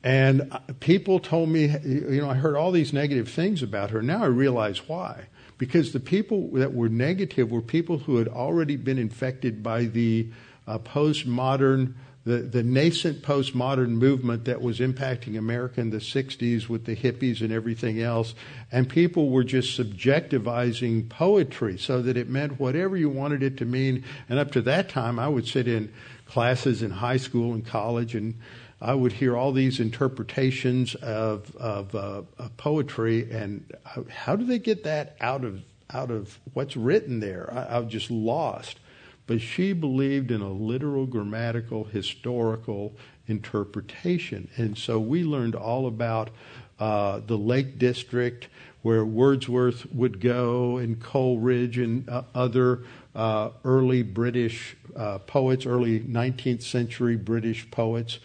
and 0.03 0.57
people 0.79 1.19
told 1.19 1.49
me, 1.49 1.75
you 1.83 2.21
know, 2.21 2.29
I 2.29 2.35
heard 2.35 2.55
all 2.55 2.71
these 2.71 2.93
negative 2.93 3.29
things 3.29 3.61
about 3.61 3.91
her. 3.91 4.01
Now 4.01 4.23
I 4.23 4.27
realize 4.27 4.87
why. 4.87 5.27
Because 5.57 5.91
the 5.91 5.99
people 5.99 6.49
that 6.53 6.73
were 6.73 6.87
negative 6.87 7.51
were 7.51 7.61
people 7.61 7.97
who 7.99 8.15
had 8.15 8.29
already 8.29 8.77
been 8.77 8.97
infected 8.97 9.61
by 9.61 9.85
the 9.85 10.29
uh, 10.65 10.79
postmodern, 10.79 11.95
the, 12.23 12.37
the 12.37 12.63
nascent 12.63 13.23
postmodern 13.23 13.89
movement 13.89 14.45
that 14.45 14.61
was 14.61 14.79
impacting 14.79 15.37
America 15.37 15.81
in 15.81 15.89
the 15.89 15.97
60s 15.97 16.69
with 16.69 16.85
the 16.85 16.95
hippies 16.95 17.41
and 17.41 17.51
everything 17.51 18.01
else. 18.01 18.35
And 18.71 18.87
people 18.87 19.29
were 19.29 19.43
just 19.43 19.77
subjectivizing 19.77 21.09
poetry 21.09 21.77
so 21.77 22.01
that 22.03 22.15
it 22.15 22.29
meant 22.29 22.57
whatever 22.57 22.95
you 22.95 23.09
wanted 23.09 23.43
it 23.43 23.57
to 23.57 23.65
mean. 23.65 24.05
And 24.29 24.39
up 24.39 24.53
to 24.53 24.61
that 24.61 24.87
time, 24.87 25.19
I 25.19 25.27
would 25.27 25.45
sit 25.45 25.67
in 25.67 25.91
classes 26.25 26.81
in 26.81 26.91
high 26.91 27.17
school 27.17 27.53
and 27.53 27.65
college 27.65 28.15
and 28.15 28.35
I 28.81 28.93
would 28.93 29.13
hear 29.13 29.35
all 29.35 29.51
these 29.51 29.79
interpretations 29.79 30.95
of, 30.95 31.53
of, 31.57 31.93
uh, 31.93 32.21
of 32.37 32.57
poetry, 32.57 33.29
and 33.29 33.65
how, 33.83 34.05
how, 34.09 34.35
do 34.35 34.45
they 34.45 34.59
get 34.59 34.83
that 34.85 35.17
out 35.19 35.43
of 35.43 35.61
out 35.91 36.11
of 36.11 36.37
what's 36.53 36.77
written 36.77 37.19
there? 37.19 37.51
I, 37.51 37.75
I 37.75 37.79
was 37.79 37.91
just 37.91 38.11
lost. 38.11 38.79
But 39.27 39.41
she 39.41 39.73
believed 39.73 40.31
in 40.31 40.41
a 40.41 40.49
literal, 40.49 41.05
grammatical, 41.05 41.83
historical 41.83 42.95
interpretation, 43.27 44.49
and 44.57 44.77
so 44.77 44.99
we 44.99 45.23
learned 45.23 45.55
all 45.55 45.85
about 45.85 46.31
uh, 46.79 47.19
the 47.27 47.37
Lake 47.37 47.77
District, 47.77 48.47
where 48.81 49.03
Wordsworth 49.03 49.91
would 49.93 50.21
go, 50.21 50.77
and 50.77 50.99
Coleridge, 50.99 51.77
and 51.77 52.09
uh, 52.09 52.23
other 52.33 52.83
uh, 53.13 53.49
early 53.65 54.01
British 54.01 54.77
uh, 54.95 55.19
poets, 55.19 55.65
early 55.65 55.99
19th 55.99 56.63
century 56.63 57.17
British 57.17 57.69
poets. 57.69 58.19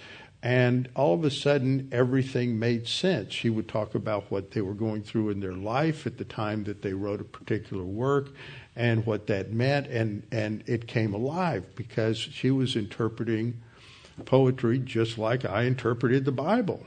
And 0.44 0.90
all 0.94 1.14
of 1.14 1.24
a 1.24 1.30
sudden, 1.30 1.88
everything 1.90 2.58
made 2.58 2.86
sense. 2.86 3.32
She 3.32 3.48
would 3.48 3.66
talk 3.66 3.94
about 3.94 4.30
what 4.30 4.50
they 4.50 4.60
were 4.60 4.74
going 4.74 5.02
through 5.02 5.30
in 5.30 5.40
their 5.40 5.54
life 5.54 6.06
at 6.06 6.18
the 6.18 6.24
time 6.24 6.64
that 6.64 6.82
they 6.82 6.92
wrote 6.92 7.22
a 7.22 7.24
particular 7.24 7.82
work 7.82 8.28
and 8.76 9.06
what 9.06 9.26
that 9.28 9.54
meant. 9.54 9.86
And, 9.86 10.22
and 10.30 10.62
it 10.66 10.86
came 10.86 11.14
alive 11.14 11.74
because 11.74 12.18
she 12.18 12.50
was 12.50 12.76
interpreting 12.76 13.62
poetry 14.26 14.78
just 14.80 15.16
like 15.16 15.46
I 15.46 15.62
interpreted 15.62 16.26
the 16.26 16.32
Bible. 16.32 16.84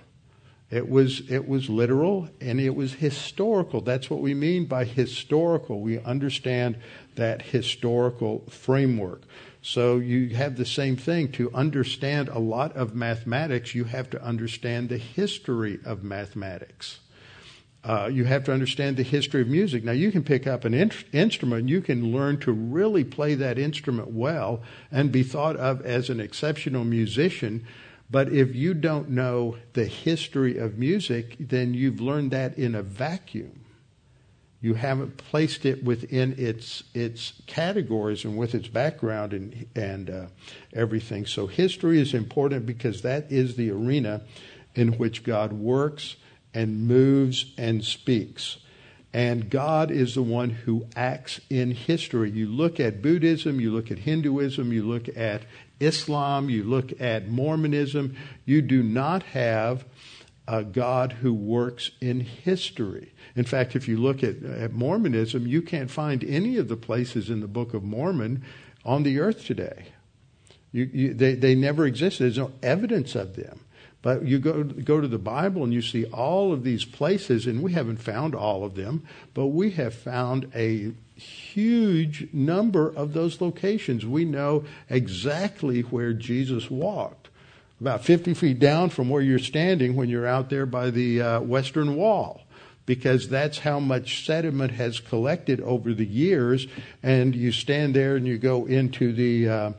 It 0.70 0.88
was, 0.88 1.28
it 1.28 1.48
was 1.48 1.68
literal 1.68 2.30
and 2.40 2.60
it 2.60 2.76
was 2.76 2.94
historical. 2.94 3.82
That's 3.82 4.08
what 4.08 4.20
we 4.20 4.36
mean 4.36 4.66
by 4.66 4.86
historical. 4.86 5.82
We 5.82 5.98
understand 5.98 6.78
that 7.16 7.42
historical 7.42 8.44
framework. 8.52 9.24
So 9.68 9.98
you 9.98 10.30
have 10.30 10.56
the 10.56 10.66
same 10.66 10.96
thing. 10.96 11.30
To 11.34 11.54
understand 11.54 12.30
a 12.30 12.40
lot 12.40 12.74
of 12.78 12.96
mathematics, 12.96 13.76
you 13.76 13.84
have 13.84 14.10
to 14.12 14.24
understand 14.24 14.88
the 14.88 14.98
history 14.98 15.80
of 15.84 16.06
mathematics. 16.06 17.00
Uh, 17.84 18.10
you 18.10 18.24
have 18.24 18.46
to 18.46 18.54
understand 18.54 18.96
the 18.96 19.04
history 19.04 19.42
of 19.42 19.50
music. 19.50 19.84
Now, 19.84 19.92
you 19.92 20.10
can 20.10 20.24
pick 20.24 20.48
up 20.48 20.64
an 20.64 20.74
in- 20.74 20.92
instrument, 21.12 21.68
you 21.68 21.82
can 21.82 22.14
learn 22.14 22.40
to 22.40 22.54
really 22.54 23.04
play 23.04 23.36
that 23.36 23.60
instrument 23.60 24.12
well 24.12 24.62
and 24.90 25.12
be 25.12 25.22
thought 25.22 25.58
of 25.58 25.86
as 25.86 26.10
an 26.10 26.22
exceptional 26.22 26.86
musician 26.86 27.68
but 28.10 28.32
if 28.32 28.56
you 28.56 28.74
don't 28.74 29.10
know 29.10 29.58
the 29.74 29.86
history 29.86 30.58
of 30.58 30.78
music, 30.78 31.36
then 31.40 31.74
you've 31.74 32.00
learned 32.00 32.32
that 32.32 32.58
in 32.58 32.74
a 32.74 32.82
vacuum. 32.82 33.67
You 34.60 34.74
haven't 34.74 35.18
placed 35.18 35.66
it 35.66 35.84
within 35.84 36.34
its 36.38 36.84
its 36.94 37.34
categories 37.46 38.26
and 38.26 38.38
with 38.38 38.56
its 38.56 38.68
background 38.68 39.34
and 39.34 39.68
and 39.76 40.10
uh, 40.10 40.26
everything. 40.74 41.26
So 41.26 41.48
history 41.48 42.00
is 42.00 42.14
important 42.14 42.66
because 42.66 43.02
that 43.04 43.32
is 43.32 43.56
the 43.56 43.70
arena 43.70 44.22
in 44.74 44.94
which 44.94 45.24
God 45.24 45.54
works 45.54 46.16
and 46.54 46.88
moves 46.88 47.54
and 47.58 47.84
speaks. 47.84 48.58
And 49.14 49.50
God 49.50 49.90
is 49.90 50.16
the 50.16 50.22
one 50.22 50.50
who 50.50 50.86
acts 50.96 51.40
in 51.50 51.72
history. 51.72 52.30
You 52.30 52.48
look 52.48 52.80
at 52.80 53.02
Buddhism, 53.02 53.60
you 53.60 53.72
look 53.72 53.90
at 53.90 54.00
Hinduism, 54.00 54.72
you 54.74 54.84
look 54.84 55.08
at 55.16 55.44
Islam, 55.80 56.50
you 56.50 56.64
look 56.64 57.00
at 57.00 57.30
Mormonism, 57.30 58.16
you 58.46 58.62
do 58.62 58.84
not 58.84 59.24
have 59.24 59.86
a 60.48 60.64
God 60.64 61.14
who 61.14 61.34
works 61.34 61.92
in 62.02 62.22
history. 62.22 63.14
In 63.38 63.44
fact, 63.44 63.76
if 63.76 63.88
you 63.88 63.98
look 63.98 64.24
at, 64.24 64.44
at 64.44 64.74
Mormonism, 64.74 65.46
you 65.46 65.62
can't 65.62 65.92
find 65.92 66.24
any 66.24 66.58
of 66.58 66.68
the 66.68 66.76
places 66.76 67.30
in 67.30 67.40
the 67.40 67.48
Book 67.48 67.76
of 67.76 67.84
Mormon 67.84 68.44
on 68.84 69.04
the 69.04 69.20
earth 69.20 69.46
today. 69.46 69.90
You, 70.72 70.90
you, 70.92 71.14
they, 71.14 71.36
they 71.36 71.54
never 71.54 71.86
existed. 71.86 72.24
There's 72.24 72.40
no 72.40 72.52
evidence 72.64 73.14
of 73.14 73.36
them. 73.36 73.62
But 74.02 74.26
you 74.26 74.40
go, 74.40 74.64
go 74.64 75.02
to 75.02 75.08
the 75.08 75.20
Bible 75.20 75.64
and 75.64 75.72
you 75.72 75.84
see 75.84 76.06
all 76.06 76.52
of 76.52 76.64
these 76.64 76.84
places, 76.84 77.46
and 77.46 77.62
we 77.62 77.74
haven't 77.74 77.98
found 77.98 78.34
all 78.34 78.64
of 78.64 78.74
them, 78.74 79.06
but 79.36 79.48
we 79.48 79.70
have 79.72 79.94
found 79.94 80.52
a 80.56 80.94
huge 81.16 82.28
number 82.34 82.90
of 82.90 83.14
those 83.14 83.40
locations. 83.40 84.04
We 84.04 84.26
know 84.26 84.66
exactly 84.90 85.82
where 85.82 86.14
Jesus 86.14 86.72
walked. 86.72 87.30
About 87.80 88.04
50 88.04 88.34
feet 88.34 88.58
down 88.58 88.90
from 88.90 89.10
where 89.10 89.22
you're 89.22 89.38
standing 89.38 89.96
when 89.96 90.10
you're 90.10 90.26
out 90.26 90.50
there 90.50 90.66
by 90.66 90.90
the 90.90 91.22
uh, 91.22 91.40
Western 91.42 91.96
Wall 91.96 92.42
because 92.88 93.28
that's 93.28 93.60
how 93.60 93.80
much 93.80 94.26
sediment 94.26 94.72
has 94.72 95.00
collected 95.00 95.62
over 95.62 95.94
the 95.94 96.06
years. 96.06 96.66
And 97.04 97.36
you 97.36 97.52
stand 97.52 97.94
there 97.94 98.16
and 98.16 98.26
you 98.26 98.40
go 98.40 98.66
into 98.66 99.14
the 99.14 99.50
uh, 99.50 99.72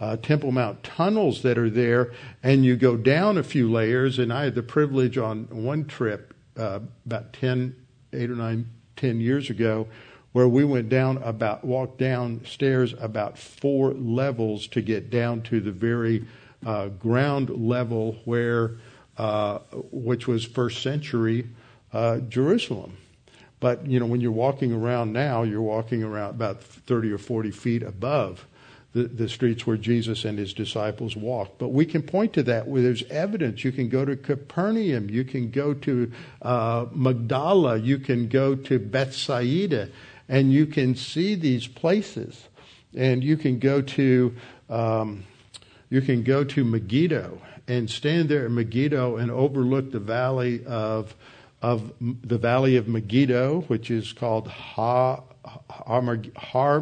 uh, 0.00 0.16
Temple 0.16 0.52
Mount 0.52 0.82
tunnels 0.82 1.42
that 1.42 1.58
are 1.58 1.68
there, 1.68 2.12
and 2.42 2.64
you 2.64 2.76
go 2.76 2.96
down 2.96 3.36
a 3.36 3.42
few 3.42 3.70
layers. 3.70 4.18
And 4.18 4.32
I 4.32 4.44
had 4.44 4.54
the 4.54 4.62
privilege 4.62 5.18
on 5.18 5.48
one 5.50 5.84
trip 5.84 6.32
uh, 6.56 6.80
about 7.04 7.32
10, 7.34 7.74
8 8.12 8.30
or 8.30 8.36
9, 8.36 8.70
10 8.96 9.20
years 9.20 9.50
ago 9.50 9.88
where 10.30 10.48
we 10.48 10.64
went 10.64 10.88
down 10.88 11.18
about, 11.18 11.64
walked 11.64 11.98
downstairs 11.98 12.94
about 12.98 13.36
four 13.36 13.92
levels 13.92 14.66
to 14.68 14.80
get 14.80 15.10
down 15.10 15.42
to 15.42 15.60
the 15.60 15.72
very 15.72 16.24
uh, 16.64 16.86
ground 16.88 17.50
level 17.50 18.16
where, 18.24 18.76
uh, 19.18 19.58
which 19.90 20.26
was 20.26 20.44
first 20.44 20.82
century 20.82 21.46
uh, 21.92 22.18
Jerusalem. 22.18 22.96
But, 23.60 23.86
you 23.86 24.00
know, 24.00 24.06
when 24.06 24.20
you're 24.20 24.32
walking 24.32 24.72
around 24.72 25.12
now, 25.12 25.44
you're 25.44 25.62
walking 25.62 26.02
around 26.02 26.30
about 26.30 26.62
30 26.62 27.12
or 27.12 27.18
40 27.18 27.50
feet 27.52 27.82
above 27.82 28.46
the, 28.92 29.04
the 29.04 29.28
streets 29.28 29.66
where 29.66 29.76
Jesus 29.76 30.24
and 30.24 30.38
his 30.38 30.52
disciples 30.52 31.16
walked. 31.16 31.58
But 31.58 31.68
we 31.68 31.86
can 31.86 32.02
point 32.02 32.32
to 32.34 32.42
that 32.44 32.66
where 32.66 32.82
there's 32.82 33.04
evidence. 33.04 33.64
You 33.64 33.72
can 33.72 33.88
go 33.88 34.04
to 34.04 34.16
Capernaum, 34.16 35.08
you 35.08 35.24
can 35.24 35.50
go 35.50 35.74
to 35.74 36.12
uh, 36.42 36.86
Magdala, 36.92 37.78
you 37.78 37.98
can 37.98 38.28
go 38.28 38.54
to 38.54 38.78
Bethsaida 38.78 39.88
and 40.28 40.52
you 40.52 40.66
can 40.66 40.94
see 40.94 41.34
these 41.34 41.66
places. 41.66 42.48
And 42.94 43.24
you 43.24 43.36
can 43.36 43.58
go 43.58 43.80
to 43.80 44.34
um, 44.68 45.24
you 45.88 46.00
can 46.00 46.22
go 46.22 46.42
to 46.42 46.64
Megiddo 46.64 47.40
and 47.68 47.88
stand 47.88 48.28
there 48.28 48.46
at 48.46 48.50
Megiddo 48.50 49.16
and 49.16 49.30
overlook 49.30 49.92
the 49.92 50.00
valley 50.00 50.64
of 50.64 51.14
of 51.62 51.92
the 52.00 52.38
valley 52.38 52.76
of 52.76 52.88
Megiddo, 52.88 53.62
which 53.62 53.90
is 53.90 54.12
called 54.12 54.48
Ha 54.48 55.22
Har, 55.44 56.80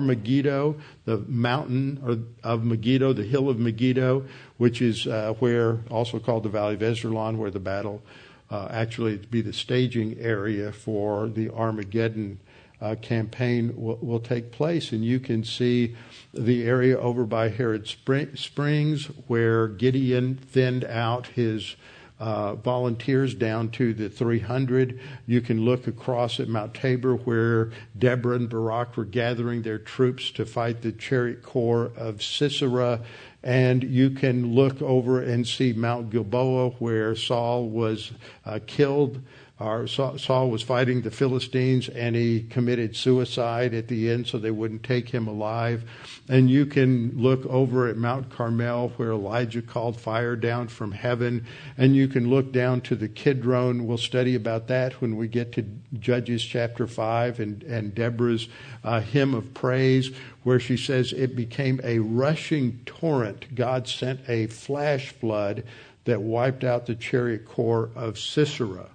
Megiddo, 0.00 0.76
the 1.04 1.18
mountain 1.26 2.28
of 2.42 2.64
Megiddo, 2.64 3.12
the 3.12 3.22
hill 3.22 3.48
of 3.48 3.58
Megiddo, 3.58 4.24
which 4.56 4.82
is 4.82 5.06
uh, 5.06 5.34
where 5.38 5.80
also 5.90 6.18
called 6.18 6.42
the 6.42 6.48
Valley 6.48 6.74
of 6.74 6.80
Esdraelon, 6.80 7.36
where 7.36 7.50
the 7.50 7.60
battle 7.60 8.02
uh, 8.50 8.68
actually 8.70 9.16
be 9.16 9.40
the 9.40 9.52
staging 9.52 10.18
area 10.18 10.72
for 10.72 11.28
the 11.28 11.50
Armageddon 11.50 12.38
uh, 12.80 12.94
campaign 12.96 13.74
will, 13.76 13.96
will, 14.02 14.20
take 14.20 14.52
place. 14.52 14.92
And 14.92 15.02
you 15.04 15.18
can 15.18 15.42
see 15.44 15.96
the 16.34 16.64
area 16.64 16.98
over 16.98 17.24
by 17.24 17.48
Harod 17.48 17.88
Springs 17.88 19.06
where 19.26 19.66
Gideon 19.68 20.36
thinned 20.36 20.84
out 20.84 21.28
his 21.28 21.76
uh, 22.18 22.54
volunteers 22.54 23.34
down 23.34 23.70
to 23.70 23.92
the 23.92 24.08
300. 24.08 24.98
You 25.26 25.40
can 25.40 25.64
look 25.64 25.86
across 25.86 26.40
at 26.40 26.48
Mount 26.48 26.74
Tabor 26.74 27.16
where 27.16 27.72
Deborah 27.98 28.36
and 28.36 28.48
Barak 28.48 28.96
were 28.96 29.04
gathering 29.04 29.62
their 29.62 29.78
troops 29.78 30.30
to 30.32 30.46
fight 30.46 30.82
the 30.82 30.92
chariot 30.92 31.42
corps 31.42 31.92
of 31.96 32.22
Sisera 32.22 33.00
and 33.42 33.84
you 33.84 34.10
can 34.10 34.54
look 34.54 34.82
over 34.82 35.22
and 35.22 35.46
see 35.46 35.72
Mount 35.72 36.10
Gilboa 36.10 36.70
where 36.80 37.14
Saul 37.14 37.68
was 37.68 38.10
uh, 38.44 38.58
killed. 38.66 39.20
Our, 39.58 39.86
Saul 39.86 40.50
was 40.50 40.60
fighting 40.60 41.00
the 41.00 41.10
Philistines 41.10 41.88
and 41.88 42.14
he 42.14 42.42
committed 42.42 42.94
suicide 42.94 43.72
at 43.72 43.88
the 43.88 44.10
end 44.10 44.26
so 44.26 44.36
they 44.36 44.50
wouldn't 44.50 44.82
take 44.82 45.08
him 45.08 45.26
alive. 45.26 45.82
And 46.28 46.50
you 46.50 46.66
can 46.66 47.12
look 47.16 47.46
over 47.46 47.88
at 47.88 47.96
Mount 47.96 48.28
Carmel 48.28 48.90
where 48.96 49.12
Elijah 49.12 49.62
called 49.62 49.98
fire 49.98 50.36
down 50.36 50.68
from 50.68 50.92
heaven. 50.92 51.46
And 51.78 51.96
you 51.96 52.06
can 52.06 52.28
look 52.28 52.52
down 52.52 52.82
to 52.82 52.94
the 52.94 53.08
Kidron. 53.08 53.86
We'll 53.86 53.96
study 53.96 54.34
about 54.34 54.66
that 54.66 55.00
when 55.00 55.16
we 55.16 55.26
get 55.26 55.52
to 55.52 55.64
Judges 55.98 56.44
chapter 56.44 56.86
5 56.86 57.40
and, 57.40 57.62
and 57.62 57.94
Deborah's 57.94 58.48
uh, 58.84 59.00
hymn 59.00 59.32
of 59.32 59.54
praise 59.54 60.10
where 60.42 60.60
she 60.60 60.76
says 60.76 61.14
it 61.14 61.34
became 61.34 61.80
a 61.82 62.00
rushing 62.00 62.80
torrent. 62.84 63.54
God 63.54 63.88
sent 63.88 64.20
a 64.28 64.48
flash 64.48 65.12
flood 65.12 65.64
that 66.04 66.20
wiped 66.20 66.62
out 66.62 66.84
the 66.84 66.94
chariot 66.94 67.46
corps 67.46 67.88
of 67.94 68.18
Sisera 68.18 68.90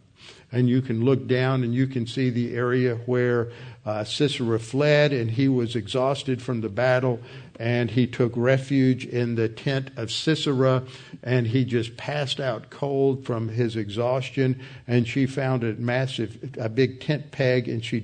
and 0.51 0.69
you 0.69 0.81
can 0.81 1.03
look 1.03 1.27
down 1.27 1.63
and 1.63 1.73
you 1.73 1.87
can 1.87 2.05
see 2.05 2.29
the 2.29 2.53
area 2.55 2.95
where 3.05 3.51
uh, 3.85 4.03
Sisera 4.03 4.59
fled 4.59 5.13
and 5.13 5.31
he 5.31 5.47
was 5.47 5.75
exhausted 5.75 6.41
from 6.41 6.61
the 6.61 6.69
battle 6.69 7.19
and 7.59 7.91
he 7.91 8.07
took 8.07 8.33
refuge 8.35 9.05
in 9.05 9.35
the 9.35 9.47
tent 9.49 9.91
of 9.95 10.11
Sisera 10.11 10.83
and 11.23 11.47
he 11.47 11.63
just 11.63 11.95
passed 11.97 12.39
out 12.39 12.69
cold 12.69 13.25
from 13.25 13.49
his 13.49 13.75
exhaustion 13.75 14.59
and 14.87 15.07
she 15.07 15.25
found 15.25 15.63
a 15.63 15.73
massive 15.73 16.55
a 16.57 16.69
big 16.69 16.99
tent 16.99 17.31
peg 17.31 17.67
and 17.67 17.83
she 17.83 18.03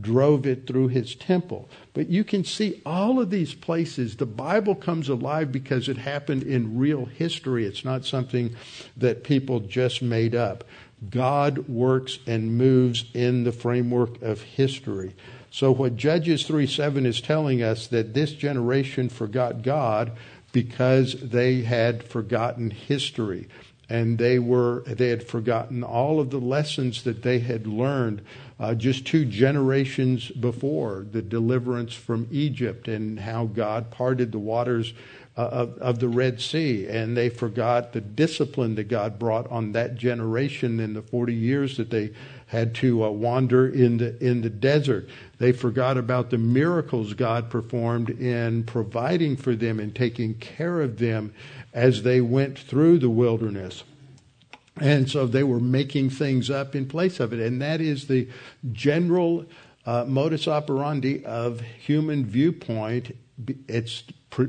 drove 0.00 0.46
it 0.46 0.66
through 0.66 0.88
his 0.88 1.14
temple. 1.14 1.68
But 1.92 2.08
you 2.08 2.24
can 2.24 2.44
see 2.44 2.80
all 2.86 3.20
of 3.20 3.30
these 3.30 3.54
places, 3.54 4.16
the 4.16 4.26
Bible 4.26 4.74
comes 4.74 5.08
alive 5.08 5.52
because 5.52 5.88
it 5.88 5.98
happened 5.98 6.42
in 6.42 6.78
real 6.78 7.04
history. 7.04 7.66
It's 7.66 7.84
not 7.84 8.04
something 8.04 8.54
that 8.96 9.24
people 9.24 9.60
just 9.60 10.00
made 10.00 10.34
up. 10.34 10.64
God 11.08 11.68
works 11.68 12.18
and 12.26 12.58
moves 12.58 13.04
in 13.14 13.44
the 13.44 13.52
framework 13.52 14.20
of 14.22 14.42
history. 14.42 15.14
So 15.50 15.72
what 15.72 15.96
Judges 15.96 16.46
3 16.46 16.66
7 16.66 17.06
is 17.06 17.20
telling 17.20 17.62
us 17.62 17.86
that 17.88 18.14
this 18.14 18.32
generation 18.32 19.08
forgot 19.08 19.62
God 19.62 20.12
because 20.52 21.14
they 21.14 21.62
had 21.62 22.02
forgotten 22.02 22.70
history 22.70 23.48
and 23.90 24.18
they 24.18 24.38
were 24.38 24.82
they 24.86 25.08
had 25.08 25.26
forgotten 25.26 25.82
all 25.82 26.20
of 26.20 26.30
the 26.30 26.38
lessons 26.38 27.02
that 27.02 27.22
they 27.22 27.40
had 27.40 27.66
learned 27.66 28.22
uh, 28.60 28.74
just 28.74 29.04
two 29.04 29.24
generations 29.24 30.30
before 30.30 31.04
the 31.10 31.20
deliverance 31.20 31.92
from 31.92 32.28
Egypt 32.30 32.86
and 32.86 33.18
how 33.18 33.46
God 33.46 33.90
parted 33.90 34.30
the 34.32 34.38
waters 34.38 34.94
of, 35.36 35.78
of 35.78 36.00
the 36.00 36.08
Red 36.08 36.40
Sea, 36.40 36.86
and 36.86 37.16
they 37.16 37.28
forgot 37.28 37.92
the 37.92 38.00
discipline 38.00 38.74
that 38.74 38.88
God 38.88 39.18
brought 39.18 39.50
on 39.50 39.72
that 39.72 39.94
generation 39.94 40.80
in 40.80 40.94
the 40.94 41.02
40 41.02 41.34
years 41.34 41.76
that 41.76 41.90
they 41.90 42.10
had 42.46 42.74
to 42.74 43.04
uh, 43.04 43.10
wander 43.10 43.68
in 43.68 43.98
the 43.98 44.22
in 44.22 44.42
the 44.42 44.50
desert. 44.50 45.08
They 45.38 45.52
forgot 45.52 45.96
about 45.96 46.30
the 46.30 46.38
miracles 46.38 47.14
God 47.14 47.48
performed 47.48 48.10
in 48.10 48.64
providing 48.64 49.36
for 49.36 49.54
them 49.54 49.78
and 49.78 49.94
taking 49.94 50.34
care 50.34 50.80
of 50.80 50.98
them 50.98 51.32
as 51.72 52.02
they 52.02 52.20
went 52.20 52.58
through 52.58 52.98
the 52.98 53.08
wilderness. 53.08 53.84
And 54.80 55.08
so 55.08 55.26
they 55.26 55.44
were 55.44 55.60
making 55.60 56.10
things 56.10 56.50
up 56.50 56.74
in 56.74 56.86
place 56.86 57.20
of 57.20 57.32
it. 57.32 57.38
And 57.40 57.60
that 57.62 57.80
is 57.80 58.08
the 58.08 58.28
general 58.72 59.44
uh, 59.86 60.04
modus 60.08 60.48
operandi 60.48 61.24
of 61.24 61.60
human 61.60 62.24
viewpoint. 62.24 63.16
It's 63.68 64.04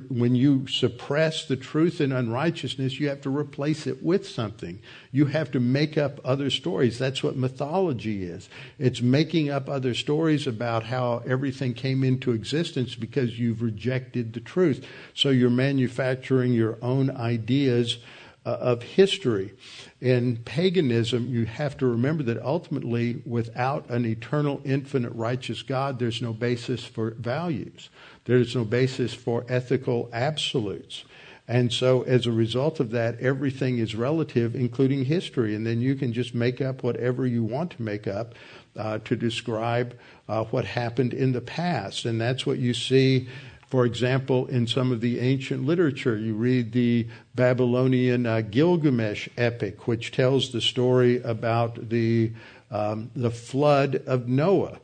when 0.10 0.36
you 0.36 0.67
suppress 0.67 1.46
the 1.46 1.56
truth 1.56 2.00
and 2.00 2.13
unrighteousness, 2.13 3.00
you 3.00 3.10
have 3.10 3.22
to 3.22 3.36
replace 3.36 3.88
it 3.88 4.04
with 4.04 4.28
something. 4.28 4.80
You 5.12 5.26
have 5.28 5.50
to 5.52 5.60
make 5.60 5.98
up 5.98 6.22
other 6.24 6.52
stories. 6.52 7.00
That's 7.00 7.24
what 7.24 7.36
mythology 7.36 8.24
is. 8.24 8.48
It's 8.78 9.02
making 9.02 9.50
up 9.50 9.67
other 9.67 9.96
stories 9.96 10.46
about 10.46 10.84
how 10.84 11.24
everything 11.26 11.74
came 11.74 12.04
into 12.04 12.32
existence 12.32 12.94
because 12.94 13.39
you've 13.39 13.63
rejected 13.63 14.34
the 14.34 14.39
truth. 14.39 14.86
So 15.15 15.30
you're 15.30 15.50
manufacturing 15.50 16.54
your 16.54 16.78
own 16.84 17.10
ideas 17.10 17.98
uh, 18.46 18.50
of 18.50 18.84
history. 18.84 19.54
In 20.00 20.38
paganism, 20.38 21.28
you 21.28 21.46
have 21.46 21.78
to 21.78 21.86
remember 21.86 22.24
that 22.24 22.41
ultimately, 22.41 23.22
without 23.26 23.89
an 23.89 24.06
eternal, 24.06 24.62
infinite, 24.63 25.13
righteous 25.13 25.62
God, 25.62 26.00
there's 26.00 26.22
no 26.22 26.34
basis 26.34 26.84
for 26.84 27.12
values. 27.12 27.89
There's 28.32 28.56
no 28.56 28.63
basis 28.63 29.13
for 29.13 29.44
ethical 29.50 30.10
absolutes. 30.13 31.04
And 31.50 31.70
so, 31.74 32.04
as 32.04 32.26
a 32.26 32.32
result 32.32 32.80
of 32.80 32.91
that, 32.91 33.20
everything 33.20 33.78
is 33.78 33.94
relative, 33.94 34.56
including 34.56 35.04
history. 35.04 35.54
And 35.54 35.67
then 35.67 35.82
you 35.82 35.96
can 35.96 36.13
just 36.13 36.34
make 36.34 36.62
up 36.62 36.82
whatever 36.82 37.28
you 37.28 37.44
want 37.44 37.72
to 37.72 37.82
make 37.82 38.08
up 38.08 38.36
uh, 38.78 39.00
to 39.00 39.17
describe 39.17 40.00
uh, 40.30 40.46
what 40.46 40.63
happened 40.63 41.13
in 41.13 41.34
the 41.34 41.41
past. 41.41 42.06
And 42.06 42.22
that's 42.22 42.46
what 42.46 42.58
you 42.58 42.74
see, 42.74 43.28
for 43.67 43.86
example, 43.86 44.48
in 44.48 44.65
some 44.65 44.94
of 44.94 45.02
the 45.02 45.20
ancient 45.20 45.65
literature. 45.65 46.17
You 46.17 46.36
read 46.36 46.72
the 46.72 47.08
Babylonian 47.36 48.26
uh, 48.26 48.39
Gilgamesh 48.39 49.28
epic, 49.36 49.89
which 49.89 50.13
tells 50.13 50.54
the 50.54 50.62
story 50.62 51.22
about 51.22 51.89
the, 51.89 52.32
um, 52.72 53.12
the 53.13 53.30
flood 53.30 54.04
of 54.08 54.30
Noah. 54.30 54.80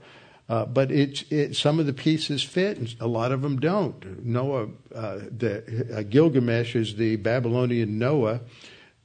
Uh, 0.49 0.65
but 0.65 0.91
it's 0.91 1.23
it, 1.29 1.55
some 1.55 1.77
of 1.79 1.85
the 1.85 1.93
pieces 1.93 2.41
fit, 2.41 2.77
and 2.77 2.95
a 3.01 3.07
lot 3.07 3.31
of 3.31 3.41
them 3.41 3.59
don't. 3.59 4.25
Noah, 4.25 4.67
uh, 4.95 5.19
the, 5.37 5.87
uh, 5.93 6.03
Gilgamesh 6.03 6.75
is 6.75 6.95
the 6.95 7.17
Babylonian 7.17 7.99
Noah, 7.99 8.41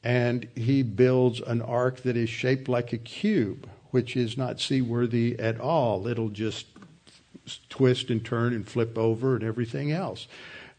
and 0.04 0.48
he 0.54 0.82
builds 0.82 1.40
an 1.40 1.60
ark 1.60 2.02
that 2.02 2.16
is 2.16 2.30
shaped 2.30 2.68
like 2.68 2.92
a 2.92 2.98
cube, 2.98 3.68
which 3.90 4.16
is 4.16 4.38
not 4.38 4.60
seaworthy 4.60 5.36
at 5.38 5.60
all. 5.60 6.06
It'll 6.06 6.28
just 6.28 6.66
twist 7.68 8.08
and 8.08 8.24
turn 8.24 8.52
and 8.54 8.68
flip 8.68 8.96
over 8.96 9.34
and 9.34 9.42
everything 9.42 9.90
else. 9.90 10.28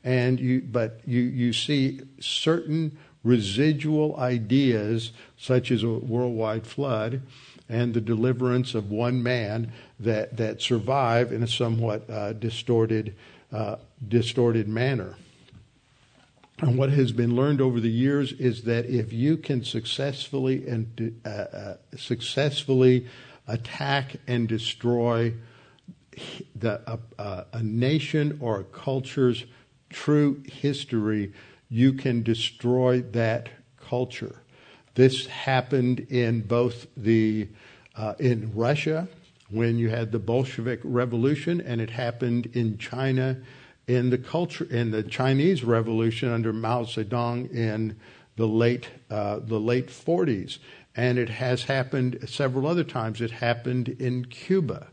And 0.01 0.39
you, 0.39 0.61
but 0.61 1.01
you 1.05 1.21
you 1.21 1.51
see 1.51 2.01
certain 2.19 2.97
residual 3.21 4.15
ideas, 4.17 5.11
such 5.37 5.71
as 5.71 5.83
a 5.83 5.89
worldwide 5.89 6.67
flood 6.67 7.21
and 7.69 7.93
the 7.93 8.01
deliverance 8.01 8.75
of 8.75 8.91
one 8.91 9.23
man 9.23 9.71
that, 9.99 10.37
that 10.37 10.61
survive 10.61 11.31
in 11.31 11.43
a 11.43 11.47
somewhat 11.47 12.09
uh, 12.09 12.33
distorted, 12.33 13.15
uh, 13.51 13.77
distorted 14.07 14.67
manner. 14.67 15.15
And 16.59 16.77
what 16.77 16.91
has 16.91 17.11
been 17.11 17.35
learned 17.35 17.61
over 17.61 17.79
the 17.79 17.89
years 17.91 18.31
is 18.33 18.63
that 18.63 18.85
if 18.85 19.11
you 19.11 19.37
can 19.37 19.63
successfully 19.63 20.67
and 20.67 21.19
uh, 21.25 21.29
uh 21.29 21.77
successfully 21.97 23.07
attack 23.47 24.15
and 24.27 24.47
destroy 24.47 25.33
the, 26.55 26.99
a 27.17 27.63
nation 27.63 28.37
or 28.39 28.59
a 28.59 28.63
culture's 28.65 29.45
true 29.89 30.43
history, 30.51 31.33
you 31.69 31.93
can 31.93 32.23
destroy 32.23 33.01
that 33.01 33.49
culture. 33.77 34.42
This 34.95 35.25
happened 35.27 36.01
in 36.09 36.41
both 36.41 36.87
the 36.95 37.47
uh, 37.95 38.13
in 38.19 38.53
Russia 38.55 39.07
when 39.49 39.77
you 39.77 39.89
had 39.89 40.11
the 40.11 40.19
Bolshevik 40.19 40.79
Revolution, 40.83 41.61
and 41.61 41.79
it 41.79 41.91
happened 41.91 42.47
in 42.53 42.77
China 42.77 43.37
in 43.87 44.09
the 44.09 44.17
culture 44.17 44.65
in 44.65 44.91
the 44.91 45.03
Chinese 45.03 45.63
Revolution 45.63 46.29
under 46.29 46.53
Mao 46.53 46.83
Zedong 46.83 47.51
in 47.51 47.99
the 48.35 48.47
late 48.47 48.89
uh, 49.09 49.39
the 49.39 49.59
late 49.59 49.87
40s, 49.87 50.59
and 50.95 51.17
it 51.17 51.29
has 51.29 51.63
happened 51.63 52.19
several 52.27 52.67
other 52.67 52.83
times. 52.83 53.21
It 53.21 53.31
happened 53.31 53.89
in 53.89 54.25
Cuba. 54.25 54.87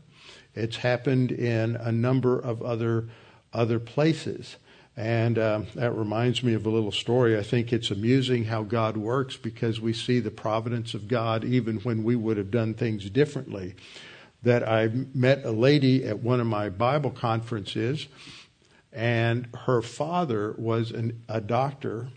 It's 0.53 0.77
happened 0.77 1.31
in 1.31 1.75
a 1.75 1.91
number 1.91 2.39
of 2.39 2.61
other 2.61 3.07
other 3.53 3.79
places. 3.79 4.57
And 5.01 5.39
uh, 5.39 5.61
that 5.73 5.97
reminds 5.97 6.43
me 6.43 6.53
of 6.53 6.67
a 6.67 6.69
little 6.69 6.91
story. 6.91 7.35
I 7.35 7.41
think 7.41 7.73
it's 7.73 7.89
amusing 7.89 8.43
how 8.43 8.61
God 8.61 8.95
works 8.97 9.35
because 9.35 9.81
we 9.81 9.93
see 9.93 10.19
the 10.19 10.29
providence 10.29 10.93
of 10.93 11.07
God 11.07 11.43
even 11.43 11.77
when 11.77 12.03
we 12.03 12.15
would 12.15 12.37
have 12.37 12.51
done 12.51 12.75
things 12.75 13.09
differently. 13.09 13.73
That 14.43 14.61
I 14.61 14.89
met 15.15 15.43
a 15.43 15.49
lady 15.49 16.05
at 16.05 16.19
one 16.19 16.39
of 16.39 16.45
my 16.45 16.69
Bible 16.69 17.09
conferences, 17.09 18.09
and 18.93 19.47
her 19.65 19.81
father 19.81 20.53
was 20.59 20.91
an, 20.91 21.23
a 21.27 21.41
doctor. 21.41 22.09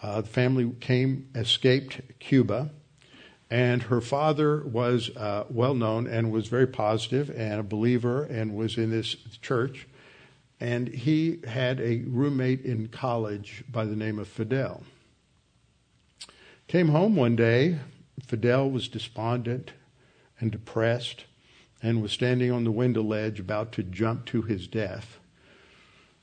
Uh, 0.00 0.20
the 0.20 0.28
family 0.28 0.70
came, 0.78 1.30
escaped 1.34 2.00
Cuba, 2.20 2.70
and 3.50 3.82
her 3.82 4.00
father 4.00 4.62
was 4.64 5.10
uh, 5.16 5.46
well 5.50 5.74
known 5.74 6.06
and 6.06 6.30
was 6.30 6.46
very 6.46 6.68
positive 6.68 7.28
and 7.30 7.58
a 7.58 7.64
believer 7.64 8.22
and 8.22 8.54
was 8.54 8.78
in 8.78 8.90
this 8.90 9.16
church 9.42 9.88
and 10.60 10.88
he 10.88 11.40
had 11.46 11.80
a 11.80 12.02
roommate 12.06 12.64
in 12.64 12.88
college 12.88 13.64
by 13.70 13.84
the 13.84 13.96
name 13.96 14.18
of 14.18 14.28
Fidel. 14.28 14.82
Came 16.68 16.88
home 16.88 17.16
one 17.16 17.34
day, 17.34 17.78
Fidel 18.26 18.70
was 18.70 18.86
despondent 18.86 19.72
and 20.38 20.52
depressed 20.52 21.24
and 21.82 22.02
was 22.02 22.12
standing 22.12 22.52
on 22.52 22.64
the 22.64 22.70
window 22.70 23.02
ledge 23.02 23.40
about 23.40 23.72
to 23.72 23.82
jump 23.82 24.26
to 24.26 24.42
his 24.42 24.66
death, 24.68 25.18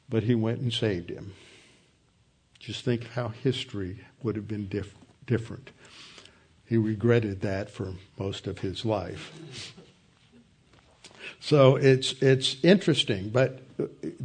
but 0.07 0.23
he 0.23 0.35
went 0.35 0.59
and 0.59 0.71
saved 0.71 1.09
him. 1.09 1.33
Just 2.59 2.85
think 2.85 3.09
how 3.09 3.29
history 3.29 4.05
would 4.21 4.35
have 4.35 4.47
been 4.47 4.67
diff- 4.67 4.95
different. 5.25 5.71
He 6.65 6.77
regretted 6.77 7.41
that 7.41 7.69
for 7.69 7.95
most 8.19 8.45
of 8.45 8.59
his 8.59 8.85
life. 8.85 9.73
So 11.39 11.75
it's 11.75 12.13
it's 12.21 12.57
interesting, 12.63 13.29
but 13.29 13.61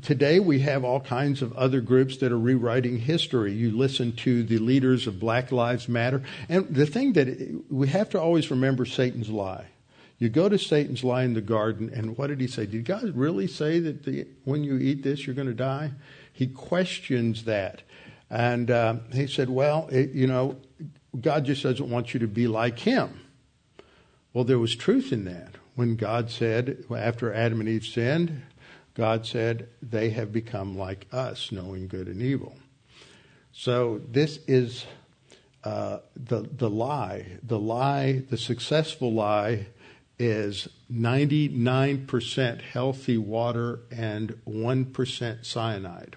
today 0.02 0.40
we 0.40 0.60
have 0.60 0.84
all 0.84 1.00
kinds 1.00 1.42
of 1.42 1.52
other 1.54 1.80
groups 1.80 2.16
that 2.18 2.32
are 2.32 2.38
rewriting 2.38 2.98
history. 2.98 3.52
You 3.52 3.76
listen 3.76 4.12
to 4.16 4.42
the 4.42 4.58
leaders 4.58 5.06
of 5.06 5.20
Black 5.20 5.52
Lives 5.52 5.88
Matter, 5.88 6.22
and 6.48 6.74
the 6.74 6.86
thing 6.86 7.12
that 7.14 7.64
we 7.70 7.88
have 7.88 8.08
to 8.10 8.20
always 8.20 8.50
remember 8.50 8.86
Satan's 8.86 9.28
lie. 9.28 9.66
You 10.18 10.28
go 10.28 10.48
to 10.48 10.58
Satan's 10.58 11.02
lie 11.02 11.24
in 11.24 11.34
the 11.34 11.40
garden, 11.40 11.90
and 11.92 12.16
what 12.16 12.28
did 12.28 12.40
he 12.40 12.46
say? 12.46 12.64
Did 12.64 12.84
God 12.84 13.16
really 13.16 13.48
say 13.48 13.80
that 13.80 14.04
the, 14.04 14.26
when 14.44 14.62
you 14.62 14.78
eat 14.78 15.02
this 15.02 15.26
you're 15.26 15.34
going 15.34 15.48
to 15.48 15.54
die? 15.54 15.90
He 16.32 16.46
questions 16.46 17.44
that, 17.44 17.82
and 18.30 18.70
uh, 18.70 18.96
he 19.12 19.26
said, 19.26 19.50
"Well, 19.50 19.88
it, 19.92 20.12
you 20.12 20.26
know, 20.26 20.56
God 21.20 21.44
just 21.44 21.62
doesn't 21.62 21.90
want 21.90 22.14
you 22.14 22.20
to 22.20 22.28
be 22.28 22.46
like 22.48 22.78
Him." 22.78 23.20
Well, 24.32 24.44
there 24.44 24.58
was 24.58 24.74
truth 24.74 25.12
in 25.12 25.24
that 25.26 25.56
when 25.74 25.96
God 25.96 26.30
said, 26.30 26.84
after 26.94 27.32
Adam 27.32 27.60
and 27.60 27.68
Eve 27.68 27.84
sinned, 27.84 28.42
God 28.94 29.26
said, 29.26 29.68
they 29.80 30.10
have 30.10 30.32
become 30.32 30.76
like 30.76 31.06
us, 31.12 31.50
knowing 31.50 31.88
good 31.88 32.08
and 32.08 32.20
evil. 32.20 32.56
So 33.52 34.00
this 34.06 34.38
is 34.46 34.86
uh, 35.64 35.98
the, 36.16 36.42
the 36.42 36.68
lie. 36.68 37.38
The 37.42 37.58
lie, 37.58 38.22
the 38.28 38.36
successful 38.36 39.12
lie, 39.12 39.66
is 40.18 40.68
99% 40.92 42.60
healthy 42.60 43.18
water 43.18 43.80
and 43.90 44.38
1% 44.46 45.44
cyanide. 45.44 46.16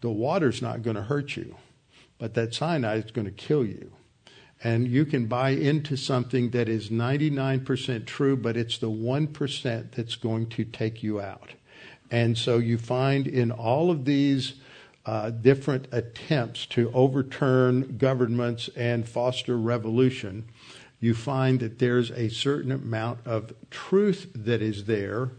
The 0.00 0.10
water's 0.10 0.62
not 0.62 0.82
going 0.82 0.96
to 0.96 1.02
hurt 1.02 1.36
you, 1.36 1.56
but 2.18 2.34
that 2.34 2.54
cyanide 2.54 3.06
is 3.06 3.10
going 3.10 3.26
to 3.26 3.32
kill 3.32 3.64
you. 3.64 3.92
And 4.62 4.88
you 4.88 5.04
can 5.04 5.26
buy 5.26 5.50
into 5.50 5.96
something 5.96 6.50
that 6.50 6.68
is 6.68 6.88
99% 6.90 8.06
true, 8.06 8.36
but 8.36 8.56
it's 8.56 8.78
the 8.78 8.90
1% 8.90 9.92
that's 9.92 10.16
going 10.16 10.48
to 10.48 10.64
take 10.64 11.02
you 11.02 11.20
out. 11.20 11.50
And 12.10 12.36
so 12.36 12.58
you 12.58 12.78
find 12.78 13.26
in 13.26 13.52
all 13.52 13.90
of 13.90 14.04
these 14.04 14.54
uh, 15.06 15.30
different 15.30 15.86
attempts 15.92 16.66
to 16.66 16.90
overturn 16.92 17.96
governments 17.98 18.68
and 18.74 19.08
foster 19.08 19.56
revolution, 19.56 20.48
you 21.00 21.14
find 21.14 21.60
that 21.60 21.78
there's 21.78 22.10
a 22.10 22.28
certain 22.28 22.72
amount 22.72 23.20
of 23.24 23.54
truth 23.70 24.28
that 24.34 24.60
is 24.60 24.86
there, 24.86 25.30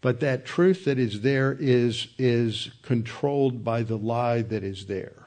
but 0.00 0.20
that 0.20 0.46
truth 0.46 0.86
that 0.86 0.98
is 0.98 1.20
there 1.20 1.52
is, 1.60 2.08
is 2.16 2.70
controlled 2.82 3.62
by 3.62 3.82
the 3.82 3.98
lie 3.98 4.40
that 4.40 4.64
is 4.64 4.86
there 4.86 5.23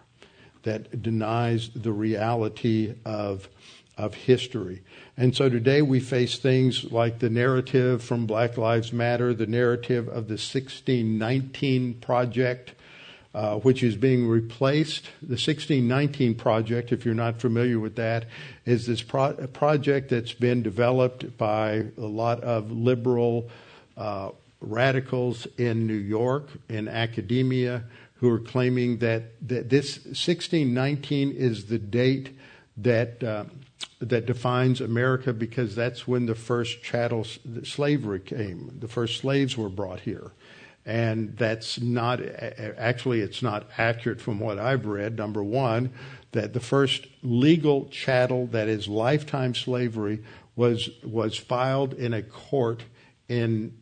that 0.63 1.01
denies 1.01 1.69
the 1.75 1.91
reality 1.91 2.95
of, 3.05 3.49
of 3.97 4.13
history. 4.13 4.81
And 5.15 5.35
so 5.35 5.49
today 5.49 5.81
we 5.81 5.99
face 5.99 6.37
things 6.37 6.91
like 6.91 7.19
the 7.19 7.29
narrative 7.29 8.03
from 8.03 8.27
Black 8.27 8.57
Lives 8.57 8.93
Matter, 8.93 9.33
the 9.33 9.47
narrative 9.47 10.07
of 10.07 10.27
the 10.27 10.33
1619 10.33 11.95
Project, 11.95 12.73
uh, 13.33 13.57
which 13.57 13.83
is 13.83 13.95
being 13.95 14.27
replaced. 14.27 15.05
The 15.21 15.33
1619 15.33 16.35
Project, 16.35 16.91
if 16.91 17.05
you're 17.05 17.15
not 17.15 17.39
familiar 17.39 17.79
with 17.79 17.95
that, 17.95 18.25
is 18.65 18.85
this 18.85 19.01
pro- 19.01 19.33
project 19.47 20.09
that's 20.09 20.33
been 20.33 20.61
developed 20.61 21.37
by 21.37 21.85
a 21.97 22.01
lot 22.01 22.41
of 22.41 22.71
liberal 22.71 23.49
uh, 23.95 24.29
radicals 24.59 25.47
in 25.57 25.87
New 25.87 25.93
York, 25.93 26.49
in 26.69 26.87
academia, 26.87 27.83
who 28.19 28.29
are 28.29 28.39
claiming 28.39 28.97
that, 28.97 29.47
that 29.47 29.69
this 29.69 29.97
1619 30.05 31.31
is 31.31 31.65
the 31.65 31.77
date 31.77 32.37
that 32.77 33.23
uh, 33.23 33.45
that 33.99 34.25
defines 34.25 34.79
America 34.79 35.33
because 35.33 35.75
that's 35.75 36.07
when 36.07 36.27
the 36.27 36.35
first 36.35 36.83
chattel 36.83 37.25
slavery 37.63 38.19
came. 38.19 38.77
The 38.79 38.87
first 38.87 39.19
slaves 39.19 39.57
were 39.57 39.69
brought 39.69 40.01
here. 40.01 40.31
And 40.85 41.35
that's 41.35 41.81
not, 41.81 42.21
actually, 42.21 43.19
it's 43.19 43.41
not 43.41 43.67
accurate 43.77 44.21
from 44.21 44.39
what 44.39 44.57
I've 44.57 44.85
read. 44.85 45.17
Number 45.17 45.43
one, 45.43 45.91
that 46.31 46.53
the 46.53 46.59
first 46.59 47.07
legal 47.23 47.89
chattel 47.89 48.47
that 48.47 48.69
is 48.69 48.87
lifetime 48.87 49.53
slavery 49.53 50.23
was, 50.55 50.89
was 51.03 51.35
filed 51.35 51.93
in 51.93 52.13
a 52.13 52.21
court 52.21 52.83
in 53.27 53.77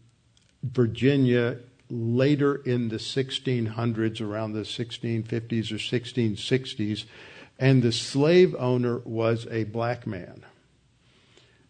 Virginia 0.64 1.58
later 1.90 2.56
in 2.56 2.90
the 2.90 2.98
1600s, 2.98 4.22
around 4.22 4.54
the 4.54 4.62
1650s 4.62 5.72
or 5.72 5.76
1660s, 5.76 7.06
and 7.60 7.84
the 7.84 7.92
slave 7.92 8.56
owner 8.58 9.00
was 9.00 9.48
a 9.50 9.64
black 9.66 10.06
man. 10.06 10.46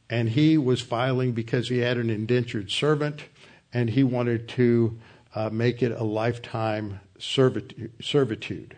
And 0.10 0.30
he 0.30 0.58
was 0.58 0.82
filing 0.82 1.34
because 1.34 1.70
he 1.70 1.80
had 1.80 1.98
an 1.98 2.10
indentured 2.10 2.72
servant 2.72 3.26
and 3.74 3.90
he 3.90 4.04
wanted 4.04 4.48
to 4.50 5.00
uh, 5.34 5.50
make 5.50 5.84
it 5.84 5.92
a 5.92 6.04
lifetime 6.04 7.00
servitude. 7.20 8.78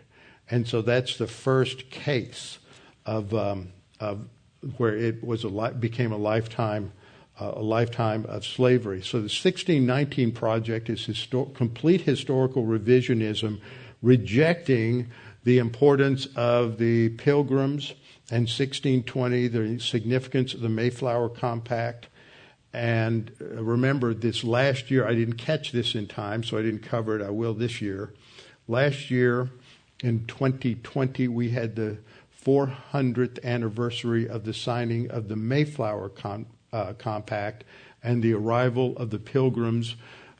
And 0.50 0.66
so 0.66 0.82
that's 0.82 1.16
the 1.16 1.26
first 1.26 1.90
case 1.90 2.58
of, 3.06 3.32
um, 3.34 3.72
of 4.00 4.28
where 4.76 4.96
it 4.96 5.22
was 5.22 5.44
a 5.44 5.48
li- 5.48 5.74
became 5.78 6.12
a 6.12 6.16
lifetime 6.16 6.92
uh, 7.40 7.52
a 7.54 7.62
lifetime 7.62 8.26
of 8.28 8.44
slavery. 8.44 9.02
So 9.02 9.18
the 9.18 9.24
1619 9.24 10.32
project 10.32 10.90
is 10.90 11.06
histor- 11.06 11.54
complete 11.54 12.02
historical 12.02 12.64
revisionism, 12.64 13.60
rejecting 14.02 15.08
the 15.44 15.58
importance 15.58 16.26
of 16.36 16.78
the 16.78 17.10
Pilgrims 17.10 17.94
and 18.30 18.42
1620, 18.42 19.48
the 19.48 19.78
significance 19.78 20.52
of 20.52 20.60
the 20.60 20.68
Mayflower 20.68 21.28
Compact. 21.28 22.08
And 22.72 23.32
uh, 23.40 23.62
remember, 23.62 24.12
this 24.12 24.44
last 24.44 24.90
year, 24.90 25.06
I 25.06 25.14
didn't 25.14 25.36
catch 25.36 25.72
this 25.72 25.94
in 25.94 26.06
time, 26.06 26.42
so 26.42 26.58
I 26.58 26.62
didn't 26.62 26.82
cover 26.82 27.18
it. 27.18 27.24
I 27.24 27.30
will 27.30 27.54
this 27.54 27.80
year. 27.80 28.12
Last 28.66 29.10
year, 29.10 29.48
in 30.02 30.26
2020, 30.26 31.28
we 31.28 31.50
had 31.50 31.76
the 31.76 31.98
400th 32.44 33.42
anniversary 33.42 34.28
of 34.28 34.44
the 34.44 34.52
signing 34.52 35.10
of 35.10 35.28
the 35.28 35.36
Mayflower 35.36 36.08
Compact 36.08 36.57
uh, 36.72 36.92
Compact 36.94 37.64
and 38.02 38.22
the 38.22 38.34
arrival 38.34 38.96
of 38.96 39.10
the 39.10 39.18
Pilgrims 39.18 39.96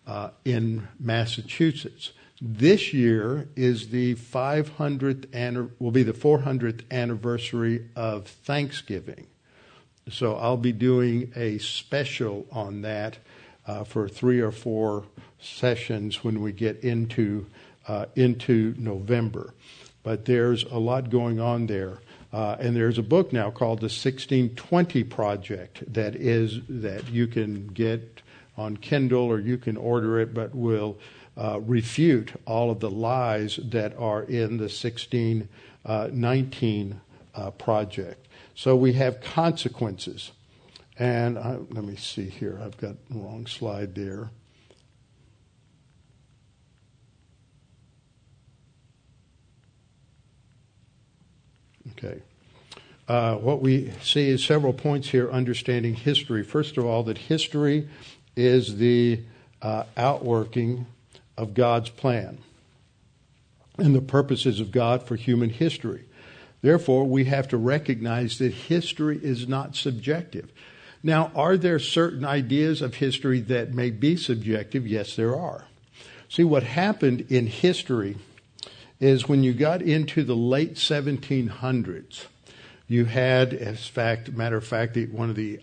uh, 0.07 0.31
in 0.45 0.89
Massachusetts. 0.99 2.12
This 2.41 2.93
year 2.93 3.49
is 3.57 3.89
the 3.89 4.14
500th 4.14 5.70
will 5.79 5.91
be 5.91 6.05
the 6.05 6.12
400th 6.12 6.83
anniversary 6.91 7.89
of 7.97 8.26
Thanksgiving. 8.29 9.26
So 10.11 10.37
I'll 10.37 10.57
be 10.57 10.72
doing 10.72 11.33
a 11.37 11.59
special 11.59 12.47
on 12.53 12.83
that 12.83 13.18
uh, 13.66 13.85
for 13.85 14.09
three 14.09 14.41
or 14.41 14.53
four 14.53 15.05
sessions 15.41 16.24
when 16.24 16.41
we 16.41 16.53
get 16.53 16.83
into 16.83 17.47
uh, 17.87 18.07
into 18.14 18.74
November. 18.79 19.55
But 20.03 20.24
there's 20.24 20.64
a 20.64 20.79
lot 20.79 21.11
going 21.11 21.41
on 21.41 21.66
there. 21.66 21.99
Uh, 22.33 22.57
and 22.61 22.76
there's 22.76 22.99
a 22.99 23.03
book 23.03 23.33
now 23.33 23.51
called 23.51 23.81
the 23.81 23.85
1620 23.85 25.03
Project 25.05 25.93
that 25.93 26.14
is 26.14 26.61
that 26.68 27.11
you 27.11 27.26
can 27.26 27.66
get 27.68 28.20
on 28.57 28.76
Kindle 28.76 29.24
or 29.24 29.41
you 29.41 29.57
can 29.57 29.76
order 29.76 30.20
it, 30.20 30.35
but 30.35 30.55
will 30.55 30.99
uh, 31.37 31.61
refute 31.61 32.33
all 32.45 32.70
of 32.70 32.81
the 32.81 32.91
lies 32.91 33.59
that 33.62 33.97
are 33.97 34.24
in 34.24 34.59
the 34.59 34.64
1619 34.64 37.01
uh, 37.35 37.51
project. 37.53 38.26
So 38.55 38.76
we 38.76 38.93
have 38.95 39.20
consequences. 39.20 40.33
And 40.99 41.39
I, 41.39 41.59
let 41.70 41.85
me 41.85 41.97
see 41.97 42.29
here. 42.29 42.61
I've 42.62 42.76
got 42.76 42.97
the 43.09 43.18
wrong 43.18 43.47
slide 43.47 43.95
there. 43.95 44.31
Okay. 51.99 52.23
Uh, 53.09 53.37
what 53.37 53.61
we 53.61 53.91
see 54.03 54.29
is 54.29 54.45
several 54.45 54.73
points 54.73 55.09
here 55.09 55.31
understanding 55.31 55.95
history. 55.95 56.45
First 56.45 56.77
of 56.77 56.85
all, 56.85 57.03
that 57.05 57.19
history 57.19 57.89
is 58.37 58.77
the 58.77 59.21
uh, 59.63 59.85
outworking 59.97 60.87
of 61.37 61.55
God's 61.55 61.91
plan 61.91 62.39
and 63.79 63.95
the 63.95 64.03
purposes 64.03 64.61
of 64.61 64.71
God 64.71 65.03
for 65.03 65.17
human 65.17 65.51
history. 65.51 66.05
Therefore, 66.61 67.05
we 67.05 67.25
have 67.25 67.49
to 67.49 67.57
recognize 67.57 68.39
that 68.39 68.53
history 68.53 69.19
is 69.23 69.49
not 69.49 69.75
subjective. 69.75 70.53
Now, 71.03 71.33
are 71.35 71.57
there 71.57 71.79
certain 71.79 72.25
ideas 72.25 72.83
of 72.83 72.97
history 72.97 73.41
that 73.43 73.73
may 73.73 73.91
be 73.91 74.17
subjective? 74.17 74.87
Yes, 74.87 75.17
there 75.17 75.37
are. 75.37 75.67
See, 76.29 76.45
what 76.45 76.65
happened 76.65 77.27
in 77.31 77.47
history 77.47 78.17
is 79.01 79.29
when 79.29 79.43
you 79.43 79.53
got 79.53 79.83
into 79.83 80.25
the 80.25 80.37
late 80.37 80.75
1700s, 80.75 82.27
you 82.87 83.05
had, 83.05 83.53
as 83.53 83.87
fact, 83.87 84.33
matter 84.33 84.57
of 84.57 84.67
fact, 84.67 84.97
one 85.13 85.31
of 85.31 85.37
the 85.37 85.61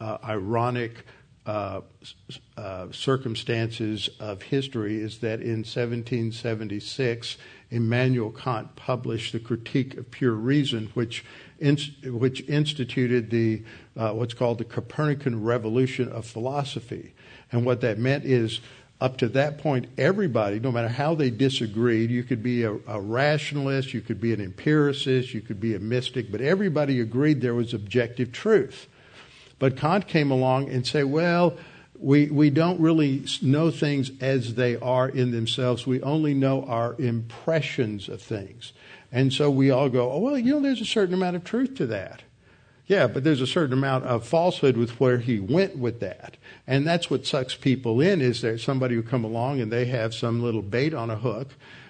uh, 0.00 0.18
ironic 0.24 1.04
uh, 1.46 1.82
uh, 2.56 2.86
circumstances 2.90 4.08
of 4.18 4.42
history 4.42 4.96
is 4.96 5.18
that 5.18 5.40
in 5.40 5.58
1776, 5.58 7.36
Immanuel 7.70 8.30
Kant 8.30 8.76
published 8.76 9.32
the 9.32 9.38
Critique 9.38 9.96
of 9.96 10.10
Pure 10.10 10.34
Reason, 10.34 10.90
which 10.94 11.24
which 12.04 12.46
instituted 12.48 13.30
the 13.30 13.62
uh, 13.96 14.12
what's 14.12 14.34
called 14.34 14.58
the 14.58 14.64
Copernican 14.64 15.42
revolution 15.42 16.08
of 16.08 16.26
philosophy. 16.26 17.14
And 17.52 17.64
what 17.64 17.80
that 17.82 17.98
meant 17.98 18.24
is 18.24 18.60
up 19.00 19.16
to 19.18 19.28
that 19.28 19.58
point, 19.58 19.86
everybody, 19.98 20.60
no 20.60 20.72
matter 20.72 20.88
how 20.88 21.14
they 21.14 21.30
disagreed, 21.30 22.10
you 22.10 22.22
could 22.22 22.42
be 22.42 22.62
a, 22.62 22.72
a, 22.86 23.00
rationalist, 23.00 23.92
you 23.92 24.00
could 24.00 24.20
be 24.20 24.32
an 24.32 24.40
empiricist, 24.40 25.34
you 25.34 25.40
could 25.40 25.60
be 25.60 25.74
a 25.74 25.78
mystic, 25.78 26.30
but 26.30 26.40
everybody 26.40 27.00
agreed 27.00 27.40
there 27.40 27.54
was 27.54 27.74
objective 27.74 28.32
truth. 28.32 28.86
But 29.58 29.76
Kant 29.76 30.06
came 30.06 30.30
along 30.30 30.70
and 30.70 30.86
said, 30.86 31.06
well, 31.06 31.56
we, 31.98 32.26
we 32.26 32.50
don't 32.50 32.80
really 32.80 33.24
know 33.40 33.70
things 33.70 34.10
as 34.20 34.54
they 34.54 34.76
are 34.76 35.08
in 35.08 35.30
themselves. 35.30 35.86
We 35.86 36.02
only 36.02 36.34
know 36.34 36.64
our 36.64 36.94
impressions 37.00 38.08
of 38.08 38.20
things. 38.20 38.72
And 39.12 39.32
so 39.32 39.50
we 39.50 39.70
all 39.70 39.88
go, 39.88 40.10
oh, 40.10 40.18
well, 40.18 40.38
you 40.38 40.54
know, 40.54 40.60
there's 40.60 40.80
a 40.80 40.86
certain 40.86 41.14
amount 41.14 41.36
of 41.36 41.44
truth 41.44 41.76
to 41.76 41.86
that. 41.86 42.23
Yeah, 42.86 43.06
but 43.06 43.24
there's 43.24 43.40
a 43.40 43.46
certain 43.46 43.72
amount 43.72 44.04
of 44.04 44.26
falsehood 44.26 44.76
with 44.76 45.00
where 45.00 45.18
he 45.18 45.40
went 45.40 45.78
with 45.78 46.00
that. 46.00 46.36
And 46.66 46.86
that's 46.86 47.08
what 47.08 47.26
sucks 47.26 47.54
people 47.54 48.00
in 48.00 48.20
is 48.20 48.42
there 48.42 48.58
somebody 48.58 48.94
who 48.94 49.02
come 49.02 49.24
along 49.24 49.60
and 49.60 49.72
they 49.72 49.86
have 49.86 50.14
some 50.14 50.42
little 50.42 50.62
bait 50.62 50.92
on 50.92 51.10
a 51.10 51.16
hook 51.16 51.48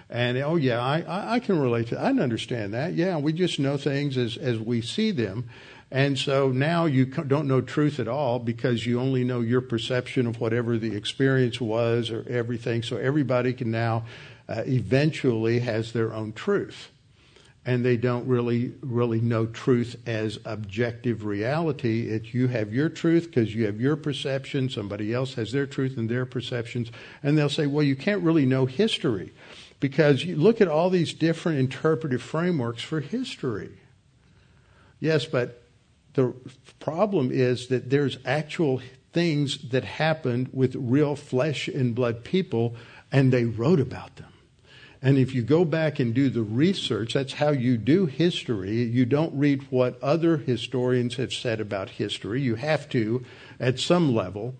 and 0.09 0.37
oh 0.37 0.55
yeah, 0.55 0.81
I, 0.81 1.35
I 1.35 1.39
can 1.39 1.59
relate 1.59 1.87
to 1.87 1.95
that. 1.95 2.05
I 2.05 2.09
understand 2.09 2.73
that. 2.73 2.93
Yeah, 2.93 3.17
we 3.17 3.33
just 3.33 3.59
know 3.59 3.77
things 3.77 4.17
as, 4.17 4.37
as 4.37 4.59
we 4.59 4.81
see 4.81 5.11
them. 5.11 5.49
And 5.91 6.17
so 6.17 6.49
now 6.49 6.85
you 6.85 7.05
don't 7.05 7.47
know 7.47 7.61
truth 7.61 7.99
at 7.99 8.07
all 8.07 8.39
because 8.39 8.85
you 8.85 8.99
only 8.99 9.23
know 9.23 9.41
your 9.41 9.61
perception 9.61 10.27
of 10.27 10.39
whatever 10.39 10.77
the 10.77 10.95
experience 10.95 11.61
was 11.61 12.11
or 12.11 12.25
everything. 12.27 12.83
So 12.83 12.97
everybody 12.97 13.53
can 13.53 13.71
now 13.71 14.05
uh, 14.49 14.63
eventually 14.65 15.59
has 15.59 15.93
their 15.93 16.13
own 16.13 16.33
truth. 16.33 16.91
And 17.65 17.83
they 17.83 17.97
don't 17.97 18.27
really, 18.27 18.73
really 18.81 19.19
know 19.19 19.47
truth 19.47 19.95
as 20.05 20.37
objective 20.45 21.25
reality. 21.25 22.09
It's 22.09 22.33
you 22.33 22.47
have 22.47 22.71
your 22.71 22.89
truth 22.89 23.25
because 23.25 23.55
you 23.55 23.65
have 23.65 23.81
your 23.81 23.95
perception. 23.95 24.69
Somebody 24.69 25.13
else 25.13 25.33
has 25.33 25.51
their 25.51 25.65
truth 25.65 25.97
and 25.97 26.07
their 26.07 26.27
perceptions. 26.27 26.91
And 27.23 27.37
they'll 27.37 27.49
say, 27.49 27.65
well, 27.65 27.83
you 27.83 27.95
can't 27.95 28.21
really 28.21 28.45
know 28.45 28.67
history 28.67 29.33
because 29.79 30.23
you 30.23 30.35
look 30.35 30.61
at 30.61 30.67
all 30.67 30.89
these 30.89 31.13
different 31.13 31.57
interpretive 31.57 32.21
frameworks 32.21 32.83
for 32.83 32.99
history. 32.99 33.71
Yes, 34.99 35.25
but 35.25 35.63
the 36.13 36.33
problem 36.79 37.31
is 37.31 37.67
that 37.67 37.89
there's 37.89 38.17
actual 38.25 38.81
things 39.11 39.69
that 39.69 39.83
happened 39.83 40.49
with 40.53 40.75
real 40.75 41.15
flesh 41.15 41.67
and 41.67 41.95
blood 41.95 42.23
people, 42.23 42.75
and 43.11 43.31
they 43.31 43.45
wrote 43.45 43.79
about 43.79 44.15
them. 44.17 44.31
And 45.05 45.19
if 45.19 45.35
you 45.35 45.43
go 45.43 45.65
back 45.65 45.99
and 45.99 46.15
do 46.15 46.31
the 46.31 46.41
research, 46.41 47.13
that's 47.13 47.33
how 47.33 47.51
you 47.51 47.77
do 47.77 48.07
history. 48.07 48.81
You 48.81 49.05
don't 49.05 49.37
read 49.37 49.61
what 49.69 50.01
other 50.01 50.37
historians 50.37 51.17
have 51.17 51.31
said 51.31 51.61
about 51.61 51.91
history. 51.91 52.41
You 52.41 52.55
have 52.55 52.89
to 52.89 53.23
at 53.59 53.79
some 53.79 54.15
level. 54.15 54.55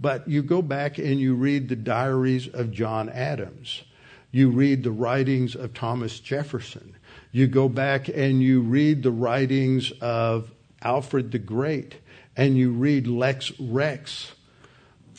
But 0.00 0.26
you 0.26 0.42
go 0.42 0.62
back 0.62 0.98
and 0.98 1.20
you 1.20 1.36
read 1.36 1.68
the 1.68 1.76
diaries 1.76 2.48
of 2.48 2.72
John 2.72 3.08
Adams. 3.08 3.84
You 4.32 4.50
read 4.50 4.82
the 4.82 4.90
writings 4.90 5.54
of 5.54 5.74
Thomas 5.74 6.18
Jefferson. 6.18 6.96
You 7.30 7.46
go 7.46 7.68
back 7.68 8.08
and 8.08 8.42
you 8.42 8.62
read 8.62 9.04
the 9.04 9.12
writings 9.12 9.92
of 10.00 10.50
Alfred 10.82 11.30
the 11.30 11.38
Great. 11.38 11.98
And 12.36 12.58
you 12.58 12.72
read 12.72 13.06
Lex 13.06 13.52
Rex 13.60 14.32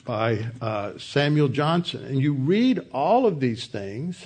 by 0.03 0.47
uh, 0.59 0.97
Samuel 0.97 1.47
Johnson. 1.47 2.03
And 2.03 2.19
you 2.19 2.33
read 2.33 2.85
all 2.91 3.25
of 3.25 3.39
these 3.39 3.67
things 3.67 4.25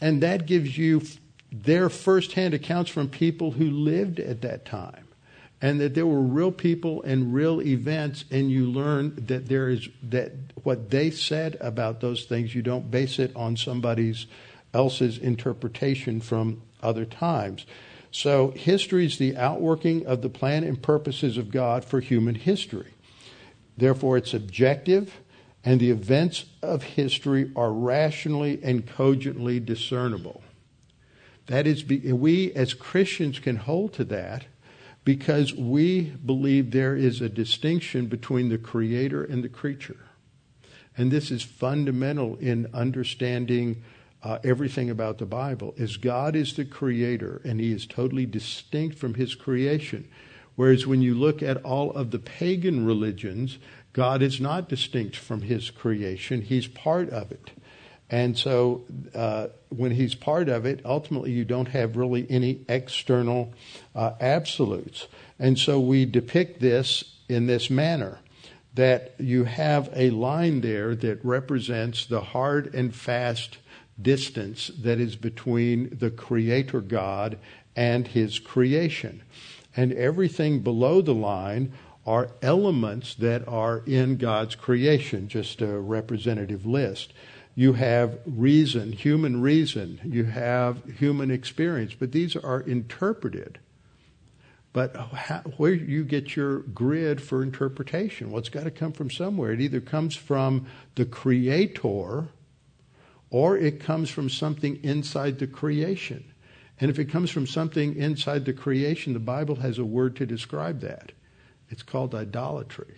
and 0.00 0.22
that 0.22 0.46
gives 0.46 0.76
you 0.76 1.02
their 1.50 1.88
firsthand 1.88 2.54
accounts 2.54 2.90
from 2.90 3.08
people 3.08 3.52
who 3.52 3.70
lived 3.70 4.20
at 4.20 4.42
that 4.42 4.64
time. 4.64 5.04
And 5.62 5.80
that 5.80 5.94
there 5.94 6.06
were 6.06 6.20
real 6.20 6.52
people 6.52 7.02
and 7.02 7.32
real 7.32 7.62
events, 7.62 8.26
and 8.30 8.50
you 8.50 8.66
learn 8.66 9.14
that 9.26 9.48
there 9.48 9.70
is 9.70 9.88
that 10.02 10.32
what 10.64 10.90
they 10.90 11.10
said 11.10 11.56
about 11.60 12.00
those 12.00 12.24
things, 12.24 12.54
you 12.54 12.60
don't 12.60 12.90
base 12.90 13.18
it 13.18 13.34
on 13.34 13.56
somebody's 13.56 14.26
else's 14.74 15.16
interpretation 15.16 16.20
from 16.20 16.60
other 16.82 17.06
times. 17.06 17.64
So, 18.10 18.50
history 18.50 19.06
is 19.06 19.18
the 19.18 19.36
outworking 19.36 20.06
of 20.06 20.20
the 20.20 20.28
plan 20.28 20.62
and 20.62 20.80
purposes 20.80 21.38
of 21.38 21.50
God 21.50 21.84
for 21.84 22.00
human 22.00 22.34
history. 22.34 22.92
Therefore, 23.76 24.16
it's 24.16 24.34
objective, 24.34 25.20
and 25.66 25.80
the 25.80 25.90
events 25.90 26.44
of 26.62 26.84
history 26.84 27.50
are 27.56 27.72
rationally 27.72 28.60
and 28.62 28.86
cogently 28.86 29.58
discernible. 29.58 30.44
That 31.46 31.66
is, 31.66 31.84
we 31.84 32.52
as 32.52 32.72
Christians 32.72 33.40
can 33.40 33.56
hold 33.56 33.92
to 33.94 34.04
that 34.04 34.46
because 35.04 35.52
we 35.54 36.02
believe 36.24 36.70
there 36.70 36.94
is 36.94 37.20
a 37.20 37.28
distinction 37.28 38.06
between 38.06 38.48
the 38.48 38.58
creator 38.58 39.24
and 39.24 39.42
the 39.42 39.48
creature. 39.48 39.98
And 40.96 41.10
this 41.10 41.32
is 41.32 41.42
fundamental 41.42 42.36
in 42.36 42.68
understanding 42.72 43.82
uh, 44.22 44.38
everything 44.44 44.88
about 44.88 45.18
the 45.18 45.26
Bible 45.26 45.74
is 45.76 45.96
God 45.96 46.36
is 46.36 46.54
the 46.54 46.64
creator 46.64 47.40
and 47.44 47.60
he 47.60 47.72
is 47.72 47.86
totally 47.86 48.24
distinct 48.24 48.98
from 48.98 49.14
his 49.14 49.34
creation. 49.34 50.08
Whereas 50.54 50.86
when 50.86 51.02
you 51.02 51.14
look 51.14 51.42
at 51.42 51.62
all 51.64 51.90
of 51.92 52.12
the 52.12 52.18
pagan 52.18 52.86
religions, 52.86 53.58
God 53.96 54.20
is 54.20 54.42
not 54.42 54.68
distinct 54.68 55.16
from 55.16 55.40
his 55.40 55.70
creation, 55.70 56.42
he's 56.42 56.66
part 56.66 57.08
of 57.08 57.32
it. 57.32 57.52
And 58.10 58.36
so 58.36 58.84
uh, 59.14 59.46
when 59.70 59.92
he's 59.92 60.14
part 60.14 60.50
of 60.50 60.66
it, 60.66 60.82
ultimately 60.84 61.32
you 61.32 61.46
don't 61.46 61.68
have 61.68 61.96
really 61.96 62.26
any 62.28 62.60
external 62.68 63.54
uh, 63.94 64.12
absolutes. 64.20 65.08
And 65.38 65.58
so 65.58 65.80
we 65.80 66.04
depict 66.04 66.60
this 66.60 67.16
in 67.30 67.46
this 67.46 67.70
manner 67.70 68.18
that 68.74 69.14
you 69.18 69.44
have 69.44 69.88
a 69.94 70.10
line 70.10 70.60
there 70.60 70.94
that 70.94 71.24
represents 71.24 72.04
the 72.04 72.20
hard 72.20 72.74
and 72.74 72.94
fast 72.94 73.56
distance 74.00 74.70
that 74.78 75.00
is 75.00 75.16
between 75.16 75.88
the 75.98 76.10
Creator 76.10 76.82
God 76.82 77.38
and 77.74 78.08
His 78.08 78.38
creation. 78.38 79.22
And 79.74 79.94
everything 79.94 80.60
below 80.60 81.00
the 81.00 81.14
line 81.14 81.72
are 82.06 82.30
elements 82.40 83.14
that 83.16 83.46
are 83.48 83.82
in 83.84 84.16
God's 84.16 84.54
creation, 84.54 85.28
just 85.28 85.60
a 85.60 85.78
representative 85.78 86.64
list. 86.64 87.12
You 87.56 87.72
have 87.72 88.18
reason, 88.24 88.92
human 88.92 89.42
reason, 89.42 90.00
you 90.04 90.24
have 90.24 90.84
human 90.98 91.30
experience, 91.30 91.94
but 91.94 92.12
these 92.12 92.36
are 92.36 92.60
interpreted. 92.60 93.58
But 94.72 94.94
how, 94.94 95.40
where 95.56 95.72
you 95.72 96.04
get 96.04 96.36
your 96.36 96.58
grid 96.58 97.22
for 97.22 97.42
interpretation? 97.42 98.30
Well, 98.30 98.40
it's 98.40 98.50
got 98.50 98.64
to 98.64 98.70
come 98.70 98.92
from 98.92 99.10
somewhere. 99.10 99.52
It 99.52 99.60
either 99.62 99.80
comes 99.80 100.14
from 100.14 100.66
the 100.96 101.06
creator 101.06 102.28
or 103.30 103.56
it 103.56 103.80
comes 103.80 104.10
from 104.10 104.28
something 104.28 104.78
inside 104.84 105.38
the 105.38 105.46
creation. 105.46 106.24
And 106.78 106.90
if 106.90 106.98
it 106.98 107.06
comes 107.06 107.30
from 107.30 107.46
something 107.46 107.96
inside 107.96 108.44
the 108.44 108.52
creation, 108.52 109.14
the 109.14 109.18
Bible 109.18 109.56
has 109.56 109.78
a 109.78 109.84
word 109.84 110.14
to 110.16 110.26
describe 110.26 110.80
that. 110.80 111.12
It's 111.70 111.82
called 111.82 112.14
idolatry 112.14 112.94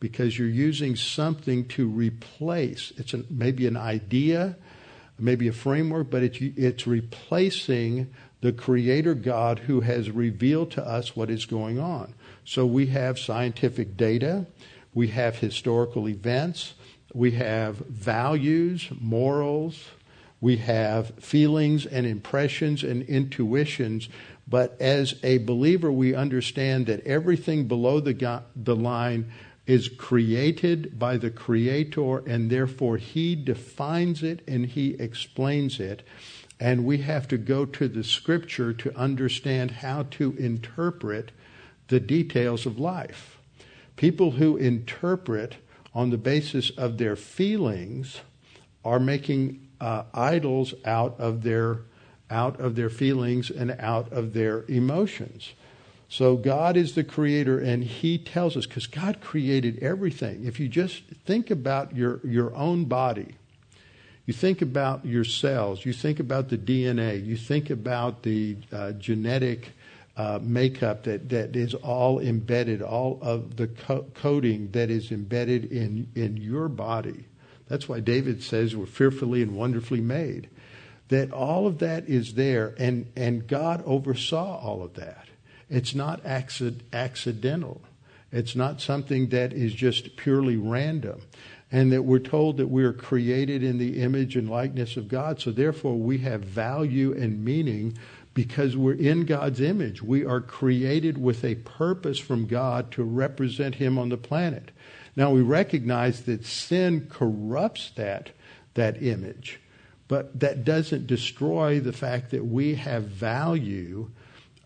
because 0.00 0.38
you're 0.38 0.48
using 0.48 0.96
something 0.96 1.66
to 1.68 1.88
replace. 1.88 2.92
It's 2.96 3.14
an, 3.14 3.26
maybe 3.30 3.66
an 3.66 3.76
idea, 3.76 4.56
maybe 5.18 5.48
a 5.48 5.52
framework, 5.52 6.10
but 6.10 6.22
it's, 6.22 6.38
it's 6.40 6.86
replacing 6.86 8.08
the 8.40 8.52
Creator 8.52 9.14
God 9.14 9.60
who 9.60 9.80
has 9.80 10.10
revealed 10.10 10.70
to 10.72 10.86
us 10.86 11.16
what 11.16 11.30
is 11.30 11.46
going 11.46 11.78
on. 11.78 12.14
So 12.44 12.64
we 12.64 12.86
have 12.86 13.18
scientific 13.18 13.96
data, 13.96 14.46
we 14.94 15.08
have 15.08 15.38
historical 15.38 16.08
events, 16.08 16.74
we 17.12 17.32
have 17.32 17.76
values, 17.78 18.88
morals, 19.00 19.88
we 20.40 20.58
have 20.58 21.14
feelings 21.16 21.84
and 21.84 22.06
impressions 22.06 22.84
and 22.84 23.02
intuitions 23.02 24.08
but 24.48 24.80
as 24.80 25.14
a 25.22 25.38
believer, 25.38 25.92
we 25.92 26.14
understand 26.14 26.86
that 26.86 27.06
everything 27.06 27.68
below 27.68 28.00
the, 28.00 28.42
the 28.56 28.76
line 28.76 29.30
is 29.66 29.90
created 29.90 30.98
by 30.98 31.18
the 31.18 31.30
Creator, 31.30 32.18
and 32.26 32.50
therefore 32.50 32.96
He 32.96 33.36
defines 33.36 34.22
it 34.22 34.40
and 34.48 34.64
He 34.64 34.94
explains 34.94 35.78
it. 35.78 36.02
And 36.58 36.86
we 36.86 36.98
have 36.98 37.28
to 37.28 37.36
go 37.36 37.66
to 37.66 37.88
the 37.88 38.02
Scripture 38.02 38.72
to 38.72 38.96
understand 38.96 39.70
how 39.70 40.04
to 40.12 40.34
interpret 40.38 41.30
the 41.88 42.00
details 42.00 42.64
of 42.64 42.78
life. 42.78 43.38
People 43.96 44.32
who 44.32 44.56
interpret 44.56 45.56
on 45.94 46.08
the 46.08 46.18
basis 46.18 46.70
of 46.70 46.96
their 46.96 47.16
feelings 47.16 48.20
are 48.84 49.00
making 49.00 49.68
uh, 49.80 50.04
idols 50.14 50.72
out 50.86 51.18
of 51.20 51.42
their 51.42 51.80
out 52.30 52.60
of 52.60 52.74
their 52.74 52.90
feelings 52.90 53.50
and 53.50 53.70
out 53.78 54.12
of 54.12 54.34
their 54.34 54.64
emotions. 54.68 55.52
So 56.08 56.36
God 56.36 56.76
is 56.76 56.94
the 56.94 57.04
creator, 57.04 57.58
and 57.58 57.84
He 57.84 58.16
tells 58.16 58.56
us, 58.56 58.66
because 58.66 58.86
God 58.86 59.20
created 59.20 59.78
everything. 59.82 60.46
If 60.46 60.58
you 60.58 60.68
just 60.68 61.02
think 61.26 61.50
about 61.50 61.94
your, 61.94 62.20
your 62.24 62.54
own 62.54 62.86
body, 62.86 63.34
you 64.24 64.32
think 64.32 64.62
about 64.62 65.04
your 65.04 65.24
cells, 65.24 65.84
you 65.84 65.92
think 65.92 66.18
about 66.18 66.48
the 66.48 66.58
DNA, 66.58 67.24
you 67.24 67.36
think 67.36 67.70
about 67.70 68.22
the 68.22 68.56
uh, 68.72 68.92
genetic 68.92 69.72
uh, 70.16 70.38
makeup 70.42 71.04
that, 71.04 71.28
that 71.28 71.54
is 71.54 71.74
all 71.74 72.18
embedded, 72.18 72.82
all 72.82 73.18
of 73.22 73.56
the 73.56 73.68
co- 73.68 74.06
coding 74.14 74.70
that 74.72 74.90
is 74.90 75.12
embedded 75.12 75.70
in, 75.70 76.08
in 76.14 76.36
your 76.36 76.68
body. 76.68 77.24
That's 77.68 77.88
why 77.88 78.00
David 78.00 78.42
says 78.42 78.74
we're 78.74 78.86
fearfully 78.86 79.42
and 79.42 79.54
wonderfully 79.54 80.00
made 80.00 80.48
that 81.08 81.32
all 81.32 81.66
of 81.66 81.78
that 81.78 82.08
is 82.08 82.34
there, 82.34 82.74
and, 82.78 83.10
and 83.16 83.46
God 83.46 83.82
oversaw 83.86 84.58
all 84.58 84.82
of 84.82 84.94
that. 84.94 85.26
It's 85.70 85.94
not 85.94 86.24
accident, 86.24 86.82
accidental. 86.92 87.80
It's 88.30 88.54
not 88.54 88.80
something 88.80 89.28
that 89.28 89.52
is 89.52 89.72
just 89.72 90.16
purely 90.16 90.56
random. 90.56 91.22
And 91.70 91.92
that 91.92 92.02
we're 92.02 92.18
told 92.18 92.56
that 92.56 92.68
we're 92.68 92.94
created 92.94 93.62
in 93.62 93.76
the 93.76 94.00
image 94.00 94.36
and 94.36 94.48
likeness 94.48 94.96
of 94.96 95.08
God. 95.08 95.40
So 95.40 95.50
therefore, 95.50 95.98
we 95.98 96.18
have 96.18 96.40
value 96.40 97.12
and 97.12 97.44
meaning 97.44 97.98
because 98.32 98.76
we're 98.76 98.94
in 98.94 99.26
God's 99.26 99.60
image. 99.60 100.02
We 100.02 100.24
are 100.24 100.40
created 100.40 101.18
with 101.18 101.44
a 101.44 101.56
purpose 101.56 102.18
from 102.18 102.46
God 102.46 102.90
to 102.92 103.02
represent 103.02 103.74
Him 103.74 103.98
on 103.98 104.08
the 104.08 104.16
planet. 104.16 104.70
Now, 105.16 105.30
we 105.30 105.42
recognize 105.42 106.22
that 106.22 106.46
sin 106.46 107.08
corrupts 107.10 107.90
that, 107.96 108.30
that 108.74 109.02
image. 109.02 109.60
But 110.08 110.40
that 110.40 110.64
doesn't 110.64 111.06
destroy 111.06 111.80
the 111.80 111.92
fact 111.92 112.30
that 112.30 112.44
we 112.44 112.74
have 112.76 113.04
value 113.04 114.10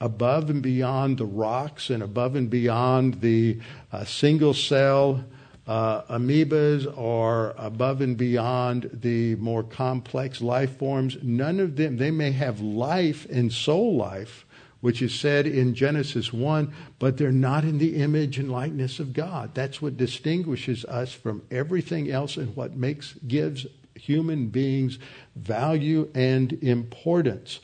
above 0.01 0.51
and 0.51 0.63
beyond 0.63 1.19
the 1.19 1.27
rocks 1.27 1.91
and 1.91 2.03
above 2.03 2.35
and 2.37 2.49
beyond 2.49 3.21
the 3.21 3.61
uh, 3.93 4.05
single 4.05 4.55
cell 4.55 5.25
uh, 5.67 6.03
amoebas 6.03 6.87
or 6.99 7.55
above 7.57 8.01
and 8.01 8.17
beyond 8.17 8.91
the 8.93 9.37
more 9.37 9.63
complex 9.63 10.41
life 10.41 10.77
forms. 10.77 11.17
None 11.23 11.61
of 11.61 11.77
them, 11.77 11.97
they 11.97 12.11
may 12.11 12.33
have 12.33 12.61
life 12.61 13.27
and 13.31 13.53
soul 13.53 13.97
life, 13.97 14.45
which 14.81 15.01
is 15.01 15.15
said 15.15 15.47
in 15.47 15.75
Genesis 15.75 16.33
1, 16.33 16.73
but 16.99 17.17
they're 17.17 17.31
not 17.31 17.63
in 17.63 17.79
the 17.79 17.97
image 17.97 18.39
and 18.39 18.51
likeness 18.51 18.99
of 18.99 19.13
God. 19.13 19.55
That's 19.55 19.81
what 19.81 19.97
distinguishes 19.97 20.85
us 20.87 21.13
from 21.13 21.43
everything 21.51 22.11
else 22.11 22.37
and 22.37 22.57
what 22.57 22.77
makes 22.77 23.15
gives 23.29 23.67
human 23.95 24.49
beings 24.49 24.99
value 25.37 26.11
and 26.15 26.53
importance. 26.63 27.61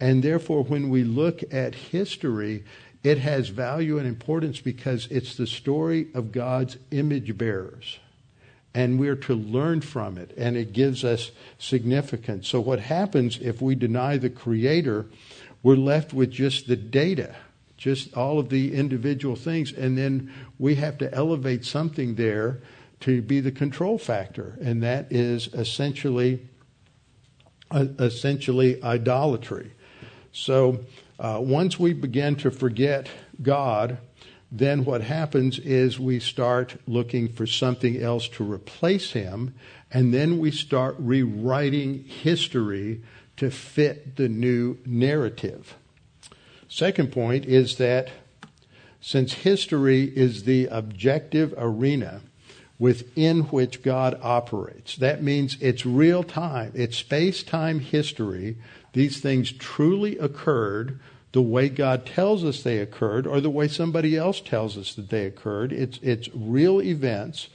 And 0.00 0.22
therefore, 0.22 0.62
when 0.64 0.90
we 0.90 1.04
look 1.04 1.42
at 1.52 1.74
history, 1.74 2.64
it 3.02 3.18
has 3.18 3.48
value 3.48 3.98
and 3.98 4.06
importance 4.06 4.60
because 4.60 5.06
it's 5.10 5.36
the 5.36 5.46
story 5.46 6.08
of 6.14 6.32
God's 6.32 6.76
image 6.90 7.36
bearers. 7.36 7.98
And 8.74 8.98
we're 8.98 9.16
to 9.16 9.34
learn 9.34 9.80
from 9.80 10.18
it, 10.18 10.32
and 10.36 10.56
it 10.56 10.72
gives 10.72 11.04
us 11.04 11.30
significance. 11.58 12.46
So, 12.48 12.60
what 12.60 12.80
happens 12.80 13.38
if 13.40 13.60
we 13.60 13.74
deny 13.74 14.18
the 14.18 14.30
Creator? 14.30 15.06
We're 15.62 15.76
left 15.76 16.12
with 16.12 16.30
just 16.30 16.68
the 16.68 16.76
data, 16.76 17.34
just 17.76 18.14
all 18.16 18.38
of 18.38 18.50
the 18.50 18.74
individual 18.74 19.34
things, 19.34 19.72
and 19.72 19.98
then 19.98 20.32
we 20.58 20.76
have 20.76 20.98
to 20.98 21.12
elevate 21.12 21.64
something 21.64 22.14
there 22.14 22.60
to 23.00 23.22
be 23.22 23.40
the 23.40 23.50
control 23.50 23.98
factor, 23.98 24.58
and 24.60 24.82
that 24.82 25.10
is 25.10 25.48
essentially 25.54 26.46
essentially 27.72 28.82
idolatry. 28.82 29.72
So 30.32 30.80
uh, 31.18 31.38
once 31.42 31.78
we 31.78 31.92
begin 31.92 32.36
to 32.36 32.50
forget 32.50 33.08
God, 33.42 33.98
then 34.50 34.84
what 34.84 35.02
happens 35.02 35.58
is 35.58 36.00
we 36.00 36.20
start 36.20 36.76
looking 36.86 37.28
for 37.28 37.46
something 37.46 38.00
else 38.00 38.28
to 38.28 38.44
replace 38.44 39.12
him, 39.12 39.54
and 39.90 40.14
then 40.14 40.38
we 40.38 40.50
start 40.50 40.96
rewriting 40.98 42.04
history 42.04 43.02
to 43.36 43.50
fit 43.50 44.16
the 44.16 44.28
new 44.28 44.78
narrative. 44.86 45.76
Second 46.68 47.12
point 47.12 47.44
is 47.44 47.76
that 47.76 48.10
since 49.00 49.32
history 49.32 50.04
is 50.04 50.44
the 50.44 50.66
objective 50.66 51.54
arena 51.56 52.22
within 52.78 53.42
which 53.44 53.82
God 53.82 54.18
operates, 54.22 54.96
that 54.96 55.22
means 55.22 55.56
it's 55.60 55.84
real 55.84 56.22
time, 56.22 56.72
it's 56.74 56.96
space 56.96 57.42
time 57.42 57.80
history 57.80 58.56
these 58.92 59.20
things 59.20 59.52
truly 59.52 60.18
occurred 60.18 60.98
the 61.32 61.42
way 61.42 61.68
God 61.68 62.06
tells 62.06 62.44
us 62.44 62.62
they 62.62 62.78
occurred 62.78 63.26
or 63.26 63.40
the 63.40 63.50
way 63.50 63.68
somebody 63.68 64.16
else 64.16 64.40
tells 64.40 64.78
us 64.78 64.94
that 64.94 65.10
they 65.10 65.26
occurred. 65.26 65.72
It's, 65.72 65.98
it's 66.02 66.28
real 66.34 66.80
events, 66.80 67.48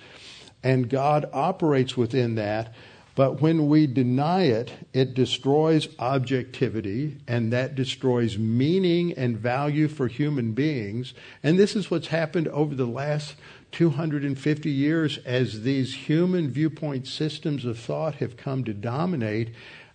and 0.64 0.90
God 0.90 1.30
operates 1.34 1.98
within 1.98 2.36
that. 2.36 2.74
But 3.16 3.42
when 3.42 3.68
we 3.68 3.86
deny 3.88 4.44
it, 4.44 4.72
it 4.94 5.14
destroys 5.14 5.88
objectivity, 6.00 7.18
and 7.28 7.52
that 7.52 7.76
destroys 7.76 8.38
meaning 8.38 9.14
and 9.14 9.38
value 9.38 9.88
for 9.88 10.08
human 10.08 10.54
beings. 10.54 11.14
And 11.44 11.60
this 11.60 11.76
is 11.76 11.92
what's 11.92 12.08
happened 12.08 12.48
over 12.48 12.74
the 12.74 12.88
last 12.88 13.36
250 13.74 14.70
years 14.70 15.18
as 15.26 15.64
these 15.64 15.94
human 15.94 16.50
viewpoint 16.50 17.08
systems 17.08 17.66
of 17.66 17.78
thought 17.78 18.16
have 18.16 18.38
come 18.38 18.64
to 18.64 18.74
dominate 18.74 19.50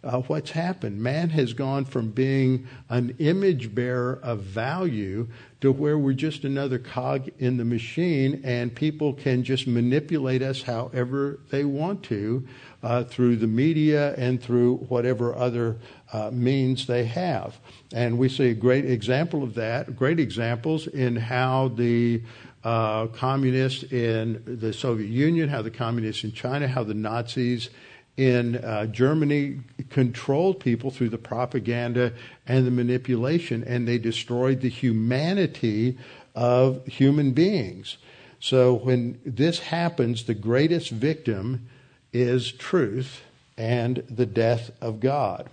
uh, 0.05 0.21
what's 0.23 0.53
happened. 0.53 1.01
Man 1.01 1.31
has 1.31 1.53
gone 1.53 1.85
from 1.85 2.11
being 2.11 2.69
an 2.89 3.17
image 3.19 3.75
bearer 3.75 4.21
of 4.23 4.41
value 4.41 5.29
to 5.61 5.73
where 5.73 5.99
we're 5.99 6.13
just 6.13 6.45
another 6.45 6.79
cog 6.79 7.29
in 7.39 7.57
the 7.57 7.65
machine, 7.65 8.41
and 8.45 8.75
people 8.75 9.13
can 9.13 9.43
just 9.43 9.67
manipulate 9.67 10.41
us 10.41 10.63
however 10.63 11.41
they 11.51 11.65
want 11.65 12.05
to 12.05 12.47
uh, 12.85 13.03
through 13.03 13.37
the 13.37 13.47
media 13.49 14.15
and 14.15 14.41
through 14.41 14.77
whatever 14.89 15.35
other 15.35 15.79
uh, 16.13 16.31
means 16.33 16.87
they 16.87 17.05
have. 17.05 17.59
And 17.93 18.19
we 18.19 18.29
see 18.29 18.51
a 18.51 18.55
great 18.55 18.85
example 18.85 19.43
of 19.43 19.55
that, 19.55 19.97
great 19.97 20.21
examples 20.21 20.87
in 20.87 21.17
how 21.17 21.69
the 21.69 22.23
uh, 22.65 23.07
communists 23.09 23.85
in 23.85 24.43
the 24.47 24.73
Soviet 24.73 25.09
Union, 25.09 25.49
how 25.49 25.63
the 25.63 25.71
communists 25.71 26.25
in 26.25 26.33
China, 26.33 26.67
how 26.67 26.85
the 26.85 26.95
Nazis 26.95 27.71
in 28.17 28.57
uh, 28.57 28.85
Germany 28.87 29.61
controlled 29.91 30.59
people 30.59 30.91
through 30.91 31.09
the 31.09 31.19
propaganda 31.19 32.13
and 32.47 32.67
the 32.67 32.71
manipulation, 32.71 33.63
and 33.65 33.87
they 33.87 33.97
destroyed 33.97 34.61
the 34.61 34.69
humanity 34.69 35.97
of 36.35 36.85
human 36.87 37.33
beings. 37.33 37.97
So 38.41 38.75
when 38.75 39.21
this 39.25 39.61
happens, 39.61 40.25
the 40.25 40.35
greatest 40.35 40.91
victim 40.91 41.69
is 42.13 42.51
truth 42.53 43.23
and 43.57 44.05
the 44.11 44.27
death 44.27 44.71
of 44.81 45.01
God. 45.01 45.49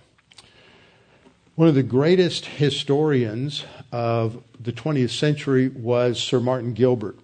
One 1.54 1.68
of 1.68 1.74
the 1.74 1.82
greatest 1.82 2.46
historians 2.46 3.64
of 3.92 4.42
the 4.60 4.72
20th 4.72 5.10
century 5.10 5.68
was 5.68 6.20
Sir 6.20 6.40
Martin 6.40 6.72
Gilbert. 6.74 7.16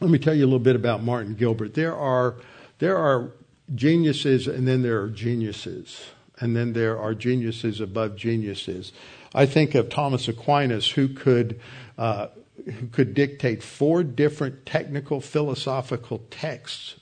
Let 0.00 0.10
me 0.10 0.18
tell 0.18 0.34
you 0.34 0.44
a 0.44 0.46
little 0.46 0.58
bit 0.58 0.76
about 0.76 1.02
Martin 1.02 1.34
Gilbert. 1.34 1.74
There 1.74 1.94
are 1.96 2.36
there 2.78 2.96
are 2.98 3.30
geniuses, 3.74 4.48
and 4.48 4.66
then 4.66 4.82
there 4.82 5.00
are 5.00 5.08
geniuses, 5.08 6.00
and 6.40 6.56
then 6.56 6.72
there 6.72 6.98
are 6.98 7.14
geniuses 7.14 7.80
above 7.80 8.16
geniuses. 8.16 8.92
I 9.34 9.46
think 9.46 9.74
of 9.76 9.88
Thomas 9.88 10.26
Aquinas, 10.26 10.90
who 10.90 11.08
could 11.08 11.60
uh, 11.96 12.28
who 12.64 12.88
could 12.88 13.14
dictate 13.14 13.62
four 13.62 14.02
different 14.02 14.66
technical 14.66 15.20
philosophical 15.20 16.18
texts 16.30 16.96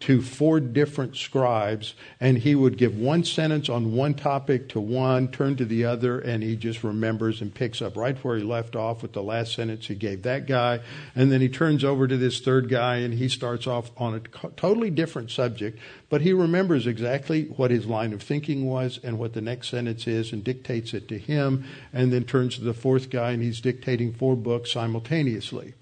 to 0.00 0.22
four 0.22 0.60
different 0.60 1.14
scribes, 1.14 1.94
and 2.18 2.38
he 2.38 2.54
would 2.54 2.78
give 2.78 2.96
one 2.96 3.22
sentence 3.22 3.68
on 3.68 3.92
one 3.92 4.14
topic 4.14 4.66
to 4.70 4.80
one, 4.80 5.28
turn 5.28 5.56
to 5.56 5.64
the 5.66 5.84
other, 5.84 6.18
and 6.18 6.42
he 6.42 6.56
just 6.56 6.82
remembers 6.82 7.42
and 7.42 7.54
picks 7.54 7.82
up 7.82 7.98
right 7.98 8.16
where 8.24 8.38
he 8.38 8.42
left 8.42 8.74
off 8.74 9.02
with 9.02 9.12
the 9.12 9.22
last 9.22 9.54
sentence 9.54 9.86
he 9.86 9.94
gave 9.94 10.22
that 10.22 10.46
guy. 10.46 10.80
And 11.14 11.30
then 11.30 11.42
he 11.42 11.50
turns 11.50 11.84
over 11.84 12.08
to 12.08 12.16
this 12.16 12.40
third 12.40 12.70
guy, 12.70 12.96
and 12.96 13.12
he 13.12 13.28
starts 13.28 13.66
off 13.66 13.90
on 13.98 14.14
a 14.14 14.48
totally 14.56 14.90
different 14.90 15.30
subject, 15.30 15.78
but 16.08 16.22
he 16.22 16.32
remembers 16.32 16.86
exactly 16.86 17.44
what 17.44 17.70
his 17.70 17.84
line 17.86 18.14
of 18.14 18.22
thinking 18.22 18.64
was 18.66 18.98
and 19.02 19.18
what 19.18 19.34
the 19.34 19.42
next 19.42 19.68
sentence 19.68 20.06
is 20.06 20.32
and 20.32 20.42
dictates 20.42 20.94
it 20.94 21.08
to 21.08 21.18
him, 21.18 21.64
and 21.92 22.10
then 22.10 22.24
turns 22.24 22.54
to 22.54 22.64
the 22.64 22.72
fourth 22.72 23.10
guy, 23.10 23.32
and 23.32 23.42
he's 23.42 23.60
dictating 23.60 24.14
four 24.14 24.34
books 24.34 24.72
simultaneously 24.72 25.74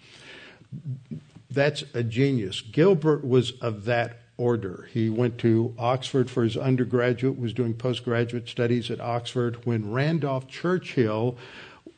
that's 1.51 1.85
a 1.95 2.03
genius. 2.03 2.61
Gilbert 2.61 3.27
was 3.27 3.53
of 3.61 3.85
that 3.87 4.19
order. 4.37 4.89
He 4.93 5.11
went 5.11 5.39
to 5.39 5.75
Oxford 5.79 6.31
for 6.31 6.45
his 6.45 6.57
undergraduate, 6.57 7.39
was 7.39 7.53
doing 7.53 7.75
postgraduate 7.75 8.49
studies 8.49 8.91
at 8.91 9.01
Oxford. 9.01 9.67
When 9.67 9.91
Randolph 9.91 10.47
Churchill, 10.47 11.37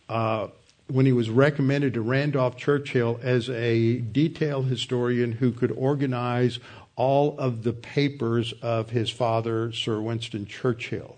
uh, 0.08 0.48
when 0.88 1.06
he 1.06 1.12
was 1.12 1.30
recommended 1.30 1.94
to 1.94 2.00
Randolph 2.00 2.56
Churchill 2.56 3.20
as 3.22 3.50
a 3.50 3.98
detail 3.98 4.62
historian 4.62 5.32
who 5.32 5.52
could 5.52 5.70
organize 5.72 6.58
all 6.96 7.38
of 7.38 7.62
the 7.62 7.72
papers 7.72 8.52
of 8.62 8.90
his 8.90 9.10
father, 9.10 9.72
Sir 9.72 10.00
Winston 10.00 10.46
Churchill. 10.46 11.16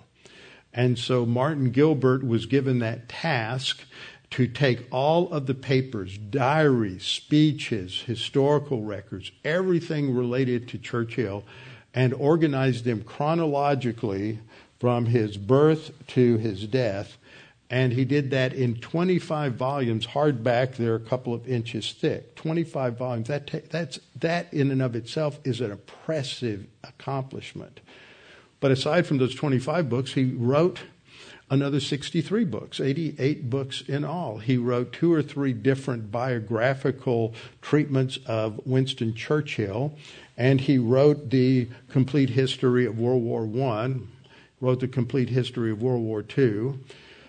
And 0.75 0.99
so 0.99 1.27
Martin 1.27 1.71
Gilbert 1.71 2.27
was 2.27 2.47
given 2.47 2.79
that 2.79 3.09
task 3.09 3.83
to 4.33 4.47
take 4.47 4.87
all 4.91 5.31
of 5.31 5.47
the 5.47 5.55
papers, 5.55 6.17
diaries, 6.17 7.05
speeches, 7.05 8.03
historical 8.07 8.83
records, 8.83 9.31
everything 9.45 10.15
related 10.15 10.67
to 10.69 10.79
Churchill, 10.79 11.45
and 11.95 12.15
organize 12.15 12.83
them 12.83 13.03
chronologically 13.03 14.39
from 14.81 15.07
his 15.07 15.37
birth 15.37 15.93
to 16.09 16.39
his 16.39 16.67
death. 16.67 17.19
And 17.69 17.93
he 17.93 18.07
did 18.07 18.31
that 18.31 18.55
in 18.55 18.77
25 18.77 19.55
volumes, 19.55 20.07
hardback. 20.07 20.77
They're 20.77 20.95
a 20.95 21.01
couple 21.01 21.35
of 21.35 21.47
inches 21.47 21.93
thick. 21.93 22.35
25 22.35 22.97
volumes. 22.97 23.29
That, 23.29 23.47
ta- 23.47 23.59
that's, 23.71 24.01
that 24.19 24.53
in 24.53 24.71
and 24.71 24.81
of 24.81 24.97
itself 24.97 25.41
is 25.45 25.61
an 25.61 25.71
impressive 25.71 26.67
accomplishment. 26.83 27.81
But 28.61 28.71
aside 28.71 29.07
from 29.07 29.19
those 29.19 29.35
25 29.35 29.91
books, 29.91 30.13
he 30.15 30.25
wrote 30.25 30.81
another 31.53 31.81
63 31.81 32.45
books, 32.45 32.81
88 32.81 33.51
books 33.51 33.83
in 33.83 34.07
all. 34.07 34.39
He 34.39 34.57
wrote 34.57 34.91
two 34.91 35.13
or 35.13 35.23
three 35.23 35.53
different 35.53 36.11
biographical 36.11 37.35
treatments 37.61 38.19
of 38.25 38.59
Winston 38.67 39.15
Churchill, 39.15 39.95
and 40.39 40.63
he 40.63 40.79
wrote 40.79 41.29
the 41.29 41.69
complete 41.91 42.31
history 42.31 42.87
of 42.87 42.99
World 42.99 43.23
War 43.23 43.43
I, 43.71 43.97
wrote 44.63 44.81
the 44.81 44.89
complete 44.89 45.29
history 45.29 45.71
of 45.71 45.83
World 45.83 46.03
War 46.03 46.25
II. 46.37 46.79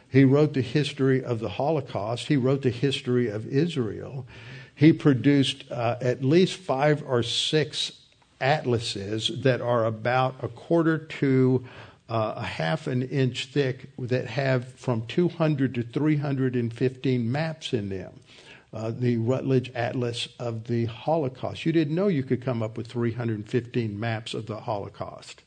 He 0.07 0.23
wrote 0.23 0.53
the 0.53 0.61
history 0.61 1.21
of 1.21 1.39
the 1.39 1.49
Holocaust. 1.49 2.27
He 2.27 2.37
wrote 2.37 2.61
the 2.61 2.69
history 2.69 3.27
of 3.27 3.45
Israel. 3.47 4.25
He 4.73 4.93
produced 4.93 5.69
uh, 5.69 5.97
at 5.99 6.23
least 6.23 6.55
five 6.55 7.03
or 7.05 7.23
six 7.23 7.91
atlases 8.39 9.41
that 9.41 9.59
are 9.59 9.83
about 9.83 10.35
a 10.41 10.47
quarter 10.47 10.97
to 10.97 11.65
uh, 12.13 12.35
a 12.37 12.43
half 12.43 12.85
an 12.85 13.01
inch 13.01 13.47
thick 13.47 13.89
that 13.97 14.27
have 14.27 14.71
from 14.75 15.03
200 15.07 15.73
to 15.73 15.81
315 15.81 17.31
maps 17.31 17.73
in 17.73 17.89
them. 17.89 18.19
Uh, 18.71 18.91
the 18.91 19.17
Routledge 19.17 19.71
Atlas 19.73 20.27
of 20.39 20.65
the 20.67 20.85
Holocaust. 20.85 21.65
You 21.65 21.71
didn't 21.71 21.95
know 21.95 22.07
you 22.07 22.21
could 22.21 22.43
come 22.43 22.61
up 22.61 22.77
with 22.77 22.85
315 22.87 23.99
maps 23.99 24.35
of 24.35 24.45
the 24.45 24.59
Holocaust. 24.61 25.41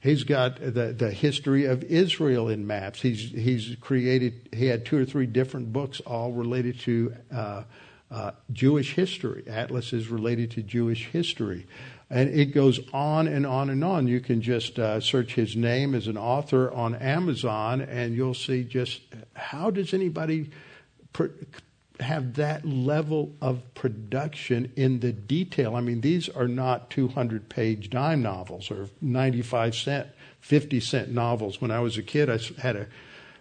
He's 0.00 0.24
got 0.24 0.60
the, 0.60 0.92
the 0.92 1.12
history 1.12 1.66
of 1.66 1.84
Israel 1.84 2.48
in 2.48 2.66
maps. 2.66 3.00
He's, 3.02 3.30
he's 3.30 3.76
created, 3.80 4.48
he 4.52 4.66
had 4.66 4.84
two 4.86 4.98
or 4.98 5.04
three 5.04 5.26
different 5.26 5.72
books 5.72 6.00
all 6.00 6.32
related 6.32 6.80
to 6.80 7.14
uh, 7.32 7.62
uh, 8.10 8.32
Jewish 8.52 8.94
history. 8.94 9.44
Atlas 9.46 9.92
is 9.92 10.08
related 10.08 10.50
to 10.52 10.62
Jewish 10.62 11.06
history. 11.06 11.66
And 12.08 12.28
it 12.30 12.46
goes 12.46 12.78
on 12.92 13.26
and 13.26 13.44
on 13.44 13.68
and 13.68 13.82
on. 13.82 14.06
You 14.06 14.20
can 14.20 14.40
just 14.40 14.78
uh, 14.78 15.00
search 15.00 15.34
his 15.34 15.56
name 15.56 15.94
as 15.94 16.06
an 16.06 16.16
author 16.16 16.70
on 16.70 16.94
Amazon, 16.94 17.80
and 17.80 18.14
you'll 18.14 18.34
see 18.34 18.62
just 18.62 19.00
how 19.34 19.70
does 19.70 19.92
anybody 19.92 20.50
pr- 21.12 21.26
have 22.00 22.34
that 22.34 22.64
level 22.64 23.34
of 23.40 23.74
production 23.74 24.72
in 24.76 25.00
the 25.00 25.12
detail. 25.12 25.74
I 25.74 25.80
mean, 25.80 26.00
these 26.00 26.28
are 26.28 26.48
not 26.48 26.90
200 26.90 27.48
page 27.48 27.90
dime 27.90 28.22
novels 28.22 28.70
or 28.70 28.88
95 29.00 29.74
cent, 29.74 30.08
50 30.40 30.80
cent 30.80 31.10
novels. 31.10 31.60
When 31.60 31.70
I 31.70 31.80
was 31.80 31.96
a 31.98 32.02
kid, 32.02 32.30
I 32.30 32.38
had 32.60 32.76
a 32.76 32.86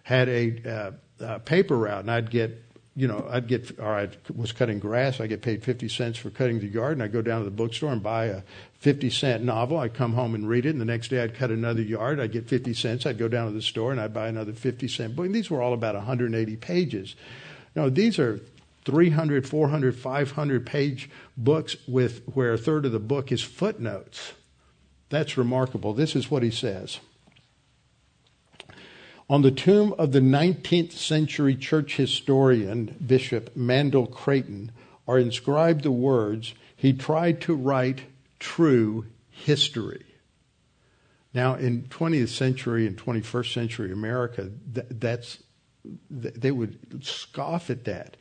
had 0.04 0.30
a 0.30 0.92
uh, 1.20 1.40
paper 1.40 1.78
route, 1.78 2.02
and 2.02 2.12
I'd 2.12 2.30
get 2.30 2.64
you 2.96 3.08
know, 3.08 3.28
I'd 3.30 3.48
get, 3.48 3.78
or 3.78 3.94
I 3.94 4.10
was 4.34 4.54
cutting 4.54 4.80
grass, 4.80 5.20
I 5.20 5.28
get 5.28 5.42
paid 5.42 5.64
50 5.64 5.90
cents 5.90 6.18
for 6.18 6.30
cutting 6.30 6.60
the 6.60 6.68
yard, 6.68 6.94
and 6.94 7.04
I'd 7.04 7.12
go 7.12 7.22
down 7.22 7.40
to 7.40 7.46
the 7.46 7.52
bookstore 7.52 7.92
and 7.92 8.02
buy 8.02 8.26
a 8.26 8.42
50 8.80 9.10
cent 9.10 9.44
novel. 9.44 9.78
I'd 9.78 9.94
come 9.94 10.14
home 10.14 10.34
and 10.34 10.48
read 10.48 10.66
it, 10.66 10.70
and 10.70 10.80
the 10.80 10.86
next 10.86 11.10
day 11.10 11.22
I'd 11.22 11.36
cut 11.36 11.52
another 11.52 11.82
yard, 11.82 12.22
I'd 12.22 12.32
get 12.32 12.48
50 12.48 12.74
cents, 12.74 13.06
I'd 13.06 13.18
go 13.18 13.28
down 13.28 13.48
to 13.48 13.54
the 13.54 13.62
store 13.62 13.92
and 13.92 14.00
I'd 14.00 14.14
buy 14.14 14.30
another 14.30 14.54
50 14.54 14.88
cent 14.88 15.16
book. 15.16 15.26
And 15.26 15.36
these 15.36 15.50
were 15.50 15.62
all 15.62 15.74
about 15.74 15.96
180 15.96 16.56
pages. 16.56 17.16
You 17.76 17.82
know, 17.82 17.90
these 17.90 18.18
are 18.18 18.40
300, 18.86 19.48
400, 19.48 19.96
500 19.98 20.66
page 20.66 21.10
books 21.36 21.76
with 21.88 22.24
where 22.34 22.54
a 22.54 22.58
third 22.58 22.86
of 22.86 22.94
the 22.94 23.00
book 23.00 23.32
is 23.32 23.42
footnotes. 23.42 24.34
That's 25.10 25.38
remarkable. 25.38 25.94
This 25.94 26.16
is 26.16 26.32
what 26.32 26.44
he 26.44 26.52
says. 26.52 27.00
On 29.28 29.42
the 29.42 29.52
tomb 29.52 29.94
of 29.98 30.12
the 30.12 30.20
19th 30.20 30.92
century 30.92 31.56
church 31.56 31.96
historian, 31.96 32.96
Bishop 33.06 33.56
Mandell 33.56 34.10
Creighton, 34.10 34.72
are 35.08 35.18
inscribed 35.18 35.84
the 35.84 35.92
words, 35.92 36.54
He 36.76 36.94
tried 36.94 37.42
to 37.42 37.56
write 37.56 38.02
true 38.40 39.08
history. 39.30 40.06
Now, 41.34 41.56
in 41.56 41.84
20th 41.84 42.30
century 42.30 42.86
and 42.86 42.98
21st 42.98 43.54
century 43.54 43.92
America, 43.92 44.52
that's, 44.72 45.40
they 46.10 46.52
would 46.52 47.04
scoff 47.04 47.70
at 47.70 47.86
that. 47.86 48.18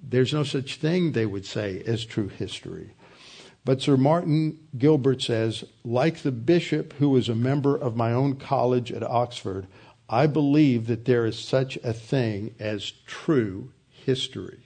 There's 0.00 0.32
no 0.32 0.44
such 0.44 0.76
thing, 0.76 1.12
they 1.12 1.26
would 1.26 1.44
say, 1.44 1.82
as 1.86 2.04
true 2.04 2.28
history. 2.28 2.94
But 3.64 3.82
Sir 3.82 3.96
Martin 3.96 4.58
Gilbert 4.78 5.20
says, 5.20 5.64
like 5.84 6.22
the 6.22 6.32
bishop 6.32 6.94
who 6.94 7.10
was 7.10 7.28
a 7.28 7.34
member 7.34 7.76
of 7.76 7.96
my 7.96 8.12
own 8.12 8.36
college 8.36 8.90
at 8.90 9.02
Oxford, 9.02 9.66
I 10.08 10.26
believe 10.26 10.86
that 10.86 11.04
there 11.04 11.26
is 11.26 11.38
such 11.38 11.76
a 11.78 11.92
thing 11.92 12.54
as 12.58 12.92
true 13.06 13.72
history. 13.90 14.60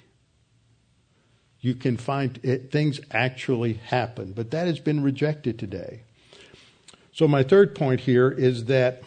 You 1.60 1.74
can 1.74 1.96
find 1.96 2.38
it, 2.42 2.70
things 2.70 3.00
actually 3.10 3.74
happen, 3.74 4.32
but 4.32 4.50
that 4.50 4.66
has 4.66 4.78
been 4.78 5.02
rejected 5.02 5.58
today. 5.58 6.02
So, 7.12 7.28
my 7.28 7.42
third 7.42 7.74
point 7.74 8.00
here 8.00 8.30
is 8.30 8.64
that 8.66 9.02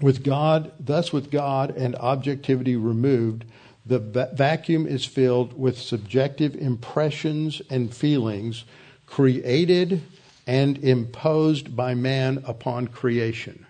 with 0.00 0.22
God, 0.24 0.72
thus 0.78 1.12
with 1.12 1.30
God 1.30 1.76
and 1.76 1.94
objectivity 1.96 2.76
removed, 2.76 3.44
the 3.84 3.98
vacuum 4.34 4.86
is 4.86 5.04
filled 5.04 5.58
with 5.58 5.78
subjective 5.78 6.54
impressions 6.54 7.60
and 7.70 7.92
feelings 7.92 8.64
created 9.06 10.02
and 10.46 10.78
imposed 10.78 11.74
by 11.74 11.94
man 11.94 12.42
upon 12.46 12.86
creation. 12.86 13.66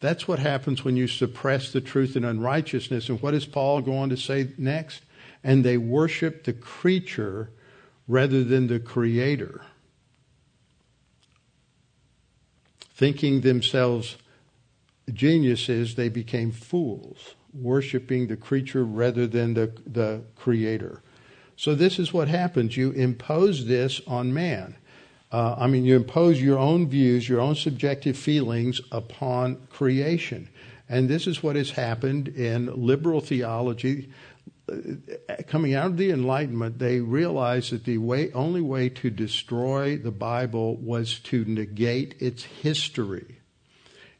That's 0.00 0.28
what 0.28 0.38
happens 0.38 0.84
when 0.84 0.96
you 0.96 1.08
suppress 1.08 1.72
the 1.72 1.80
truth 1.80 2.16
in 2.16 2.24
unrighteousness. 2.24 3.08
And 3.08 3.20
what 3.22 3.30
does 3.30 3.46
Paul 3.46 3.80
go 3.80 3.96
on 3.96 4.10
to 4.10 4.16
say 4.16 4.48
next? 4.58 5.02
And 5.42 5.64
they 5.64 5.78
worship 5.78 6.44
the 6.44 6.52
creature 6.52 7.50
rather 8.06 8.44
than 8.44 8.66
the 8.66 8.78
creator, 8.78 9.62
thinking 12.94 13.40
themselves 13.40 14.16
geniuses, 15.12 15.94
they 15.94 16.08
became 16.08 16.50
fools, 16.50 17.34
worshiping 17.52 18.26
the 18.26 18.36
creature 18.36 18.84
rather 18.84 19.26
than 19.26 19.54
the, 19.54 19.72
the 19.86 20.22
creator. 20.34 21.02
So, 21.56 21.74
this 21.74 21.98
is 21.98 22.12
what 22.12 22.28
happens. 22.28 22.76
You 22.76 22.90
impose 22.92 23.66
this 23.66 24.00
on 24.06 24.34
man. 24.34 24.76
Uh, 25.32 25.56
I 25.58 25.66
mean, 25.66 25.84
you 25.84 25.96
impose 25.96 26.40
your 26.40 26.58
own 26.58 26.88
views, 26.88 27.28
your 27.28 27.40
own 27.40 27.56
subjective 27.56 28.16
feelings 28.16 28.80
upon 28.92 29.66
creation. 29.70 30.48
And 30.88 31.08
this 31.08 31.26
is 31.26 31.42
what 31.42 31.56
has 31.56 31.70
happened 31.70 32.28
in 32.28 32.86
liberal 32.86 33.20
theology. 33.20 34.10
Uh, 34.70 34.76
coming 35.48 35.74
out 35.74 35.86
of 35.86 35.96
the 35.96 36.10
Enlightenment, 36.10 36.78
they 36.78 37.00
realized 37.00 37.72
that 37.72 37.84
the 37.84 37.98
way, 37.98 38.30
only 38.32 38.60
way 38.60 38.88
to 38.88 39.10
destroy 39.10 39.96
the 39.96 40.12
Bible 40.12 40.76
was 40.76 41.18
to 41.20 41.44
negate 41.44 42.14
its 42.20 42.44
history. 42.44 43.40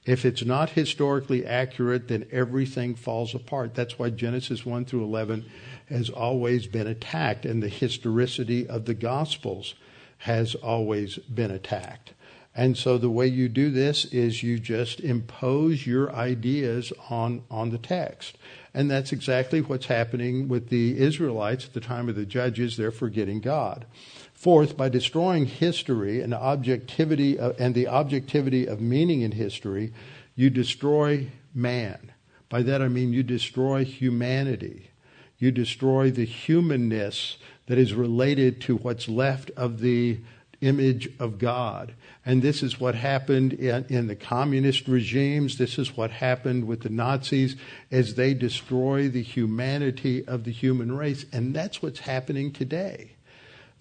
If 0.04 0.24
it's 0.24 0.44
not 0.44 0.70
historically 0.70 1.44
accurate, 1.44 2.08
then 2.08 2.26
everything 2.30 2.94
falls 2.94 3.34
apart. 3.34 3.74
That's 3.74 3.98
why 3.98 4.10
Genesis 4.10 4.64
1 4.64 4.84
through 4.84 5.02
11 5.02 5.44
has 5.88 6.10
always 6.10 6.68
been 6.68 6.86
attacked, 6.86 7.44
and 7.44 7.60
the 7.60 7.68
historicity 7.68 8.68
of 8.68 8.84
the 8.84 8.94
Gospels 8.94 9.74
has 10.18 10.54
always 10.54 11.18
been 11.18 11.50
attacked. 11.50 12.12
And 12.54 12.76
so 12.76 12.96
the 12.96 13.10
way 13.10 13.26
you 13.26 13.50
do 13.50 13.70
this 13.70 14.06
is 14.06 14.42
you 14.42 14.58
just 14.58 15.00
impose 15.00 15.86
your 15.86 16.10
ideas 16.12 16.90
on, 17.10 17.42
on 17.50 17.68
the 17.68 17.78
text. 17.78 18.38
And 18.72 18.90
that's 18.90 19.12
exactly 19.12 19.60
what's 19.60 19.86
happening 19.86 20.48
with 20.48 20.70
the 20.70 20.98
Israelites 20.98 21.66
at 21.66 21.74
the 21.74 21.80
time 21.80 22.08
of 22.08 22.14
the 22.14 22.24
judges. 22.24 22.76
They're 22.76 22.90
forgetting 22.90 23.40
God. 23.40 23.84
Fourth, 24.32 24.76
by 24.76 24.88
destroying 24.88 25.44
history 25.44 26.22
and 26.22 26.32
objectivity 26.32 27.38
of, 27.38 27.58
and 27.58 27.74
the 27.74 27.88
objectivity 27.88 28.66
of 28.66 28.80
meaning 28.80 29.20
in 29.20 29.32
history, 29.32 29.92
you 30.34 30.48
destroy 30.48 31.28
man. 31.54 32.12
By 32.48 32.62
that 32.62 32.80
I 32.80 32.88
mean 32.88 33.12
you 33.12 33.22
destroy 33.22 33.84
humanity. 33.84 34.90
You 35.38 35.50
destroy 35.50 36.10
the 36.10 36.24
humanness 36.24 37.36
that 37.66 37.78
is 37.78 37.92
related 37.92 38.60
to 38.62 38.76
what's 38.76 39.08
left 39.08 39.50
of 39.56 39.80
the 39.80 40.18
image 40.60 41.08
of 41.18 41.38
God. 41.38 41.94
And 42.24 42.42
this 42.42 42.62
is 42.62 42.80
what 42.80 42.94
happened 42.94 43.52
in, 43.52 43.84
in, 43.88 44.06
the 44.06 44.16
communist 44.16 44.88
regimes. 44.88 45.58
This 45.58 45.78
is 45.78 45.96
what 45.96 46.10
happened 46.10 46.66
with 46.66 46.80
the 46.80 46.88
Nazis 46.88 47.56
as 47.90 48.14
they 48.14 48.34
destroy 48.34 49.08
the 49.08 49.22
humanity 49.22 50.26
of 50.26 50.44
the 50.44 50.52
human 50.52 50.96
race. 50.96 51.26
And 51.32 51.54
that's 51.54 51.82
what's 51.82 52.00
happening 52.00 52.52
today. 52.52 53.12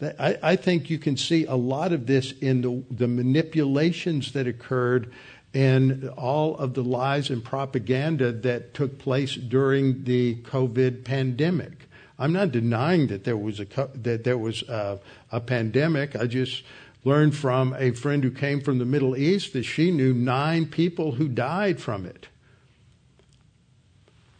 I, 0.01 0.37
I 0.43 0.55
think 0.57 0.89
you 0.89 0.99
can 0.99 1.15
see 1.15 1.45
a 1.45 1.55
lot 1.55 1.93
of 1.93 2.05
this 2.05 2.33
in 2.33 2.61
the, 2.61 2.83
the 2.91 3.07
manipulations 3.07 4.33
that 4.33 4.45
occurred 4.45 5.11
and 5.55 6.09
all 6.17 6.57
of 6.57 6.73
the 6.73 6.83
lies 6.83 7.29
and 7.29 7.41
propaganda 7.41 8.33
that 8.33 8.73
took 8.73 8.99
place 8.99 9.35
during 9.35 10.03
the 10.03 10.35
COVID 10.43 11.05
pandemic. 11.05 11.87
I'm 12.19 12.33
not 12.33 12.51
denying 12.51 13.07
that 13.07 13.23
there 13.23 13.37
was 13.37 13.61
a 13.61 13.65
that 13.95 14.25
there 14.25 14.37
was 14.37 14.63
a, 14.63 14.99
a 15.31 15.39
pandemic. 15.39 16.15
I 16.15 16.27
just 16.27 16.63
learned 17.05 17.35
from 17.35 17.73
a 17.79 17.91
friend 17.91 18.23
who 18.23 18.31
came 18.31 18.59
from 18.59 18.79
the 18.79 18.85
Middle 18.85 19.15
East 19.15 19.53
that 19.53 19.63
she 19.63 19.91
knew 19.91 20.13
nine 20.13 20.65
people 20.65 21.13
who 21.13 21.29
died 21.29 21.79
from 21.79 22.05
it. 22.05 22.27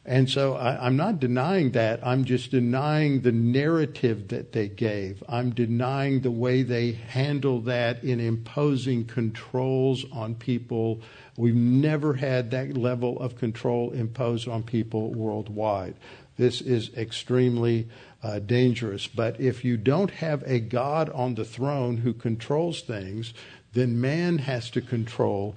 And 0.08 0.30
so 0.30 0.53
I, 0.53 0.86
am 0.86 0.97
not 0.97 1.20
denying 1.20 1.72
that. 1.72 2.06
I'm 2.06 2.26
just 2.26 2.51
denying 2.51 3.22
the 3.22 3.32
narrative 3.32 4.28
that 4.28 4.51
they 4.51 4.68
gave. 4.68 5.24
I'm 5.28 5.49
denying 5.49 6.22
the 6.22 6.30
way 6.30 6.62
they 6.62 6.91
handle 6.91 7.62
that 7.62 8.03
in 8.03 8.20
imposing 8.20 9.06
controls 9.06 10.06
on 10.12 10.36
people. 10.36 11.01
We've 11.38 11.56
never 11.56 12.14
had 12.14 12.51
that 12.51 12.78
level 12.78 13.20
of 13.20 13.36
control 13.36 13.91
imposed 13.91 14.47
on 14.47 14.62
people 14.62 15.12
worldwide. 15.12 15.95
This 16.38 16.62
is 16.62 16.93
extremely 16.95 17.89
uh, 18.22 18.39
dangerous. 18.39 19.08
But 19.08 19.39
if 19.39 19.66
you 19.66 19.76
don't 19.76 20.12
have 20.12 20.43
a 20.45 20.60
God 20.60 21.10
on 21.10 21.34
the 21.34 21.45
throne 21.45 21.97
who 21.97 22.14
controls 22.14 22.82
things, 22.82 23.34
then 23.74 23.99
man 23.99 24.38
has 24.38 24.70
to 24.72 24.82
control 24.82 25.56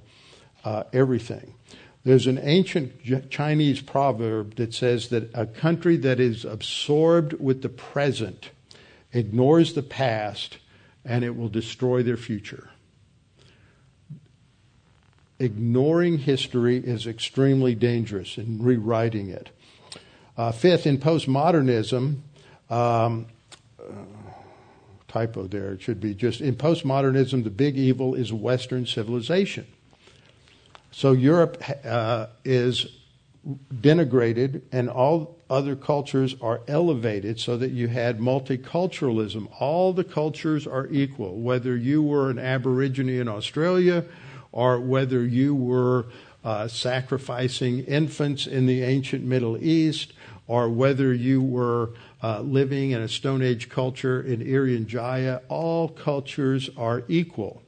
uh, 0.65 0.83
everything. 0.91 1.53
There's 2.09 2.25
an 2.25 2.39
ancient 2.41 3.29
Chinese 3.29 3.81
proverb 3.81 4.55
that 4.55 4.73
says 4.73 5.09
that 5.09 5.29
a 5.35 5.45
country 5.45 5.95
that 5.97 6.19
is 6.19 6.43
absorbed 6.43 7.33
with 7.33 7.61
the 7.61 7.69
present 7.69 8.49
ignores 9.13 9.73
the 9.73 9.83
past 9.83 10.57
and 11.05 11.23
it 11.23 11.37
will 11.37 11.49
destroy 11.49 12.01
their 12.01 12.17
future. 12.17 12.71
ignoring 15.37 16.17
history 16.17 16.77
is 16.77 17.05
extremely 17.05 17.75
dangerous 17.75 18.39
in 18.39 18.59
rewriting 18.59 19.29
it. 19.29 19.51
Uh, 20.35 20.51
fifth, 20.51 20.87
in 20.87 20.97
postmodernism, 20.97 22.21
um, 22.71 23.27
typo 25.07 25.45
there, 25.45 25.73
it 25.73 25.83
should 25.83 26.01
be 26.01 26.15
just 26.15 26.41
in 26.41 26.55
postmodernism, 26.55 27.43
the 27.43 27.51
big 27.51 27.77
evil 27.77 28.15
is 28.15 28.33
Western 28.33 28.87
civilization. 28.87 29.67
So 30.91 31.11
Europe 31.11 31.61
uh, 31.85 32.27
is 32.43 32.87
denigrated 33.73 34.61
and 34.71 34.89
all 34.89 35.37
other 35.49 35.75
cultures 35.75 36.35
are 36.41 36.61
elevated 36.67 37.39
so 37.39 37.57
that 37.57 37.71
you 37.71 37.87
had 37.87 38.19
multiculturalism. 38.19 39.49
All 39.59 39.93
the 39.93 40.03
cultures 40.03 40.67
are 40.67 40.87
equal, 40.87 41.39
whether 41.39 41.75
you 41.75 42.03
were 42.03 42.29
an 42.29 42.37
Aborigine 42.37 43.09
in 43.09 43.27
Australia 43.27 44.05
or 44.51 44.79
whether 44.79 45.25
you 45.25 45.55
were 45.55 46.07
uh, 46.43 46.67
sacrificing 46.67 47.79
infants 47.85 48.47
in 48.47 48.65
the 48.65 48.83
ancient 48.83 49.23
Middle 49.23 49.57
East 49.63 50.13
or 50.47 50.69
whether 50.69 51.13
you 51.13 51.41
were 51.41 51.91
uh, 52.21 52.41
living 52.41 52.91
in 52.91 53.01
a 53.01 53.07
Stone 53.07 53.41
Age 53.41 53.69
culture 53.69 54.21
in 54.21 54.39
Irian 54.41 54.85
Jaya, 54.85 55.41
all 55.47 55.87
cultures 55.87 56.69
are 56.75 57.03
equal. 57.07 57.61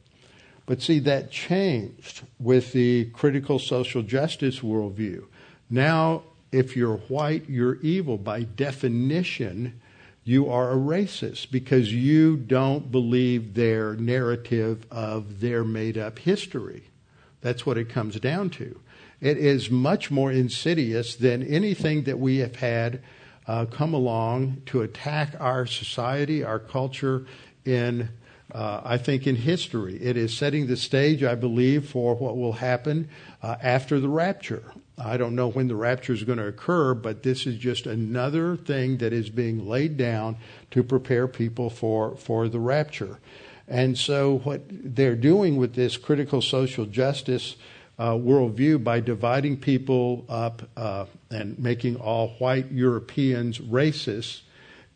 But 0.66 0.82
see, 0.82 1.00
that 1.00 1.32
changed 1.32 2.22
with 2.40 2.72
the 2.72 3.06
critical 3.06 3.60
social 3.60 4.02
justice 4.04 4.60
worldview. 4.60 5.26
Now, 5.70 6.24
if 6.52 6.76
you're 6.76 6.98
white, 6.98 7.50
you're 7.50 7.76
evil. 7.82 8.18
By 8.18 8.44
definition, 8.44 9.82
you 10.24 10.50
are 10.50 10.72
a 10.72 10.76
racist 10.76 11.52
because 11.52 11.94
you 11.94 12.38
don't 12.38 12.92
believe 12.92 13.54
their 13.54 13.96
narrative 13.96 14.86
of 14.92 15.40
their 15.40 15.64
made 15.64 15.98
up 15.98 16.20
history. 16.20 16.84
That's 17.42 17.66
what 17.66 17.78
it 17.78 17.90
comes 17.90 18.20
down 18.20 18.52
to. 18.52 18.80
It 19.20 19.38
is 19.38 19.70
much 19.70 20.12
more 20.12 20.32
insidious 20.32 21.16
than 21.16 21.44
anything 21.44 22.04
that 22.04 22.20
we 22.20 22.38
have 22.38 22.58
had 22.58 23.02
uh, 23.48 23.66
come 23.66 23.94
along 23.94 24.62
to 24.68 24.82
attack 24.82 25.36
our 25.40 25.66
society, 25.66 26.44
our 26.44 26.60
culture 26.60 27.26
in 27.66 28.10
uh, 28.54 28.82
I 28.84 28.98
think 28.98 29.28
in 29.28 29.36
history. 29.36 29.98
It 30.02 30.18
is 30.18 30.36
setting 30.36 30.68
the 30.68 30.78
stage, 30.78 31.24
I 31.24 31.36
believe, 31.36 31.90
for 31.90 32.16
what 32.16 32.38
will 32.38 32.54
happen 32.54 33.10
uh, 33.42 33.56
after 33.62 34.00
the 34.00 34.10
rapture. 34.10 34.64
I 34.98 35.18
don't 35.18 35.36
know 35.36 35.50
when 35.50 35.68
the 35.68 35.76
rapture 35.76 36.14
is 36.14 36.24
going 36.24 36.38
to 36.38 36.48
occur, 36.48 36.94
but 36.94 37.24
this 37.24 37.48
is 37.48 37.58
just 37.58 37.88
another 37.88 38.56
thing 38.56 38.98
that 38.98 39.14
is 39.14 39.30
being 39.30 39.68
laid 39.68 39.98
down 39.98 40.38
to 40.72 40.84
prepare 40.84 41.28
people 41.28 41.70
for, 41.70 42.16
for 42.18 42.48
the 42.50 42.60
rapture. 42.60 43.20
And 43.68 43.98
so, 43.98 44.40
what 44.40 44.64
they're 44.70 45.16
doing 45.16 45.56
with 45.56 45.76
this 45.76 45.96
critical 45.96 46.42
social 46.42 46.86
justice 46.86 47.56
uh, 47.98 48.12
worldview 48.14 48.84
by 48.84 49.00
dividing 49.00 49.58
people 49.58 50.26
up 50.28 50.64
uh, 50.76 51.06
and 51.30 51.58
making 51.58 51.96
all 51.96 52.30
white 52.40 52.72
Europeans 52.72 53.60
racist 53.60 54.42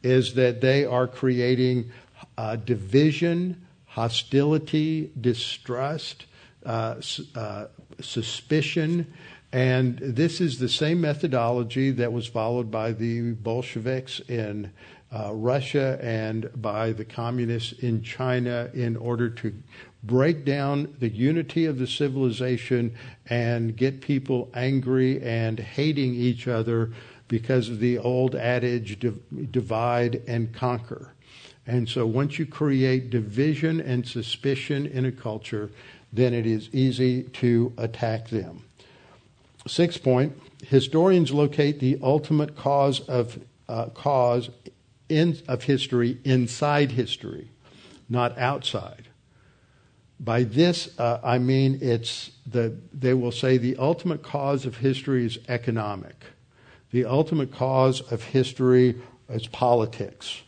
is 0.04 0.34
that 0.34 0.62
they 0.62 0.86
are 0.86 1.08
creating 1.08 1.92
uh, 2.38 2.56
division, 2.56 3.66
hostility, 3.86 5.12
distrust, 5.20 6.26
uh, 6.66 6.96
uh, 7.36 7.66
suspicion. 8.02 9.14
And 9.52 9.98
this 10.00 10.42
is 10.42 10.60
the 10.60 10.68
same 10.68 11.00
methodology 11.00 11.92
that 11.92 12.12
was 12.12 12.28
followed 12.28 12.70
by 12.70 12.92
the 12.92 13.34
Bolsheviks 13.34 14.20
in 14.22 14.72
uh, 15.14 15.34
Russia 15.34 15.98
and 16.02 16.50
by 16.62 16.92
the 16.92 17.06
communists 17.06 17.72
in 17.72 18.02
China 18.02 18.70
in 18.74 18.98
order 18.98 19.30
to 19.30 19.54
break 20.04 20.46
down 20.46 20.94
the 21.00 21.10
unity 21.10 21.66
of 21.66 21.80
the 21.80 21.88
civilization 21.88 22.94
and 23.28 23.78
get 23.78 24.02
people 24.02 24.50
angry 24.54 25.22
and 25.22 25.60
hating 25.60 26.14
each 26.14 26.48
other 26.48 26.92
because 27.28 27.70
of 27.70 27.80
the 27.80 27.98
old 27.98 28.36
adage 28.36 29.00
divide 29.52 30.22
and 30.28 30.54
conquer. 30.54 31.15
And 31.68 31.90
so 31.90 32.06
once 32.06 32.38
you 32.38 32.46
create 32.46 33.10
division 33.10 33.82
and 33.82 34.08
suspicion 34.08 34.86
in 34.86 35.06
a 35.06 35.12
culture, 35.12 35.72
then 36.14 36.34
it 36.34 36.46
is 36.46 36.70
easy 36.72 37.24
to 37.24 37.74
attack 37.78 38.30
them. 38.30 38.64
Sixth 39.68 40.04
point 40.04 40.40
historians 40.64 41.32
locate 41.32 41.80
the 41.80 41.98
ultimate 42.02 42.56
cause 42.56 43.00
of 43.02 43.40
uh, 43.68 43.88
cause 43.88 44.50
in, 45.10 45.38
of 45.48 45.64
history 45.64 46.20
inside 46.24 46.92
history, 46.92 47.50
not 48.10 48.38
outside. 48.38 49.08
By 50.20 50.44
this, 50.44 50.98
uh, 51.00 51.20
I 51.24 51.40
mean 51.40 51.80
it's 51.82 52.32
the, 52.46 52.78
they 52.94 53.14
will 53.14 53.32
say 53.32 53.58
the 53.58 53.76
ultimate 53.78 54.24
cause 54.24 54.66
of 54.66 54.78
history 54.78 55.26
is 55.26 55.40
economic. 55.48 56.16
The 56.92 57.06
ultimate 57.06 57.52
cause 57.52 58.02
of 58.12 58.24
history 58.24 59.02
is 59.30 59.48
politics 59.48 60.44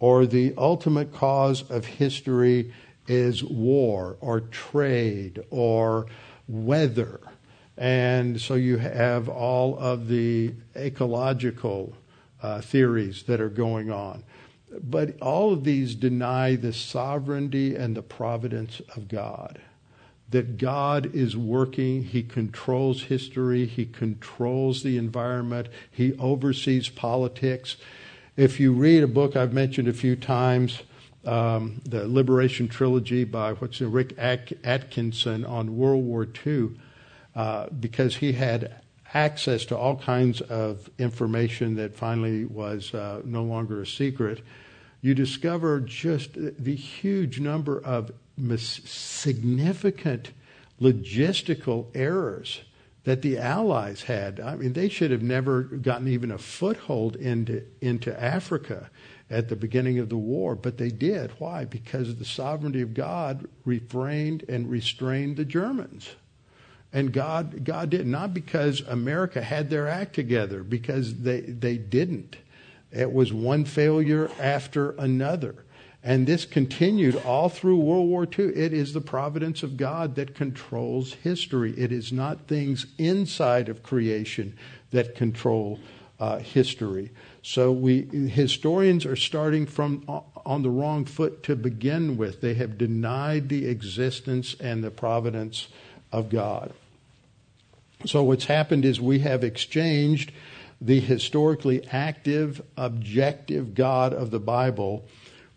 or 0.00 0.26
the 0.26 0.54
ultimate 0.56 1.14
cause 1.14 1.70
of 1.70 1.84
history 1.84 2.72
is 3.06 3.44
war 3.44 4.16
or 4.20 4.40
trade 4.40 5.42
or 5.50 6.06
weather. 6.48 7.20
And 7.76 8.40
so 8.40 8.54
you 8.54 8.78
have 8.78 9.28
all 9.28 9.78
of 9.78 10.08
the 10.08 10.52
ecological 10.76 11.94
uh, 12.42 12.60
theories 12.60 13.24
that 13.24 13.40
are 13.40 13.48
going 13.48 13.90
on. 13.90 14.24
But 14.82 15.20
all 15.20 15.52
of 15.52 15.64
these 15.64 15.94
deny 15.94 16.56
the 16.56 16.72
sovereignty 16.72 17.74
and 17.74 17.96
the 17.96 18.02
providence 18.02 18.80
of 18.94 19.08
God. 19.08 19.60
That 20.30 20.58
God 20.58 21.12
is 21.12 21.36
working, 21.36 22.04
He 22.04 22.22
controls 22.22 23.04
history, 23.04 23.66
He 23.66 23.84
controls 23.84 24.84
the 24.84 24.96
environment, 24.96 25.68
He 25.90 26.12
oversees 26.18 26.88
politics. 26.88 27.76
If 28.40 28.58
you 28.58 28.72
read 28.72 29.02
a 29.02 29.06
book 29.06 29.36
I've 29.36 29.52
mentioned 29.52 29.86
a 29.86 29.92
few 29.92 30.16
times, 30.16 30.80
um, 31.26 31.82
the 31.84 32.08
Liberation 32.08 32.68
Trilogy 32.68 33.24
by 33.24 33.52
what's 33.52 33.82
it, 33.82 33.88
Rick 33.88 34.16
Atkinson 34.16 35.44
on 35.44 35.76
World 35.76 36.06
War 36.06 36.26
II, 36.46 36.70
uh, 37.36 37.66
because 37.68 38.16
he 38.16 38.32
had 38.32 38.80
access 39.12 39.66
to 39.66 39.76
all 39.76 39.94
kinds 39.94 40.40
of 40.40 40.88
information 40.98 41.76
that 41.76 41.94
finally 41.94 42.46
was 42.46 42.94
uh, 42.94 43.20
no 43.26 43.42
longer 43.42 43.82
a 43.82 43.86
secret, 43.86 44.42
you 45.02 45.14
discover 45.14 45.78
just 45.78 46.30
the 46.32 46.74
huge 46.74 47.40
number 47.40 47.78
of 47.78 48.10
significant 48.38 50.30
logistical 50.80 51.88
errors 51.94 52.62
that 53.04 53.22
the 53.22 53.38
Allies 53.38 54.02
had. 54.02 54.40
I 54.40 54.56
mean, 54.56 54.74
they 54.74 54.88
should 54.88 55.10
have 55.10 55.22
never 55.22 55.62
gotten 55.62 56.08
even 56.08 56.30
a 56.30 56.38
foothold 56.38 57.16
into, 57.16 57.64
into 57.80 58.18
Africa 58.22 58.90
at 59.30 59.48
the 59.48 59.56
beginning 59.56 59.98
of 59.98 60.08
the 60.08 60.16
war, 60.16 60.54
but 60.54 60.76
they 60.76 60.90
did. 60.90 61.30
Why? 61.38 61.64
Because 61.64 62.16
the 62.16 62.24
sovereignty 62.24 62.82
of 62.82 62.94
God 62.94 63.48
refrained 63.64 64.44
and 64.48 64.68
restrained 64.70 65.36
the 65.36 65.44
Germans. 65.44 66.10
And 66.92 67.12
God, 67.12 67.64
God 67.64 67.90
did 67.90 68.06
not 68.06 68.34
because 68.34 68.80
America 68.80 69.40
had 69.40 69.70
their 69.70 69.86
act 69.86 70.14
together, 70.14 70.64
because 70.64 71.20
they, 71.20 71.40
they 71.40 71.78
didn't. 71.78 72.36
It 72.90 73.12
was 73.12 73.32
one 73.32 73.64
failure 73.64 74.28
after 74.40 74.90
another. 74.92 75.64
And 76.02 76.26
this 76.26 76.46
continued 76.46 77.16
all 77.16 77.50
through 77.50 77.76
World 77.76 78.08
War 78.08 78.26
II. 78.26 78.46
It 78.46 78.72
is 78.72 78.94
the 78.94 79.02
providence 79.02 79.62
of 79.62 79.76
God 79.76 80.14
that 80.14 80.34
controls 80.34 81.14
history. 81.14 81.74
It 81.76 81.92
is 81.92 82.10
not 82.10 82.46
things 82.46 82.86
inside 82.96 83.68
of 83.68 83.82
creation 83.82 84.56
that 84.92 85.14
control 85.14 85.78
uh, 86.18 86.38
history. 86.38 87.10
So 87.42 87.72
we 87.72 88.02
historians 88.02 89.06
are 89.06 89.16
starting 89.16 89.66
from 89.66 90.04
uh, 90.08 90.20
on 90.44 90.62
the 90.62 90.70
wrong 90.70 91.04
foot 91.04 91.42
to 91.44 91.56
begin 91.56 92.16
with. 92.16 92.40
They 92.40 92.54
have 92.54 92.78
denied 92.78 93.48
the 93.48 93.66
existence 93.66 94.54
and 94.60 94.82
the 94.82 94.90
providence 94.90 95.68
of 96.12 96.28
God. 96.30 96.72
So 98.06 98.22
what's 98.22 98.46
happened 98.46 98.84
is 98.84 99.00
we 99.00 99.20
have 99.20 99.44
exchanged 99.44 100.32
the 100.80 101.00
historically 101.00 101.86
active, 101.88 102.62
objective 102.76 103.74
God 103.74 104.14
of 104.14 104.30
the 104.30 104.40
Bible 104.40 105.04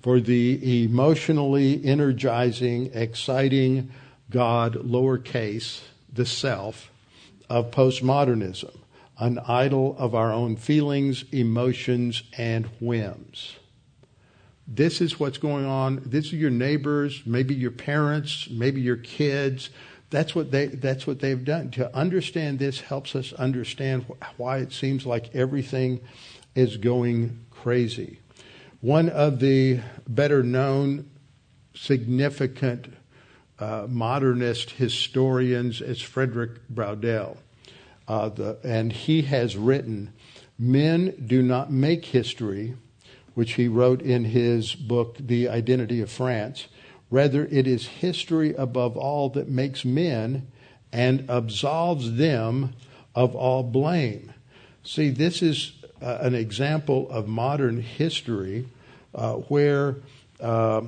for 0.03 0.19
the 0.19 0.83
emotionally 0.83 1.83
energizing, 1.85 2.91
exciting 2.93 3.89
God, 4.29 4.73
lowercase, 4.75 5.81
the 6.11 6.25
self, 6.25 6.91
of 7.49 7.71
postmodernism, 7.71 8.75
an 9.17 9.39
idol 9.47 9.95
of 9.97 10.13
our 10.13 10.33
own 10.33 10.57
feelings, 10.57 11.23
emotions, 11.31 12.23
and 12.37 12.65
whims. 12.81 13.55
This 14.67 14.99
is 14.99 15.19
what's 15.19 15.37
going 15.37 15.65
on. 15.65 16.01
This 16.05 16.33
are 16.33 16.37
your 16.37 16.49
neighbors, 16.49 17.23
maybe 17.25 17.55
your 17.55 17.71
parents, 17.71 18.49
maybe 18.51 18.81
your 18.81 18.97
kids. 18.97 19.69
That's 20.09 20.35
what 20.35 20.51
they 20.51 20.67
that's 20.67 21.07
what 21.07 21.19
they've 21.19 21.43
done. 21.43 21.71
To 21.71 21.95
understand 21.95 22.59
this 22.59 22.81
helps 22.81 23.15
us 23.15 23.31
understand 23.33 24.05
why 24.35 24.57
it 24.57 24.73
seems 24.73 25.05
like 25.05 25.33
everything 25.33 26.01
is 26.55 26.75
going 26.77 27.45
crazy. 27.51 28.19
One 28.83 29.07
of 29.07 29.39
the 29.39 29.79
better 30.09 30.43
known 30.43 31.09
significant 31.73 32.93
uh, 33.57 33.87
modernist 33.87 34.71
historians 34.71 35.79
is 35.79 36.01
Frederick 36.01 36.67
Braudel. 36.67 37.37
Uh, 38.09 38.27
the, 38.27 38.57
and 38.61 38.91
he 38.91 39.21
has 39.21 39.55
written, 39.55 40.11
Men 40.59 41.15
do 41.25 41.41
not 41.41 41.71
make 41.71 42.03
history, 42.03 42.73
which 43.35 43.53
he 43.53 43.69
wrote 43.69 44.01
in 44.01 44.25
his 44.25 44.75
book, 44.75 45.15
The 45.17 45.47
Identity 45.47 46.01
of 46.01 46.11
France. 46.11 46.67
Rather, 47.09 47.45
it 47.45 47.65
is 47.65 47.87
history 47.87 48.53
above 48.53 48.97
all 48.97 49.29
that 49.29 49.47
makes 49.47 49.85
men 49.85 50.45
and 50.91 51.29
absolves 51.29 52.17
them 52.17 52.73
of 53.15 53.33
all 53.33 53.63
blame. 53.63 54.33
See, 54.83 55.09
this 55.09 55.41
is 55.41 55.71
uh, 56.01 56.17
an 56.19 56.35
example 56.35 57.09
of 57.09 57.29
modern 57.29 57.81
history 57.81 58.67
where 59.47 59.97
uh, 60.39 60.81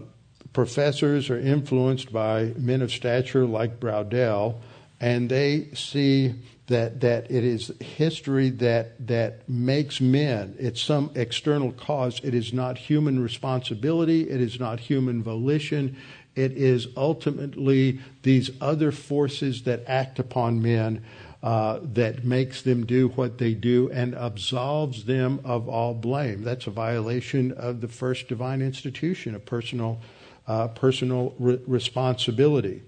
professors 0.54 1.30
are 1.30 1.40
influenced 1.40 2.12
by 2.12 2.54
men 2.58 2.82
of 2.82 2.92
stature 2.92 3.46
like 3.46 3.80
Braudel, 3.80 4.56
and 5.00 5.30
they 5.30 5.70
see 5.74 6.36
that 6.68 7.02
that 7.02 7.30
it 7.30 7.44
is 7.44 7.72
history 7.80 8.50
that 8.50 9.08
that 9.08 9.48
makes 9.48 10.02
men. 10.02 10.56
It's 10.58 10.82
some 10.82 11.12
external 11.14 11.72
cause. 11.72 12.20
It 12.24 12.34
is 12.34 12.54
not 12.54 12.78
human 12.78 13.22
responsibility. 13.22 14.30
It 14.30 14.42
is 14.42 14.60
not 14.60 14.80
human 14.80 15.22
volition. 15.22 15.98
It 16.36 16.54
is 16.54 16.88
ultimately 16.98 18.00
these 18.24 18.50
other 18.60 18.92
forces 18.92 19.64
that 19.64 19.84
act 19.88 20.20
upon 20.20 20.62
men 20.62 21.04
uh, 21.46 21.80
that 21.84 22.26
makes 22.26 22.64
them 22.64 22.88
do 22.88 23.10
what 23.10 23.38
they 23.38 23.54
do 23.54 23.88
and 23.92 24.16
absolves 24.16 25.06
them 25.06 25.40
of 25.46 25.70
all 25.70 25.94
blame. 25.94 26.44
That's 26.44 26.66
a 26.66 26.72
violation 26.72 27.52
of 27.52 27.82
the 27.82 27.88
first 27.88 28.28
divine 28.28 28.64
institution 28.64 29.36
of 29.36 29.46
personal 29.46 30.02
uh, 30.48 30.68
personal 30.70 31.36
re- 31.40 31.60
responsibility. 31.68 32.82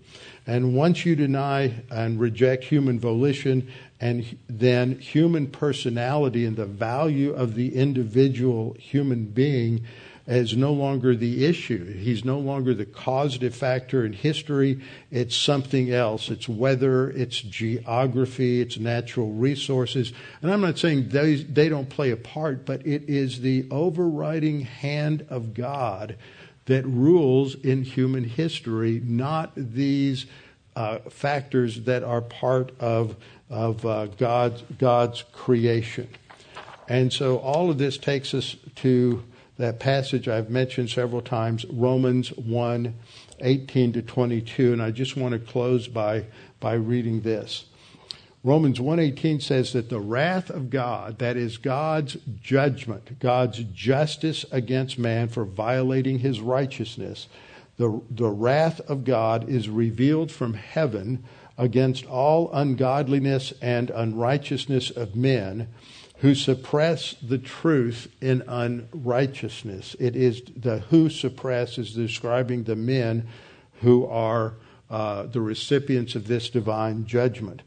And 0.48 0.76
once 0.76 1.06
you 1.06 1.16
deny 1.16 1.74
and 1.92 2.20
reject 2.20 2.64
human 2.64 3.00
volition 3.00 3.72
and 4.00 4.38
then 4.48 5.00
human 5.00 5.48
personality 5.48 6.46
and 6.46 6.56
the 6.56 6.66
value 6.66 7.34
of 7.34 7.56
the 7.56 7.76
individual 7.76 8.76
human 8.80 9.26
being 9.26 9.86
is 10.28 10.58
no 10.58 10.74
longer 10.74 11.16
the 11.16 11.46
issue. 11.46 11.86
He's 11.94 12.26
no 12.26 12.38
longer 12.38 12.74
the 12.74 12.86
causative 12.86 13.56
factor 13.56 14.06
in 14.06 14.12
history. 14.12 14.82
It's 15.10 15.36
something 15.36 15.92
else. 15.92 16.30
It's 16.30 16.50
weather, 16.50 17.10
it's 17.12 17.40
geography, 17.40 18.60
it's 18.60 18.78
natural 18.78 19.32
resources. 19.32 20.12
And 20.42 20.52
I'm 20.52 20.62
not 20.62 20.78
saying 20.78 21.10
they, 21.10 21.36
they 21.36 21.70
don't 21.70 21.90
play 21.90 22.12
a 22.12 22.18
part, 22.18 22.66
but 22.66 22.86
it 22.86 23.04
is 23.08 23.40
the 23.40 23.66
overriding 23.72 24.62
hand 24.62 25.26
of 25.30 25.54
God 25.54 26.18
that 26.66 26.86
rules 26.86 27.56
in 27.56 27.84
human 27.84 28.26
history, 28.26 29.02
not 29.06 29.54
these 29.56 30.26
uh, 30.76 31.00
factors 31.10 31.82
that 31.84 32.04
are 32.04 32.22
part 32.22 32.78
of, 32.82 33.16
of 33.50 33.86
uh, 33.86 34.08
God's, 34.08 34.62
God's 34.78 35.24
creation. 35.32 36.10
And 36.90 37.12
so 37.12 37.38
all 37.38 37.70
of 37.70 37.78
this 37.78 37.98
takes 37.98 38.34
us 38.34 38.58
to 38.76 39.24
that 39.58 39.80
passage 39.80 40.28
I've 40.28 40.50
mentioned 40.50 40.90
several 40.90 41.22
times, 41.22 41.66
Romans 41.66 42.30
1 42.30 42.94
18 43.40 43.94
to 43.94 44.02
22. 44.02 44.74
And 44.74 44.82
I 44.82 44.92
just 44.92 45.16
want 45.16 45.34
to 45.34 45.40
close 45.40 45.88
by, 45.88 46.26
by 46.60 46.74
reading 46.74 47.22
this. 47.22 47.66
Romans 48.44 48.80
1:18 48.80 49.42
says 49.42 49.74
that 49.74 49.90
the 49.90 50.00
wrath 50.00 50.50
of 50.50 50.70
God, 50.70 51.20
that 51.20 51.36
is 51.36 51.58
God's 51.58 52.18
judgment, 52.42 53.20
God's 53.20 53.64
justice 53.74 54.46
against 54.52 54.98
man 54.98 55.28
for 55.28 55.44
violating 55.44 56.20
his 56.20 56.40
righteousness, 56.40 57.28
the, 57.78 58.02
the 58.10 58.30
wrath 58.30 58.80
of 58.90 59.04
God 59.04 59.50
is 59.50 59.70
revealed 59.70 60.32
from 60.32 60.54
heaven 60.54 61.24
against 61.58 62.06
all 62.06 62.50
ungodliness 62.54 63.54
and 63.62 63.90
unrighteousness 63.90 64.92
of 64.92 65.16
men 65.16 65.68
who 66.20 66.34
suppress 66.34 67.14
the 67.22 67.38
truth 67.38 68.12
in 68.22 68.44
unrighteousness. 68.48 69.96
It 70.00 70.16
is 70.16 70.42
the 70.56 70.80
who 70.80 71.10
suppress 71.10 71.78
is 71.78 71.94
describing 71.94 72.64
the 72.64 72.76
men 72.76 73.28
who 73.82 74.06
are 74.08 74.56
uh, 74.90 75.24
the 75.24 75.42
recipients 75.42 76.16
of 76.16 76.28
this 76.28 76.50
divine 76.50 77.06
judgment. 77.06 77.62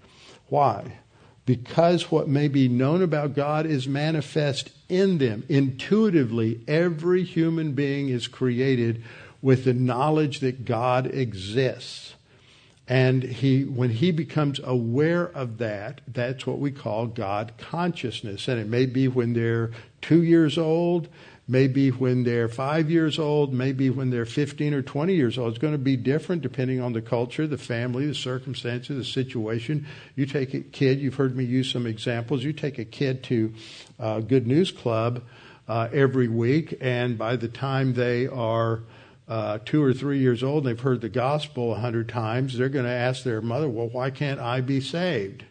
Why? 0.49 0.99
Because 1.47 2.11
what 2.11 2.29
may 2.29 2.49
be 2.49 2.69
known 2.69 3.03
about 3.03 3.35
God 3.35 3.67
is 3.67 3.87
manifest 3.87 4.71
in 4.89 5.19
them. 5.19 5.45
Intuitively, 5.49 6.61
every 6.67 7.23
human 7.25 7.73
being 7.73 8.09
is 8.09 8.27
created 8.27 9.03
with 9.43 9.65
the 9.65 9.75
knowledge 9.75 10.41
that 10.41 10.65
God 10.65 11.07
exists. 11.07 12.15
And 12.91 13.23
he, 13.23 13.63
when 13.63 13.91
he 13.91 14.11
becomes 14.11 14.59
aware 14.65 15.25
of 15.25 15.59
that, 15.59 16.01
that's 16.09 16.45
what 16.45 16.59
we 16.59 16.73
call 16.73 17.07
God 17.07 17.53
consciousness. 17.57 18.49
And 18.49 18.59
it 18.61 18.67
may 18.67 18.87
be 18.87 19.07
when 19.07 19.33
they're 19.33 19.71
two 20.03 20.25
years 20.25 20.59
old, 20.59 21.09
maybe 21.47 21.93
when 21.93 22.25
they're 22.25 22.49
five 22.49 22.91
years 22.91 23.17
old, 23.17 23.55
maybe 23.55 23.91
when 23.91 24.11
they're 24.11 24.27
15 24.27 24.75
or 24.75 24.83
20 24.83 25.15
years 25.15 25.39
old. 25.39 25.51
It's 25.51 25.61
going 25.61 25.73
to 25.73 25.79
be 25.79 25.97
different 25.97 26.43
depending 26.43 26.81
on 26.81 26.93
the 26.93 27.01
culture, 27.01 27.47
the 27.47 27.57
family, 27.57 28.09
the 28.09 28.15
circumstances, 28.15 28.97
the 28.97 29.05
situation. 29.05 29.87
You 30.17 30.27
take 30.27 30.53
a 30.55 30.61
kid, 30.61 30.99
you've 30.99 31.15
heard 31.15 31.37
me 31.37 31.45
use 31.45 31.71
some 31.71 31.87
examples. 31.87 32.43
You 32.43 32.53
take 32.53 32.81
a 32.81 32.85
kid 32.85 33.23
to 33.25 33.55
uh, 34.01 34.19
Good 34.19 34.49
News 34.49 34.73
Club 34.73 35.23
uh, 35.69 35.89
every 35.93 36.27
week, 36.27 36.77
and 36.81 37.17
by 37.17 37.37
the 37.37 37.47
time 37.47 37.95
they 37.95 38.27
are 38.27 38.81
uh, 39.31 39.59
two 39.65 39.81
or 39.81 39.95
three 39.95 40.19
years 40.19 40.43
old 40.43 40.67
and 40.67 40.67
they've 40.67 40.83
heard 40.83 41.01
the 41.01 41.09
gospel 41.09 41.73
a 41.73 41.79
hundred 41.79 42.09
times, 42.09 42.59
they're 42.59 42.69
going 42.69 42.85
to 42.85 42.91
ask 42.91 43.23
their 43.23 43.41
mother, 43.41 43.69
well, 43.69 43.89
why 43.89 44.11
can't 44.11 44.41
I 44.41 44.61
be 44.61 44.81
saved? 44.81 45.45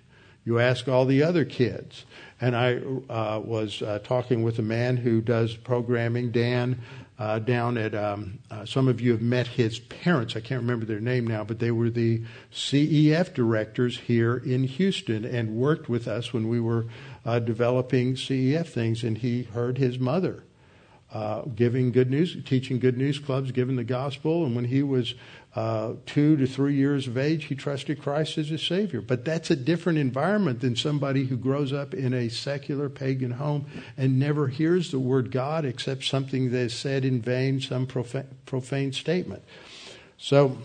You 0.44 0.60
ask 0.60 0.90
all 0.90 1.06
the 1.06 1.24
other 1.24 1.46
kids. 1.46 2.04
And 2.42 2.58
I 2.58 2.76
uh, 3.10 3.40
was 3.40 3.82
uh, 3.82 4.00
talking 4.04 4.44
with 4.44 4.60
a 4.60 4.64
man 4.64 4.98
who 4.98 5.22
does 5.22 5.56
programming, 5.56 6.32
Dan, 6.32 6.82
uh, 7.18 7.40
down 7.40 7.78
at, 7.78 7.96
um, 7.96 8.40
uh, 8.52 8.66
some 8.66 8.90
of 8.90 9.00
you 9.00 9.12
have 9.12 9.22
met 9.22 9.48
his 9.48 9.80
parents. 9.80 10.36
I 10.36 10.42
can't 10.42 10.62
remember 10.62 10.86
their 10.86 11.00
name 11.00 11.26
now, 11.26 11.46
but 11.46 11.60
they 11.60 11.72
were 11.72 11.90
the 11.90 12.24
CEF 12.54 13.34
directors 13.34 13.98
here 13.98 14.36
in 14.36 14.66
Houston 14.66 15.24
and 15.24 15.56
worked 15.56 15.88
with 15.88 16.06
us 16.06 16.34
when 16.34 16.50
we 16.50 16.60
were 16.60 16.88
uh, 17.26 17.40
developing 17.40 18.16
CEF 18.16 18.68
things. 18.68 19.06
And 19.06 19.18
he 19.18 19.44
heard 19.44 19.78
his 19.78 20.00
mother 20.00 20.44
uh, 21.14 21.41
giving 21.55 21.91
good 21.91 22.10
news, 22.10 22.38
teaching 22.45 22.80
good 22.80 22.97
news 22.97 23.18
clubs, 23.18 23.51
giving 23.51 23.76
the 23.76 23.84
gospel. 23.84 24.45
And 24.45 24.55
when 24.55 24.66
he 24.66 24.84
was 24.84 25.16
uh, 25.55 25.93
two 26.05 26.38
to 26.38 26.45
three 26.45 26.76
years 26.76 27.07
of 27.07 27.18
age, 27.18 27.45
he 27.45 27.55
trusted 27.55 28.01
Christ 28.01 28.38
as 28.38 28.49
his 28.49 28.62
Savior. 28.62 29.01
But 29.01 29.26
that's 29.26 29.49
a 29.49 29.55
different 29.55 29.97
environment 29.97 30.62
than 30.62 30.76
somebody 30.76 31.26
who 31.26 31.38
grows 31.38 31.74
up 31.74 31.95
in 31.95 32.14
a 32.14 32.30
secular 32.30 32.89
pagan 32.89 33.32
home 33.32 33.66
and 33.97 34.20
never 34.20 34.47
hears 34.47 34.91
the 34.91 34.99
word 34.99 35.32
God 35.32 35.66
except 35.66 36.03
something 36.03 36.51
that 36.51 36.57
is 36.57 36.74
said 36.76 37.03
in 37.03 37.22
vain, 37.22 37.60
some 37.60 37.88
profane, 37.88 38.28
profane 38.45 38.93
statement. 38.93 39.43
So, 40.18 40.60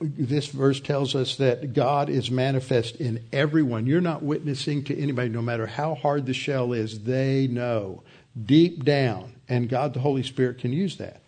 this 0.00 0.46
verse 0.46 0.78
tells 0.78 1.16
us 1.16 1.36
that 1.36 1.72
God 1.72 2.08
is 2.08 2.30
manifest 2.30 2.96
in 2.96 3.24
everyone. 3.32 3.86
You're 3.86 4.00
not 4.00 4.22
witnessing 4.22 4.84
to 4.84 4.96
anybody, 4.96 5.30
no 5.30 5.42
matter 5.42 5.66
how 5.66 5.96
hard 5.96 6.26
the 6.26 6.34
shell 6.34 6.72
is, 6.72 7.00
they 7.00 7.48
know 7.48 8.02
deep 8.42 8.84
down, 8.84 9.32
and 9.48 9.68
God 9.68 9.94
the 9.94 10.00
Holy 10.00 10.22
Spirit 10.22 10.58
can 10.58 10.72
use 10.72 10.96
that. 10.96 11.20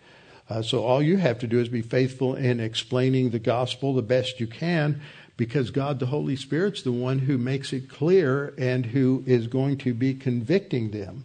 Uh, 0.48 0.62
so 0.62 0.84
all 0.84 1.02
you 1.02 1.16
have 1.16 1.38
to 1.40 1.46
do 1.46 1.61
is 1.61 1.68
be 1.68 1.82
faithful 1.82 2.34
in 2.34 2.61
explaining 2.61 3.30
the 3.30 3.38
gospel 3.38 3.94
the 3.94 4.02
best 4.02 4.38
you 4.38 4.46
can 4.46 5.00
because 5.36 5.70
God 5.70 5.98
the 5.98 6.07
Holy 6.07 6.36
Spirit's 6.36 6.82
the 6.82 6.92
one 6.92 7.20
who 7.20 7.36
makes 7.36 7.72
it 7.72 7.90
clear 7.90 8.54
and 8.57 8.86
who 8.86 9.22
is 9.26 9.48
going 9.48 9.78
to 9.78 9.92
be 9.92 10.14
convicting 10.14 10.90
them. 10.90 11.24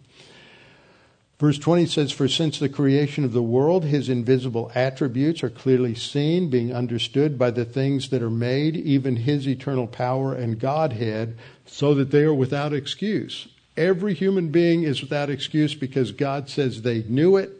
Verse 1.38 1.58
20 1.58 1.86
says, 1.86 2.12
For 2.12 2.28
since 2.28 2.58
the 2.58 2.68
creation 2.68 3.24
of 3.24 3.32
the 3.32 3.42
world, 3.42 3.84
his 3.84 4.08
invisible 4.08 4.70
attributes 4.76 5.42
are 5.42 5.50
clearly 5.50 5.94
seen, 5.94 6.50
being 6.50 6.72
understood 6.72 7.36
by 7.36 7.50
the 7.50 7.64
things 7.64 8.10
that 8.10 8.22
are 8.22 8.30
made, 8.30 8.76
even 8.76 9.16
his 9.16 9.48
eternal 9.48 9.88
power 9.88 10.34
and 10.34 10.60
Godhead, 10.60 11.36
so 11.66 11.94
that 11.94 12.12
they 12.12 12.22
are 12.22 12.34
without 12.34 12.72
excuse. 12.72 13.48
Every 13.76 14.14
human 14.14 14.48
being 14.48 14.82
is 14.82 15.00
without 15.00 15.30
excuse 15.30 15.74
because 15.74 16.12
God 16.12 16.48
says 16.48 16.82
they 16.82 17.02
knew 17.04 17.36
it 17.36 17.50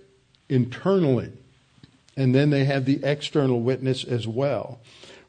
internally. 0.49 1.33
And 2.17 2.35
then 2.35 2.51
they 2.51 2.65
have 2.65 2.85
the 2.85 3.01
external 3.03 3.61
witness 3.61 4.05
as 4.05 4.29
well. 4.29 4.81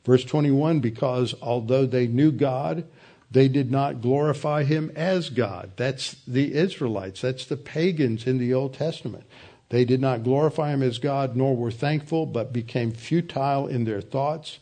Verse 0.05 0.25
21 0.25 0.81
because 0.81 1.33
although 1.41 1.85
they 1.85 2.07
knew 2.07 2.31
God, 2.31 2.83
they 3.31 3.47
did 3.47 3.71
not 3.71 4.01
glorify 4.01 4.63
him 4.63 4.91
as 4.95 5.29
God. 5.29 5.71
That's 5.77 6.17
the 6.27 6.53
Israelites, 6.53 7.21
that's 7.21 7.45
the 7.45 7.57
pagans 7.57 8.27
in 8.27 8.37
the 8.37 8.53
Old 8.53 8.73
Testament. 8.73 9.23
They 9.69 9.85
did 9.85 10.01
not 10.01 10.23
glorify 10.23 10.71
him 10.71 10.83
as 10.83 10.99
God, 10.99 11.35
nor 11.35 11.55
were 11.55 11.71
thankful, 11.71 12.27
but 12.27 12.53
became 12.53 12.91
futile 12.91 13.65
in 13.65 13.85
their 13.85 14.01
thoughts, 14.01 14.59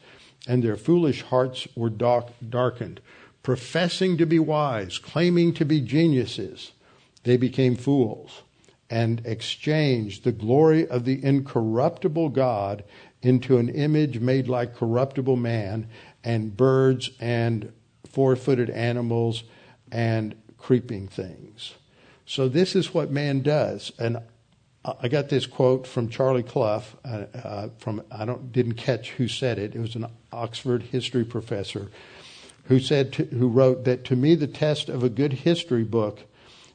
and 0.47 0.63
their 0.63 0.78
foolish 0.78 1.24
hearts 1.24 1.67
were 1.76 1.89
dark, 1.89 2.28
darkened 2.47 3.01
professing 3.44 4.18
to 4.18 4.26
be 4.26 4.39
wise, 4.39 4.98
claiming 4.98 5.54
to 5.54 5.66
be 5.66 5.82
geniuses, 5.82 6.72
they 7.24 7.38
became 7.38 7.76
fools 7.76 8.42
and 8.89 9.22
exchanged 9.26 10.24
the 10.24 10.32
glory 10.32 10.88
of 10.88 11.06
the 11.06 11.24
incorruptible 11.24 12.30
God 12.30 12.84
into 13.22 13.58
an 13.58 13.70
image 13.70 14.20
made 14.20 14.48
like 14.48 14.76
corruptible 14.76 15.38
man, 15.38 15.88
and 16.24 16.56
birds 16.56 17.12
and 17.20 17.72
four 18.06 18.36
footed 18.36 18.70
animals 18.70 19.44
and 19.92 20.36
creeping 20.58 21.08
things. 21.08 21.76
So, 22.26 22.48
this 22.48 22.76
is 22.76 22.94
what 22.94 23.12
man 23.12 23.42
does. 23.42 23.92
And 23.98 24.18
I 24.84 25.08
got 25.08 25.30
this 25.30 25.46
quote 25.46 25.86
from 25.86 26.10
Charlie 26.10 26.44
Clough. 26.44 26.84
Uh, 27.06 27.26
uh, 27.36 27.70
from 27.78 28.04
I 28.12 28.26
don't 28.26 28.52
didn't 28.52 28.76
catch 28.76 29.12
who 29.12 29.28
said 29.28 29.60
it. 29.60 29.76
It 29.76 29.80
was 29.80 29.96
an 29.96 30.08
Oxford 30.32 30.84
history 30.84 31.24
professor 31.24 31.89
who 32.66 32.80
said 32.80 33.14
to, 33.14 33.26
who 33.26 33.47
wrote 33.47 33.84
that 33.86 34.05
to 34.05 34.16
me 34.16 34.36
the 34.36 34.47
test 34.47 34.89
of 34.89 35.03
a 35.03 35.09
good 35.09 35.34
history 35.34 35.84
book 35.84 36.20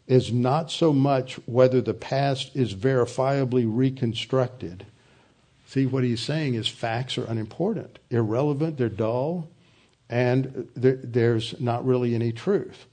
is 0.06 0.32
not 0.32 0.70
so 0.70 0.92
much 0.92 1.34
whether 1.46 1.80
the 1.80 1.94
past 1.94 2.54
is 2.54 2.74
verifiably 2.74 3.64
reconstructed. 3.66 4.86
See 5.66 5.86
what 5.86 6.04
he's 6.04 6.20
saying 6.20 6.54
is 6.54 6.68
facts 6.68 7.18
are 7.18 7.24
unimportant, 7.24 7.98
irrelevant, 8.10 8.78
they're 8.78 8.88
dull, 8.88 9.48
and 10.08 10.68
there, 10.76 11.00
there's 11.02 11.60
not 11.60 11.84
really 11.84 12.14
any 12.14 12.30
truth. 12.30 12.86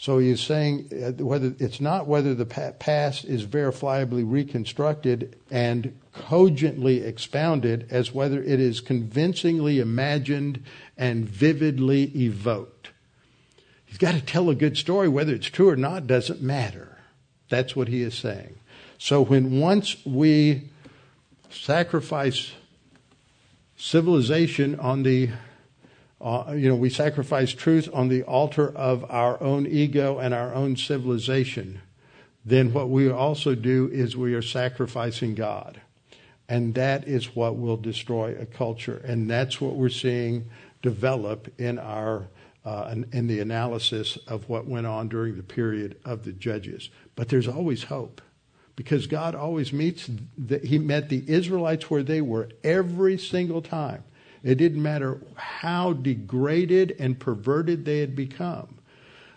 So 0.00 0.16
he's 0.16 0.40
saying 0.40 0.88
uh, 0.94 1.22
whether 1.22 1.52
it's 1.58 1.78
not 1.78 2.06
whether 2.06 2.34
the 2.34 2.46
past 2.46 3.26
is 3.26 3.44
verifiably 3.44 4.24
reconstructed 4.26 5.38
and 5.50 5.94
cogently 6.14 7.02
expounded 7.02 7.86
as 7.90 8.10
whether 8.10 8.42
it 8.42 8.60
is 8.60 8.80
convincingly 8.80 9.78
imagined 9.78 10.64
and 10.96 11.28
vividly 11.28 12.04
evoked. 12.16 12.92
He's 13.84 13.98
got 13.98 14.14
to 14.14 14.22
tell 14.22 14.48
a 14.48 14.54
good 14.54 14.78
story, 14.78 15.06
whether 15.06 15.34
it's 15.34 15.48
true 15.48 15.68
or 15.68 15.76
not 15.76 16.06
doesn't 16.06 16.40
matter. 16.40 16.96
That's 17.50 17.76
what 17.76 17.88
he 17.88 18.00
is 18.00 18.14
saying. 18.14 18.58
So 18.96 19.20
when 19.20 19.60
once 19.60 19.96
we 20.06 20.70
sacrifice 21.50 22.52
civilization 23.76 24.80
on 24.80 25.02
the 25.02 25.28
uh, 26.20 26.52
you 26.54 26.68
know, 26.68 26.76
we 26.76 26.90
sacrifice 26.90 27.52
truth 27.52 27.88
on 27.92 28.08
the 28.08 28.22
altar 28.24 28.70
of 28.76 29.10
our 29.10 29.42
own 29.42 29.66
ego 29.66 30.18
and 30.18 30.34
our 30.34 30.54
own 30.54 30.76
civilization, 30.76 31.80
then 32.44 32.72
what 32.72 32.90
we 32.90 33.10
also 33.10 33.54
do 33.54 33.88
is 33.92 34.16
we 34.16 34.34
are 34.34 34.42
sacrificing 34.42 35.34
God. 35.34 35.80
And 36.48 36.74
that 36.74 37.06
is 37.06 37.34
what 37.36 37.56
will 37.56 37.76
destroy 37.76 38.36
a 38.38 38.44
culture. 38.44 39.00
And 39.04 39.30
that's 39.30 39.60
what 39.60 39.76
we're 39.76 39.88
seeing 39.88 40.50
develop 40.82 41.48
in 41.58 41.78
our 41.78 42.28
uh, 42.64 42.94
in 43.12 43.26
the 43.26 43.40
analysis 43.40 44.18
of 44.26 44.48
what 44.48 44.66
went 44.66 44.86
on 44.86 45.08
during 45.08 45.36
the 45.36 45.42
period 45.42 45.96
of 46.04 46.24
the 46.24 46.32
judges. 46.32 46.90
But 47.16 47.28
there's 47.28 47.48
always 47.48 47.84
hope 47.84 48.20
because 48.76 49.06
God 49.06 49.34
always 49.34 49.72
meets, 49.72 50.10
the, 50.36 50.58
He 50.58 50.78
met 50.78 51.08
the 51.08 51.24
Israelites 51.26 51.90
where 51.90 52.02
they 52.02 52.20
were 52.20 52.50
every 52.62 53.16
single 53.16 53.62
time. 53.62 54.04
It 54.42 54.56
didn't 54.56 54.82
matter 54.82 55.20
how 55.36 55.92
degraded 55.92 56.96
and 56.98 57.18
perverted 57.18 57.84
they 57.84 57.98
had 57.98 58.16
become. 58.16 58.76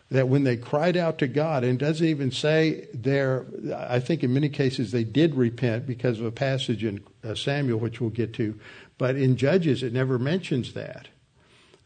That 0.10 0.28
when 0.28 0.44
they 0.44 0.58
cried 0.58 0.96
out 0.96 1.18
to 1.20 1.28
God, 1.28 1.64
and 1.64 1.80
doesn't 1.80 2.06
even 2.06 2.32
say 2.32 2.88
there, 2.94 3.46
I 3.76 4.00
think 4.00 4.24
in 4.24 4.34
many 4.34 4.50
cases 4.50 4.92
they 4.92 5.04
did 5.04 5.36
repent 5.36 5.88
because 5.88 6.20
of 6.20 6.26
a 6.26 6.32
passage 6.32 6.84
in 6.84 7.04
uh, 7.24 7.36
Samuel, 7.36 7.80
which 7.80 8.00
we'll 8.00 8.12
get 8.12 8.34
to, 8.36 8.60
but 8.98 9.16
in 9.16 9.38
Judges 9.38 9.82
it 9.82 9.92
never 9.92 10.20
mentions 10.20 10.74
that. 10.74 11.08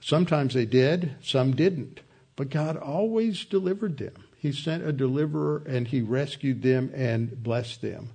Sometimes 0.01 0.53
they 0.53 0.65
did, 0.65 1.15
some 1.21 1.55
didn't. 1.55 2.01
But 2.35 2.49
God 2.49 2.77
always 2.77 3.45
delivered 3.45 3.97
them. 3.97 4.13
He 4.37 4.51
sent 4.51 4.85
a 4.85 4.93
deliverer 4.93 5.63
and 5.67 5.87
he 5.87 6.01
rescued 6.01 6.61
them 6.61 6.91
and 6.93 7.41
blessed 7.41 7.81
them. 7.81 8.11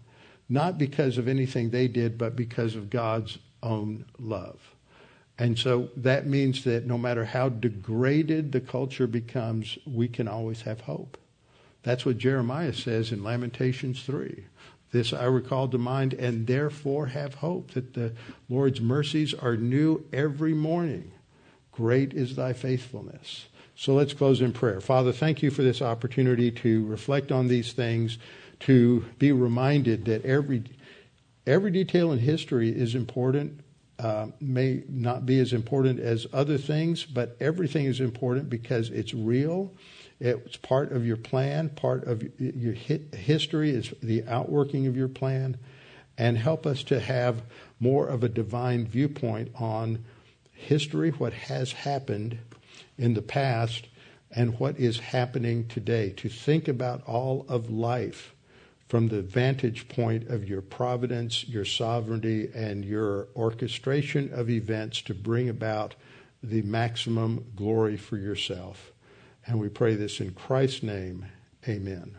Not 0.48 0.78
because 0.78 1.18
of 1.18 1.26
anything 1.26 1.70
they 1.70 1.88
did, 1.88 2.16
but 2.16 2.36
because 2.36 2.76
of 2.76 2.90
God's 2.90 3.38
own 3.62 4.04
love. 4.18 4.71
And 5.38 5.58
so 5.58 5.88
that 5.96 6.26
means 6.26 6.64
that 6.64 6.86
no 6.86 6.98
matter 6.98 7.24
how 7.24 7.48
degraded 7.48 8.52
the 8.52 8.60
culture 8.60 9.06
becomes, 9.06 9.78
we 9.86 10.08
can 10.08 10.28
always 10.28 10.62
have 10.62 10.82
hope. 10.82 11.18
That's 11.82 12.06
what 12.06 12.18
Jeremiah 12.18 12.72
says 12.72 13.12
in 13.12 13.24
Lamentations 13.24 14.02
3. 14.02 14.44
This 14.92 15.12
I 15.12 15.24
recall 15.24 15.68
to 15.68 15.78
mind, 15.78 16.12
and 16.14 16.46
therefore 16.46 17.06
have 17.06 17.36
hope 17.36 17.70
that 17.72 17.94
the 17.94 18.12
Lord's 18.50 18.80
mercies 18.80 19.32
are 19.32 19.56
new 19.56 20.04
every 20.12 20.52
morning. 20.52 21.12
Great 21.72 22.12
is 22.12 22.36
thy 22.36 22.52
faithfulness. 22.52 23.46
So 23.74 23.94
let's 23.94 24.12
close 24.12 24.42
in 24.42 24.52
prayer. 24.52 24.82
Father, 24.82 25.12
thank 25.12 25.42
you 25.42 25.50
for 25.50 25.62
this 25.62 25.80
opportunity 25.80 26.50
to 26.50 26.84
reflect 26.86 27.32
on 27.32 27.48
these 27.48 27.72
things, 27.72 28.18
to 28.60 29.06
be 29.18 29.32
reminded 29.32 30.04
that 30.04 30.24
every 30.24 30.64
every 31.46 31.72
detail 31.72 32.12
in 32.12 32.20
history 32.20 32.68
is 32.68 32.94
important 32.94 33.61
uh, 34.02 34.26
may 34.40 34.82
not 34.88 35.24
be 35.24 35.38
as 35.38 35.52
important 35.52 36.00
as 36.00 36.26
other 36.32 36.58
things, 36.58 37.04
but 37.04 37.36
everything 37.38 37.86
is 37.86 38.00
important 38.00 38.50
because 38.50 38.90
it's 38.90 39.14
real. 39.14 39.72
It's 40.18 40.56
part 40.56 40.90
of 40.90 41.06
your 41.06 41.16
plan, 41.16 41.68
part 41.68 42.04
of 42.04 42.24
your 42.38 42.74
history 42.74 43.70
is 43.70 43.94
the 44.02 44.24
outworking 44.24 44.88
of 44.88 44.96
your 44.96 45.08
plan, 45.08 45.56
and 46.18 46.36
help 46.36 46.66
us 46.66 46.82
to 46.84 46.98
have 46.98 47.42
more 47.78 48.08
of 48.08 48.24
a 48.24 48.28
divine 48.28 48.86
viewpoint 48.86 49.52
on 49.54 50.04
history, 50.52 51.10
what 51.10 51.32
has 51.32 51.72
happened 51.72 52.38
in 52.98 53.14
the 53.14 53.22
past, 53.22 53.86
and 54.34 54.58
what 54.58 54.78
is 54.78 54.98
happening 54.98 55.68
today. 55.68 56.10
To 56.10 56.28
think 56.28 56.66
about 56.66 57.06
all 57.06 57.46
of 57.48 57.70
life 57.70 58.31
from 58.92 59.08
the 59.08 59.22
vantage 59.22 59.88
point 59.88 60.28
of 60.28 60.46
your 60.46 60.60
providence, 60.60 61.48
your 61.48 61.64
sovereignty, 61.64 62.50
and 62.54 62.84
your 62.84 63.26
orchestration 63.34 64.30
of 64.34 64.50
events 64.50 65.00
to 65.00 65.14
bring 65.14 65.48
about 65.48 65.94
the 66.42 66.60
maximum 66.60 67.42
glory 67.56 67.96
for 67.96 68.18
yourself. 68.18 68.92
And 69.46 69.58
we 69.58 69.70
pray 69.70 69.94
this 69.94 70.20
in 70.20 70.32
Christ's 70.32 70.82
name. 70.82 71.24
Amen. 71.66 72.18